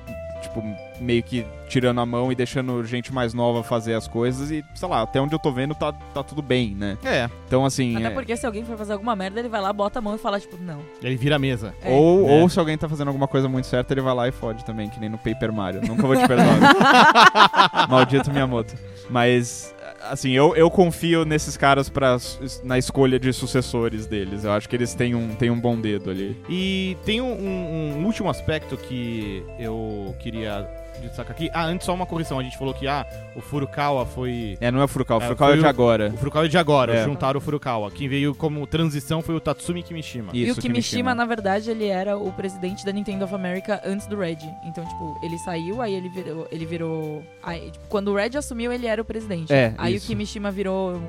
tipo, 0.47 0.63
meio 0.99 1.21
que 1.23 1.45
tirando 1.67 1.99
a 1.99 2.05
mão 2.05 2.31
e 2.31 2.35
deixando 2.35 2.83
gente 2.85 3.13
mais 3.13 3.33
nova 3.33 3.61
fazer 3.63 3.93
as 3.93 4.07
coisas 4.07 4.49
e, 4.51 4.63
sei 4.73 4.87
lá, 4.87 5.01
até 5.01 5.19
onde 5.21 5.33
eu 5.35 5.39
tô 5.39 5.51
vendo 5.51 5.75
tá, 5.75 5.91
tá 5.91 6.23
tudo 6.23 6.41
bem, 6.41 6.73
né? 6.75 6.97
É, 7.03 7.29
Então, 7.45 7.65
assim. 7.65 7.95
Até 7.95 8.07
é- 8.07 8.09
porque 8.11 8.35
se 8.37 8.45
alguém 8.45 8.63
for 8.65 8.77
fazer 8.77 8.93
alguma 8.93 9.15
merda, 9.15 9.39
ele 9.39 9.49
vai 9.49 9.61
lá, 9.61 9.71
bota 9.73 9.99
a 9.99 10.01
mão 10.01 10.15
e 10.15 10.17
fala, 10.17 10.39
tipo, 10.39 10.57
não. 10.61 10.79
ele 11.03 11.15
vira 11.17 11.35
a 11.35 11.39
mesa. 11.39 11.73
É. 11.83 11.91
Ou, 11.91 12.27
É. 12.29 12.41
ou 12.41 12.49
se 12.49 12.57
alguém 12.59 12.77
tá 12.77 12.87
fazendo 12.89 13.07
alguma 13.09 13.27
coisa 13.27 13.47
muito 13.49 13.67
certa, 13.67 13.93
ele 13.93 14.01
vai 14.01 14.13
lá 14.15 14.27
e 14.27 14.31
fode 14.31 14.63
também, 14.65 14.89
que 14.89 14.99
nem 14.99 15.09
no 15.09 15.17
Paper 15.17 15.51
Mario. 15.53 15.81
Nunca 15.87 16.03
vou 16.07 16.15
te 16.15 16.27
perdoar. 16.27 16.57
Maldito 17.89 18.31
Miyamoto. 18.31 18.75
Mas, 19.09 19.73
assim, 20.03 20.31
eu, 20.31 20.55
eu 20.55 20.69
confio 20.69 21.25
nesses 21.25 21.57
caras 21.57 21.89
pra, 21.89 22.17
na 22.63 22.77
escolha 22.77 23.19
de 23.19 23.31
sucessores 23.33 24.05
deles. 24.05 24.43
Eu 24.43 24.51
acho 24.51 24.67
que 24.69 24.75
eles 24.75 24.93
têm 24.93 25.15
um, 25.15 25.35
têm 25.35 25.49
um 25.49 25.59
bom 25.59 25.79
dedo 25.79 26.09
ali. 26.09 26.35
E 26.49 26.97
tem 27.05 27.21
um, 27.21 27.31
um- 27.33 27.97
um 27.99 28.05
último 28.05 28.29
aspecto 28.29 28.77
que 28.77 29.43
eu 29.59 30.15
queria 30.19 30.67
destacar 31.01 31.31
aqui. 31.31 31.49
Ah, 31.53 31.65
antes 31.65 31.85
só 31.85 31.93
uma 31.93 32.05
correção. 32.05 32.39
A 32.39 32.43
gente 32.43 32.57
falou 32.57 32.73
que 32.73 32.87
ah, 32.87 33.05
o 33.35 33.41
Furukawa 33.41 34.05
foi. 34.05 34.57
É, 34.59 34.71
não 34.71 34.79
é 34.81 34.83
o 34.83 34.87
Furukawa. 34.87 35.19
O 35.19 35.23
É, 35.23 35.27
Furukawa 35.27 35.51
é 35.51 35.53
foi 35.53 35.59
de 35.61 35.65
o- 35.65 35.69
agora. 35.69 36.09
O 36.13 36.17
Furukawa 36.17 36.45
é 36.45 36.47
de 36.49 36.57
agora, 36.57 36.95
É. 36.95 37.03
juntaram 37.05 37.37
o 37.37 37.41
Furukawa. 37.41 37.91
Quem 37.91 38.07
veio 38.07 38.33
como 38.35 38.65
transição 38.67 39.21
foi 39.21 39.35
o 39.35 39.39
Tatsumi 39.39 39.83
Kimishima. 39.83 40.31
Isso, 40.33 40.47
e 40.47 40.51
o 40.51 40.55
Kimishima, 40.55 41.13
na 41.15 41.25
verdade, 41.25 41.69
ele 41.69 41.85
era 41.87 42.17
o 42.17 42.31
presidente 42.31 42.85
da 42.85 42.91
Nintendo 42.91 43.25
of 43.25 43.33
America 43.35 43.81
antes 43.85 44.07
do 44.07 44.17
Red. 44.17 44.37
Então, 44.65 44.85
tipo, 44.85 45.19
ele 45.23 45.37
saiu, 45.39 45.81
aí 45.81 45.93
ele 45.93 46.09
virou. 46.09 46.47
Ele 46.51 46.65
virou 46.65 47.23
aí, 47.43 47.71
tipo, 47.71 47.85
quando 47.87 48.09
o 48.09 48.15
Red 48.15 48.37
assumiu, 48.37 48.71
ele 48.71 48.87
era 48.87 49.01
o 49.01 49.05
presidente. 49.05 49.51
É, 49.53 49.73
aí 49.77 49.95
isso. 49.95 50.05
o 50.05 50.07
Kimishima 50.09 50.51
virou. 50.51 51.01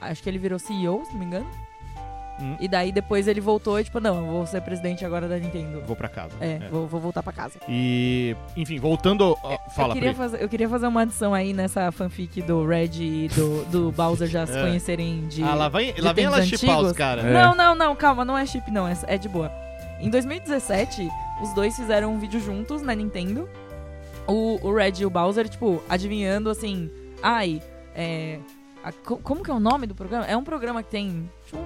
Acho 0.00 0.22
que 0.22 0.28
ele 0.28 0.38
virou 0.38 0.58
CEO, 0.58 1.04
se 1.04 1.12
não 1.12 1.18
me 1.18 1.26
engano. 1.26 1.46
Hum. 2.40 2.56
E 2.60 2.68
daí 2.68 2.92
depois 2.92 3.26
ele 3.26 3.40
voltou 3.40 3.80
e, 3.80 3.84
tipo, 3.84 3.98
não, 3.98 4.16
eu 4.18 4.26
vou 4.32 4.46
ser 4.46 4.60
presidente 4.62 5.04
agora 5.04 5.26
da 5.26 5.36
Nintendo. 5.38 5.82
Vou 5.86 5.96
pra 5.96 6.08
casa. 6.08 6.32
É, 6.40 6.60
Vou, 6.70 6.86
vou 6.86 7.00
voltar 7.00 7.22
pra 7.22 7.32
casa. 7.32 7.58
E, 7.68 8.36
enfim, 8.56 8.78
voltando. 8.78 9.36
ó, 9.42 9.58
fala, 9.74 9.90
eu, 9.90 9.94
queria 9.94 10.14
fazer, 10.14 10.42
eu 10.42 10.48
queria 10.48 10.68
fazer 10.68 10.86
uma 10.86 11.02
adição 11.02 11.34
aí 11.34 11.52
nessa 11.52 11.90
fanfic 11.90 12.40
do 12.42 12.64
Red 12.64 12.90
e 13.00 13.28
do, 13.28 13.64
do 13.64 13.90
Bowser 13.92 14.28
já 14.28 14.46
se 14.46 14.56
É. 14.56 14.62
conhecerem 14.62 15.26
de. 15.26 15.42
Ah, 15.42 15.54
lá, 15.54 15.68
vai, 15.68 15.92
lá 15.98 16.12
vem 16.12 16.26
ela 16.26 16.40
chipar 16.42 16.78
os 16.80 16.92
caras. 16.92 17.24
É. 17.24 17.32
Não, 17.32 17.54
não, 17.56 17.74
não, 17.74 17.96
calma, 17.96 18.24
não 18.24 18.38
é 18.38 18.46
chip, 18.46 18.70
não, 18.70 18.86
é, 18.86 18.96
é 19.08 19.18
de 19.18 19.28
boa. 19.28 19.50
Em 20.00 20.08
2017, 20.08 21.08
os 21.42 21.52
dois 21.54 21.74
fizeram 21.74 22.14
um 22.14 22.18
vídeo 22.20 22.38
juntos 22.40 22.82
na 22.82 22.94
Nintendo. 22.94 23.48
O, 24.28 24.58
o 24.64 24.72
Red 24.74 24.92
e 25.00 25.06
o 25.06 25.10
Bowser, 25.10 25.48
tipo, 25.48 25.82
adivinhando 25.88 26.50
assim. 26.50 26.88
Ai, 27.22 27.60
é. 27.96 28.38
a- 28.84 28.92
co- 28.92 29.16
como 29.16 29.42
que 29.42 29.50
é 29.50 29.54
o 29.54 29.58
nome 29.58 29.86
do 29.88 29.94
programa? 29.94 30.24
É 30.26 30.36
um 30.36 30.44
programa 30.44 30.82
que 30.84 30.90
tem, 30.90 31.28
tipo, 31.46 31.58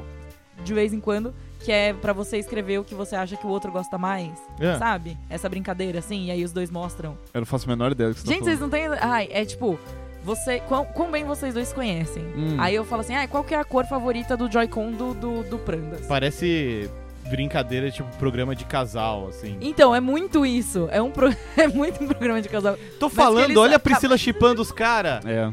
de 0.64 0.74
vez 0.74 0.92
em 0.92 1.00
quando, 1.00 1.34
que 1.60 1.70
é 1.72 1.92
pra 1.92 2.12
você 2.12 2.38
escrever 2.38 2.78
o 2.78 2.84
que 2.84 2.94
você 2.94 3.14
acha 3.16 3.36
que 3.36 3.46
o 3.46 3.50
outro 3.50 3.70
gosta 3.70 3.96
mais. 3.98 4.32
É. 4.60 4.76
Sabe? 4.78 5.16
Essa 5.30 5.48
brincadeira, 5.48 5.98
assim, 6.00 6.26
e 6.26 6.30
aí 6.30 6.44
os 6.44 6.52
dois 6.52 6.70
mostram. 6.70 7.16
Eu 7.32 7.40
não 7.40 7.46
faço 7.46 7.66
a 7.66 7.68
menor 7.68 7.92
ideia 7.92 8.10
do 8.10 8.14
que 8.14 8.20
você 8.20 8.28
Gente, 8.28 8.38
tá 8.40 8.44
vocês 8.46 8.60
não 8.60 8.68
têm. 8.68 8.86
Ai, 9.00 9.28
é 9.30 9.44
tipo. 9.44 9.78
Você, 10.24 10.60
quão, 10.60 10.84
quão 10.84 11.10
bem 11.10 11.24
vocês 11.24 11.52
dois 11.52 11.66
se 11.68 11.74
conhecem? 11.74 12.22
Hum. 12.36 12.56
Aí 12.58 12.76
eu 12.76 12.84
falo 12.84 13.00
assim, 13.00 13.12
ah, 13.12 13.26
qual 13.26 13.42
que 13.42 13.54
é 13.54 13.58
a 13.58 13.64
cor 13.64 13.84
favorita 13.86 14.36
do 14.36 14.48
Joy-Con 14.50 14.92
do, 14.92 15.14
do, 15.14 15.42
do 15.42 15.58
Prandas? 15.58 16.06
Parece 16.06 16.88
brincadeira, 17.28 17.90
tipo, 17.90 18.08
programa 18.18 18.54
de 18.54 18.64
casal, 18.64 19.26
assim. 19.28 19.56
Então, 19.60 19.92
é 19.92 19.98
muito 20.00 20.46
isso. 20.46 20.88
É, 20.92 21.02
um 21.02 21.10
pro- 21.10 21.34
é 21.56 21.66
muito 21.66 22.04
um 22.04 22.06
programa 22.06 22.40
de 22.40 22.48
casal. 22.48 22.76
Tô 23.00 23.08
que 23.10 23.16
falando, 23.16 23.44
eles 23.46 23.56
olha 23.56 23.76
a 23.76 23.80
Priscila 23.80 24.16
chipando 24.16 24.62
os 24.62 24.70
caras. 24.70 25.26
É. 25.26 25.50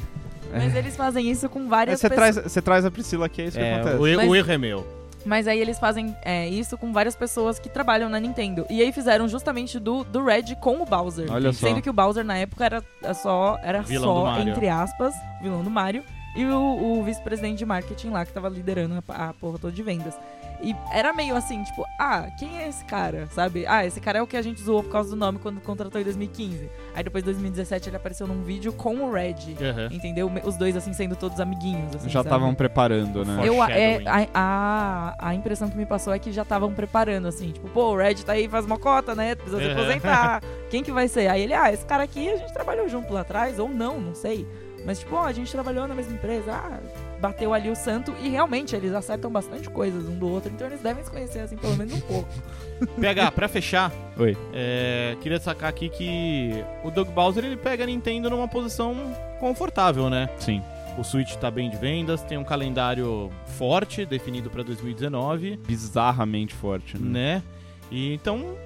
Mas 0.52 0.76
eles 0.76 0.96
fazem 0.96 1.30
isso 1.30 1.48
com 1.50 1.68
várias 1.68 2.00
Você 2.00 2.10
pessoas. 2.10 2.36
traz, 2.36 2.52
você 2.52 2.62
traz 2.62 2.86
a 2.86 2.92
Priscila 2.92 3.26
aqui, 3.28 3.42
é 3.42 3.46
isso 3.46 3.58
que 3.58 3.64
É, 3.64 3.76
acontece. 3.76 3.98
o, 4.02 4.08
e- 4.08 4.16
Mas- 4.16 4.30
o 4.30 4.36
erro 4.36 4.52
é 4.52 4.58
meu. 4.58 5.00
Mas 5.26 5.48
aí 5.50 5.60
eles 5.60 5.78
fazem 5.78 6.16
é, 6.24 6.48
isso 6.48 6.78
com 6.78 6.94
várias 6.94 7.14
pessoas 7.16 7.60
que 7.60 7.68
trabalham 7.68 8.10
na 8.10 8.20
Nintendo. 8.22 8.66
E 8.70 8.82
aí 8.82 8.92
fizeram 8.94 9.28
justamente 9.28 9.78
do, 9.78 10.04
do 10.06 10.24
Red 10.24 10.56
com 10.62 10.82
o 10.82 10.86
Bowser. 10.86 11.30
Olha 11.30 11.52
só. 11.52 11.68
Sendo 11.68 11.82
que 11.82 11.90
o 11.90 11.94
Bowser 11.94 12.24
na 12.24 12.38
época 12.38 12.64
era 12.66 12.84
é 13.04 13.14
só, 13.14 13.60
era 13.62 13.82
Vilão 13.82 14.14
do 14.14 14.20
só 14.22 14.26
Mario. 14.32 14.52
entre 14.54 14.70
aspas, 14.70 15.14
vilão 15.42 15.62
do 15.62 15.70
Mario. 15.70 16.04
E 16.38 16.46
o, 16.46 17.00
o 17.00 17.04
vice-presidente 17.04 17.58
de 17.58 17.66
marketing 17.66 18.10
lá 18.12 18.24
que 18.26 18.32
tava 18.32 18.48
liderando 18.48 19.04
a, 19.10 19.30
a 19.30 19.34
porra 19.34 19.58
toda 19.60 19.74
de 19.74 19.84
vendas. 19.84 20.14
E 20.62 20.76
era 20.91 21.13
meio 21.13 21.36
assim, 21.36 21.63
tipo, 21.63 21.86
ah, 21.98 22.28
quem 22.38 22.58
é 22.60 22.67
esse 22.67 22.84
cara? 22.84 23.28
Sabe? 23.32 23.65
Ah, 23.65 23.86
esse 23.86 24.02
cara 24.02 24.19
é 24.19 24.22
o 24.22 24.28
que 24.28 24.36
a 24.36 24.41
gente 24.41 24.62
zoou 24.62 24.84
por 24.84 24.91
causa 24.91 25.10
do 25.12 25.15
nome 25.15 25.39
quando 25.39 25.62
contratou 25.62 26.02
em 26.02 26.04
2015. 26.04 26.69
Aí 26.93 27.04
depois, 27.04 27.24
em 27.24 27.26
2017, 27.28 27.89
ele 27.89 27.95
apareceu 27.95 28.28
num 28.28 28.43
vídeo 28.43 28.74
com 28.74 28.95
o 28.98 29.12
Red. 29.12 29.36
Aham. 29.62 29.88
Entendeu? 29.91 30.30
Os 30.43 30.58
dois, 30.58 30.76
assim, 30.76 30.91
sendo 30.91 31.15
todos 31.15 31.39
amiguinhos. 31.39 31.95
Assim, 31.95 32.10
Já 32.10 32.22
estavam 32.22 32.54
preparando, 32.54 33.24
né? 33.24 33.41
Eu, 33.43 33.63
é, 33.63 34.02
a, 34.06 34.28
a, 34.34 35.30
a 35.30 35.36
impressão 35.36 35.69
que 35.69 35.78
me 35.78 35.86
passou 35.86 36.13
é 36.13 36.19
que 36.19 36.32
já 36.32 36.41
estavam 36.41 36.74
preparando, 36.74 37.28
assim, 37.28 37.52
tipo, 37.52 37.69
pô, 37.69 37.93
o 37.93 37.95
Red 37.98 38.15
tá 38.15 38.34
aí, 38.34 38.48
faz 38.50 38.65
uma 38.65 38.78
cota, 38.78 39.15
né? 39.15 39.36
Precisa 39.36 39.60
se 39.60 39.65
Uhum. 39.65 39.72
aposentar. 39.72 40.41
Quem 40.69 40.84
que 40.84 40.91
vai 40.91 41.08
ser? 41.08 41.28
Aí 41.30 41.43
ele, 41.43 41.54
ah, 41.54 41.72
esse 41.72 41.86
cara 41.86 42.04
aqui 42.04 42.28
a 42.30 42.38
gente 42.38 42.54
trabalhou 42.54 42.88
junto 42.89 43.13
lá 43.13 43.22
atrás, 43.22 43.60
ou 43.60 43.69
não, 43.69 44.00
não 44.00 44.13
sei. 44.13 44.45
Mas, 44.86 45.00
tipo, 45.00 45.15
ó, 45.15 45.26
a 45.26 45.32
gente 45.32 45.52
trabalhou 45.52 45.88
na 45.88 45.95
mesma 45.95 46.13
empresa, 46.13 46.52
ah, 46.54 46.80
bateu 47.19 47.53
ali 47.53 47.69
o 47.69 47.75
santo, 47.75 48.13
e 48.21 48.29
realmente 48.29 48.75
eles 48.75 48.93
acertam 48.93 49.29
bastante 49.32 49.69
coisas 49.69 50.08
um 50.08 50.15
do 50.15 50.27
outro, 50.27 50.51
então 50.53 50.67
eles 50.67 50.79
devem 50.82 51.03
se 51.03 51.12
conhecer, 51.12 51.39
assim, 51.39 51.58
pelo 51.58 51.75
menos 51.75 51.93
um 51.93 52.01
pouco. 52.01 52.29
PH, 52.99 53.32
pra 53.32 53.47
fechar, 53.47 53.91
Oi. 54.17 54.38
é, 54.53 55.17
queria 55.21 55.39
sacar 55.39 55.69
aqui 55.69 55.89
que 55.89 56.63
o 56.84 56.89
Doug 56.89 57.10
Bowser 57.10 57.43
ele 57.43 57.58
pega 57.58 57.84
a 57.84 57.88
Nintendo 57.88 58.29
numa 58.29 58.47
posição 58.47 58.95
confortável, 59.39 60.10
né? 60.10 60.29
Sim. 60.39 60.62
O 60.97 61.03
Switch 61.03 61.36
tá 61.36 61.49
bem 61.49 61.69
de 61.69 61.77
vendas, 61.77 62.23
tem 62.23 62.38
um 62.38 62.43
calendário 62.43 63.32
forte 63.58 64.05
definido 64.05 64.49
pra 64.49 64.63
2019, 64.63 65.58
Bizarramente 65.65 66.53
forte, 66.53 66.97
né? 66.97 67.36
né? 67.36 67.43
E 67.91 68.13
então 68.13 68.58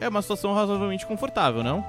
é 0.00 0.08
uma 0.08 0.22
situação 0.22 0.52
razoavelmente 0.54 1.06
confortável, 1.06 1.62
não? 1.62 1.84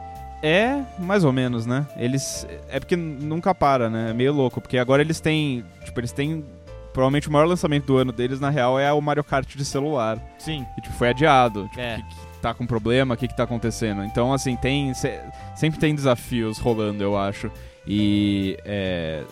É, 0.48 0.84
mais 1.00 1.24
ou 1.24 1.32
menos, 1.34 1.66
né? 1.66 1.88
Eles. 1.98 2.48
É 2.70 2.80
porque 2.80 2.96
nunca 2.96 3.56
para, 3.56 3.90
né? 3.90 4.12
É 4.12 4.14
meio 4.14 4.32
louco. 4.34 4.62
Porque 4.62 4.78
agora 4.78 5.02
eles 5.02 5.20
têm. 5.20 5.66
Tipo, 5.84 6.00
eles 6.00 6.12
têm. 6.12 6.46
Provavelmente 6.94 7.28
o 7.28 7.32
maior 7.32 7.46
lançamento 7.48 7.86
do 7.88 7.98
ano 7.98 8.12
deles, 8.12 8.40
na 8.40 8.50
real, 8.50 8.80
é 8.80 8.92
o 8.94 9.02
Mario 9.02 9.24
Kart 9.24 9.54
de 9.56 9.66
celular. 9.66 10.18
Sim. 10.38 10.66
E, 10.78 10.82
tipo, 10.82 10.94
foi 10.96 11.10
adiado. 11.10 11.64
Tipo, 11.70 11.80
É. 11.82 11.96
que, 11.98 12.04
que 12.04 12.38
tá 12.42 12.54
com 12.54 12.66
problema, 12.66 13.16
o 13.16 13.18
que, 13.18 13.28
que 13.28 13.36
tá 13.36 13.44
acontecendo? 13.44 14.04
Então, 14.04 14.32
assim, 14.32 14.56
tem. 14.56 14.94
se- 14.94 15.20
sempre 15.56 15.80
tem 15.80 15.96
desafios 15.96 16.60
rolando, 16.60 17.04
eu 17.04 17.18
acho. 17.18 17.52
E. 17.88 18.56
É, 18.64 19.24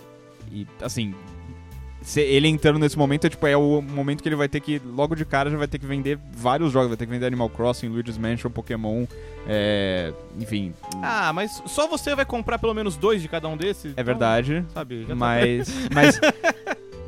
e, 0.52 0.68
assim. 0.82 1.14
Se 2.04 2.20
ele 2.22 2.48
entrando 2.48 2.78
nesse 2.80 2.98
momento 2.98 3.26
é 3.26 3.30
tipo 3.30 3.48
é 3.48 3.56
o 3.58 3.82
momento 3.82 4.22
que 4.22 4.30
ele 4.30 4.36
vai 4.36 4.48
ter 4.50 4.60
que 4.60 4.80
logo 4.86 5.16
de 5.16 5.24
cara 5.26 5.50
já 5.50 5.58
vai 5.58 5.68
ter 5.68 5.80
que 5.80 5.86
vender 5.86 6.20
vários 6.36 6.72
jogos 6.72 6.90
vai 6.90 6.98
ter 6.98 7.06
que 7.06 7.12
vender 7.12 7.26
Animal 7.26 7.50
Crossing, 7.50 7.88
Luigi's 7.88 8.18
Mansion, 8.18 8.52
Pokémon, 8.52 9.06
é, 9.48 10.12
enfim, 10.40 10.74
Ah, 11.02 11.32
mas 11.34 11.62
só 11.66 11.88
você 11.88 12.14
vai 12.16 12.26
comprar 12.26 12.60
pelo 12.60 12.74
menos 12.74 12.96
dois 12.98 13.22
de 13.22 13.28
cada 13.28 13.48
um 13.48 13.56
desses? 13.58 13.86
é 13.86 13.90
Então, 13.92 14.04
verdade. 14.06 14.66
sabe? 14.74 15.06
tá- 15.08 15.16
Mas. 15.16 15.74
mas 15.92 16.20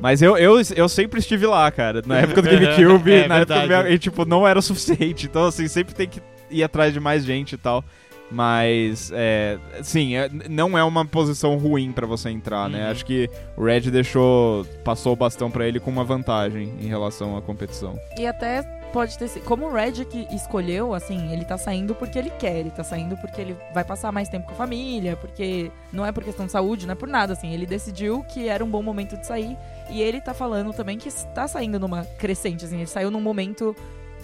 Mas 0.00 0.20
eu, 0.20 0.36
eu, 0.36 0.60
eu 0.76 0.88
sempre 0.90 1.20
estive 1.20 1.46
lá, 1.46 1.70
cara. 1.70 2.02
Na 2.06 2.18
época 2.18 2.42
do 2.42 2.48
GameCube, 2.50 3.12
É 3.24 3.28
na 3.28 3.36
época 3.38 3.54
do 3.54 3.60
verdade. 3.60 3.84
meu, 3.84 3.92
e, 3.94 3.98
tipo, 3.98 4.26
não 4.26 4.46
era 4.46 4.58
o 4.58 4.62
suficiente. 4.62 5.24
Então, 5.26 5.46
assim, 5.46 5.66
sempre 5.68 5.94
tem 5.94 6.06
que 6.06 6.20
ir 6.50 6.62
atrás 6.62 6.92
de 6.92 7.00
mais 7.00 7.24
gente 7.24 7.54
e 7.54 7.56
tal. 7.56 7.82
Mas, 8.30 9.10
é, 9.14 9.58
sim, 9.82 10.16
é- 10.16 10.28
não 10.48 10.76
é 10.76 10.82
uma 10.82 11.04
posição 11.04 11.56
ruim 11.58 11.92
pra 11.92 12.06
você 12.06 12.28
entrar, 12.30 12.68
né? 12.68 12.84
Uhum. 12.84 12.90
Acho 12.90 13.04
que 13.06 13.30
o 13.56 13.64
Red 13.64 13.82
deixou, 13.82 14.64
passou 14.84 15.12
o 15.12 15.16
bastão 15.16 15.50
pra 15.50 15.66
ele 15.66 15.78
com 15.78 15.90
uma 15.90 16.04
vantagem 16.04 16.74
em 16.80 16.86
relação 16.88 17.36
à 17.36 17.42
competição. 17.42 17.94
E 18.18 18.26
até 18.26 18.62
pode 18.92 19.16
ter 19.18 19.28
sido. 19.28 19.44
Como 19.44 19.66
o 19.66 19.72
Red 19.72 20.04
que 20.06 20.26
escolheu, 20.34 20.92
assim, 20.94 21.32
ele 21.32 21.44
tá 21.44 21.56
saindo 21.56 21.94
porque 21.94 22.18
ele 22.18 22.30
quer. 22.30 22.56
Ele 22.56 22.70
tá 22.70 22.82
saindo 22.82 23.16
porque 23.16 23.40
ele 23.40 23.56
vai 23.72 23.84
passar 23.84 24.10
mais 24.10 24.28
tempo 24.28 24.46
com 24.46 24.52
a 24.52 24.56
família, 24.56 25.16
porque 25.16 25.70
não 25.92 26.04
é 26.04 26.10
por 26.10 26.24
questão 26.24 26.46
de 26.46 26.52
saúde, 26.52 26.86
não 26.86 26.92
é 26.92 26.96
por 26.96 27.08
nada, 27.08 27.32
assim. 27.32 27.52
Ele 27.52 27.66
decidiu 27.66 28.24
que 28.24 28.48
era 28.48 28.64
um 28.64 28.68
bom 28.68 28.82
momento 28.82 29.16
de 29.16 29.26
sair. 29.26 29.56
E 29.88 30.02
ele 30.02 30.20
tá 30.20 30.34
falando 30.34 30.72
também 30.72 30.98
que 30.98 31.08
está 31.08 31.46
saindo 31.46 31.78
numa 31.78 32.04
crescente, 32.18 32.64
assim. 32.64 32.76
Ele 32.76 32.86
saiu 32.86 33.10
num 33.10 33.20
momento 33.20 33.74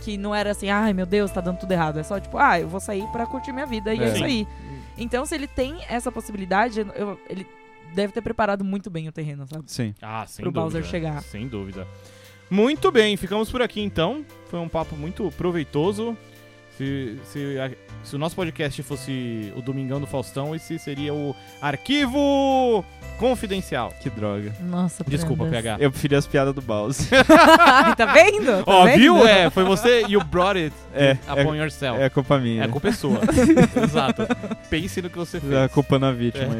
que 0.03 0.17
não 0.19 0.35
era 0.35 0.51
assim, 0.51 0.69
ai 0.69 0.93
meu 0.93 1.07
Deus, 1.07 1.31
tá 1.31 1.41
dando 1.41 1.59
tudo 1.59 1.73
errado. 1.73 1.99
É 1.99 2.03
só 2.03 2.19
tipo, 2.21 2.37
ah, 2.39 2.59
eu 2.61 2.69
vou 2.69 2.81
sair 2.81 3.07
pra 3.13 3.27
curtir 3.27 3.53
minha 3.53 3.67
vida 3.67 3.95
e 3.95 4.01
é, 4.01 4.05
É. 4.05 4.13
isso 4.15 4.25
aí. 4.25 4.47
Então, 4.99 5.25
se 5.25 5.35
ele 5.35 5.47
tem 5.47 5.79
essa 5.89 6.11
possibilidade, 6.13 6.81
eu- 6.95 7.19
ele 7.29 7.47
deve 7.95 8.13
ter 8.13 8.21
preparado 8.21 8.65
muito 8.65 8.91
bem 8.91 9.09
o 9.09 9.13
terreno, 9.13 9.47
sabe? 9.47 9.65
Sim. 9.67 9.95
Ah, 10.03 10.25
sem 10.27 10.43
Pro 10.43 10.51
dúvida. 10.53 10.61
Bowser 10.79 10.85
chegar. 10.91 11.23
Sem 11.23 11.47
dúvida. 11.49 11.87
Muito 12.51 12.91
bem, 12.93 13.17
ficamos 13.17 13.51
por 13.51 13.63
aqui 13.63 13.81
então. 13.81 14.25
Foi 14.51 14.61
um 14.61 14.69
papo 14.69 14.95
muito 14.97 15.31
proveitoso. 15.39 16.17
Se, 16.79 17.19
se, 17.27 17.59
a- 17.61 17.71
se 18.03 18.17
o 18.17 18.19
nosso 18.19 18.35
podcast 18.35 18.83
fosse 18.83 19.53
o 19.55 19.61
Domingão 19.63 20.01
do 20.01 20.07
Faustão, 20.07 20.55
esse 20.55 20.79
seria 20.79 21.13
o 21.13 21.37
Arquivo 21.61 22.85
Confidencial. 23.19 23.93
Que 24.01 24.09
droga. 24.09 24.53
Nossa, 24.61 25.05
Desculpa. 25.07 25.47
PH. 25.47 25.77
Eu 25.79 25.91
preferi 25.91 26.17
as 26.17 26.27
piadas 26.27 26.55
do 26.55 26.63
Bowser. 26.63 27.07
tá 27.95 28.07
vendo? 28.07 28.65
Tá 28.65 28.73
Ó, 28.73 28.85
vendo? 28.85 28.99
viu? 28.99 29.27
É, 29.29 29.51
foi 29.51 29.65
você 29.65 30.05
e 30.09 30.17
o 30.17 30.25
brought 30.25 30.59
it 30.59 30.75
É, 30.95 31.17
upon 31.31 31.55
yourself. 31.55 32.01
é 32.01 32.09
culpa 32.09 32.39
minha. 32.39 32.65
É 32.65 32.69
culpa 32.69 32.89
é 32.89 32.93
sua. 32.93 33.21
Exato. 33.85 34.23
Pense 34.71 35.01
no 35.03 35.11
que 35.11 35.17
você 35.19 35.39
fez. 35.39 35.53
É 35.53 35.69
culpa 35.69 35.99
na 35.99 36.11
vítima. 36.11 36.55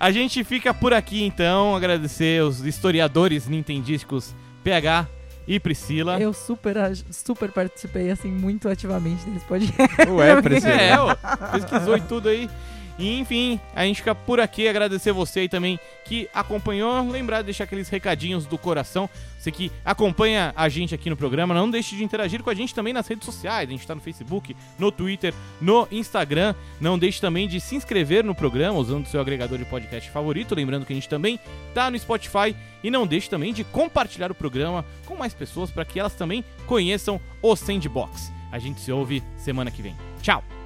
A 0.00 0.10
gente 0.12 0.44
fica 0.44 0.72
por 0.72 0.94
aqui 0.94 1.24
então, 1.24 1.74
agradecer 1.74 2.42
os 2.42 2.64
historiadores 2.64 3.48
nintendísticos 3.48 4.34
PH 4.62 5.06
e 5.48 5.58
Priscila. 5.58 6.20
Eu 6.20 6.34
super, 6.34 6.76
super 7.10 7.50
participei, 7.50 8.10
assim, 8.10 8.30
muito 8.30 8.68
ativamente 8.68 9.24
desse 9.30 9.46
podcast. 9.46 10.08
Ué, 10.10 10.42
Priscila. 10.42 10.72
É, 10.74 10.98
ó, 11.00 11.16
pesquisou 11.52 11.96
e 11.96 12.00
tudo 12.02 12.28
aí. 12.28 12.50
E, 12.98 13.18
enfim, 13.20 13.60
a 13.74 13.84
gente 13.84 13.98
fica 13.98 14.14
por 14.14 14.40
aqui. 14.40 14.66
Agradecer 14.66 15.12
você 15.12 15.40
aí 15.40 15.48
também 15.48 15.78
que 16.04 16.28
acompanhou. 16.34 17.08
Lembrar 17.08 17.38
de 17.38 17.44
deixar 17.44 17.64
aqueles 17.64 17.88
recadinhos 17.88 18.44
do 18.44 18.58
coração. 18.58 19.08
Você 19.38 19.52
que 19.52 19.70
acompanha 19.84 20.52
a 20.56 20.68
gente 20.68 20.94
aqui 20.94 21.08
no 21.08 21.16
programa, 21.16 21.54
não 21.54 21.70
deixe 21.70 21.94
de 21.94 22.02
interagir 22.02 22.42
com 22.42 22.50
a 22.50 22.54
gente 22.54 22.74
também 22.74 22.92
nas 22.92 23.06
redes 23.06 23.24
sociais. 23.24 23.68
A 23.68 23.70
gente 23.70 23.80
está 23.82 23.94
no 23.94 24.00
Facebook, 24.00 24.56
no 24.78 24.90
Twitter, 24.90 25.32
no 25.60 25.86
Instagram. 25.92 26.54
Não 26.80 26.98
deixe 26.98 27.20
também 27.20 27.46
de 27.46 27.60
se 27.60 27.76
inscrever 27.76 28.24
no 28.24 28.34
programa 28.34 28.78
usando 28.78 29.06
o 29.06 29.08
seu 29.08 29.20
agregador 29.20 29.58
de 29.58 29.64
podcast 29.64 30.10
favorito. 30.10 30.56
Lembrando 30.56 30.84
que 30.84 30.92
a 30.92 30.96
gente 30.96 31.08
também 31.08 31.38
tá 31.72 31.90
no 31.90 31.98
Spotify. 31.98 32.54
E 32.82 32.90
não 32.90 33.06
deixe 33.06 33.30
também 33.30 33.52
de 33.52 33.62
compartilhar 33.64 34.30
o 34.30 34.34
programa 34.34 34.84
com 35.06 35.16
mais 35.16 35.34
pessoas 35.34 35.70
para 35.70 35.84
que 35.84 36.00
elas 36.00 36.14
também 36.14 36.44
conheçam 36.66 37.20
o 37.40 37.54
Sandbox. 37.54 38.32
A 38.50 38.58
gente 38.58 38.80
se 38.80 38.90
ouve 38.90 39.22
semana 39.36 39.70
que 39.70 39.82
vem. 39.82 39.94
Tchau! 40.22 40.57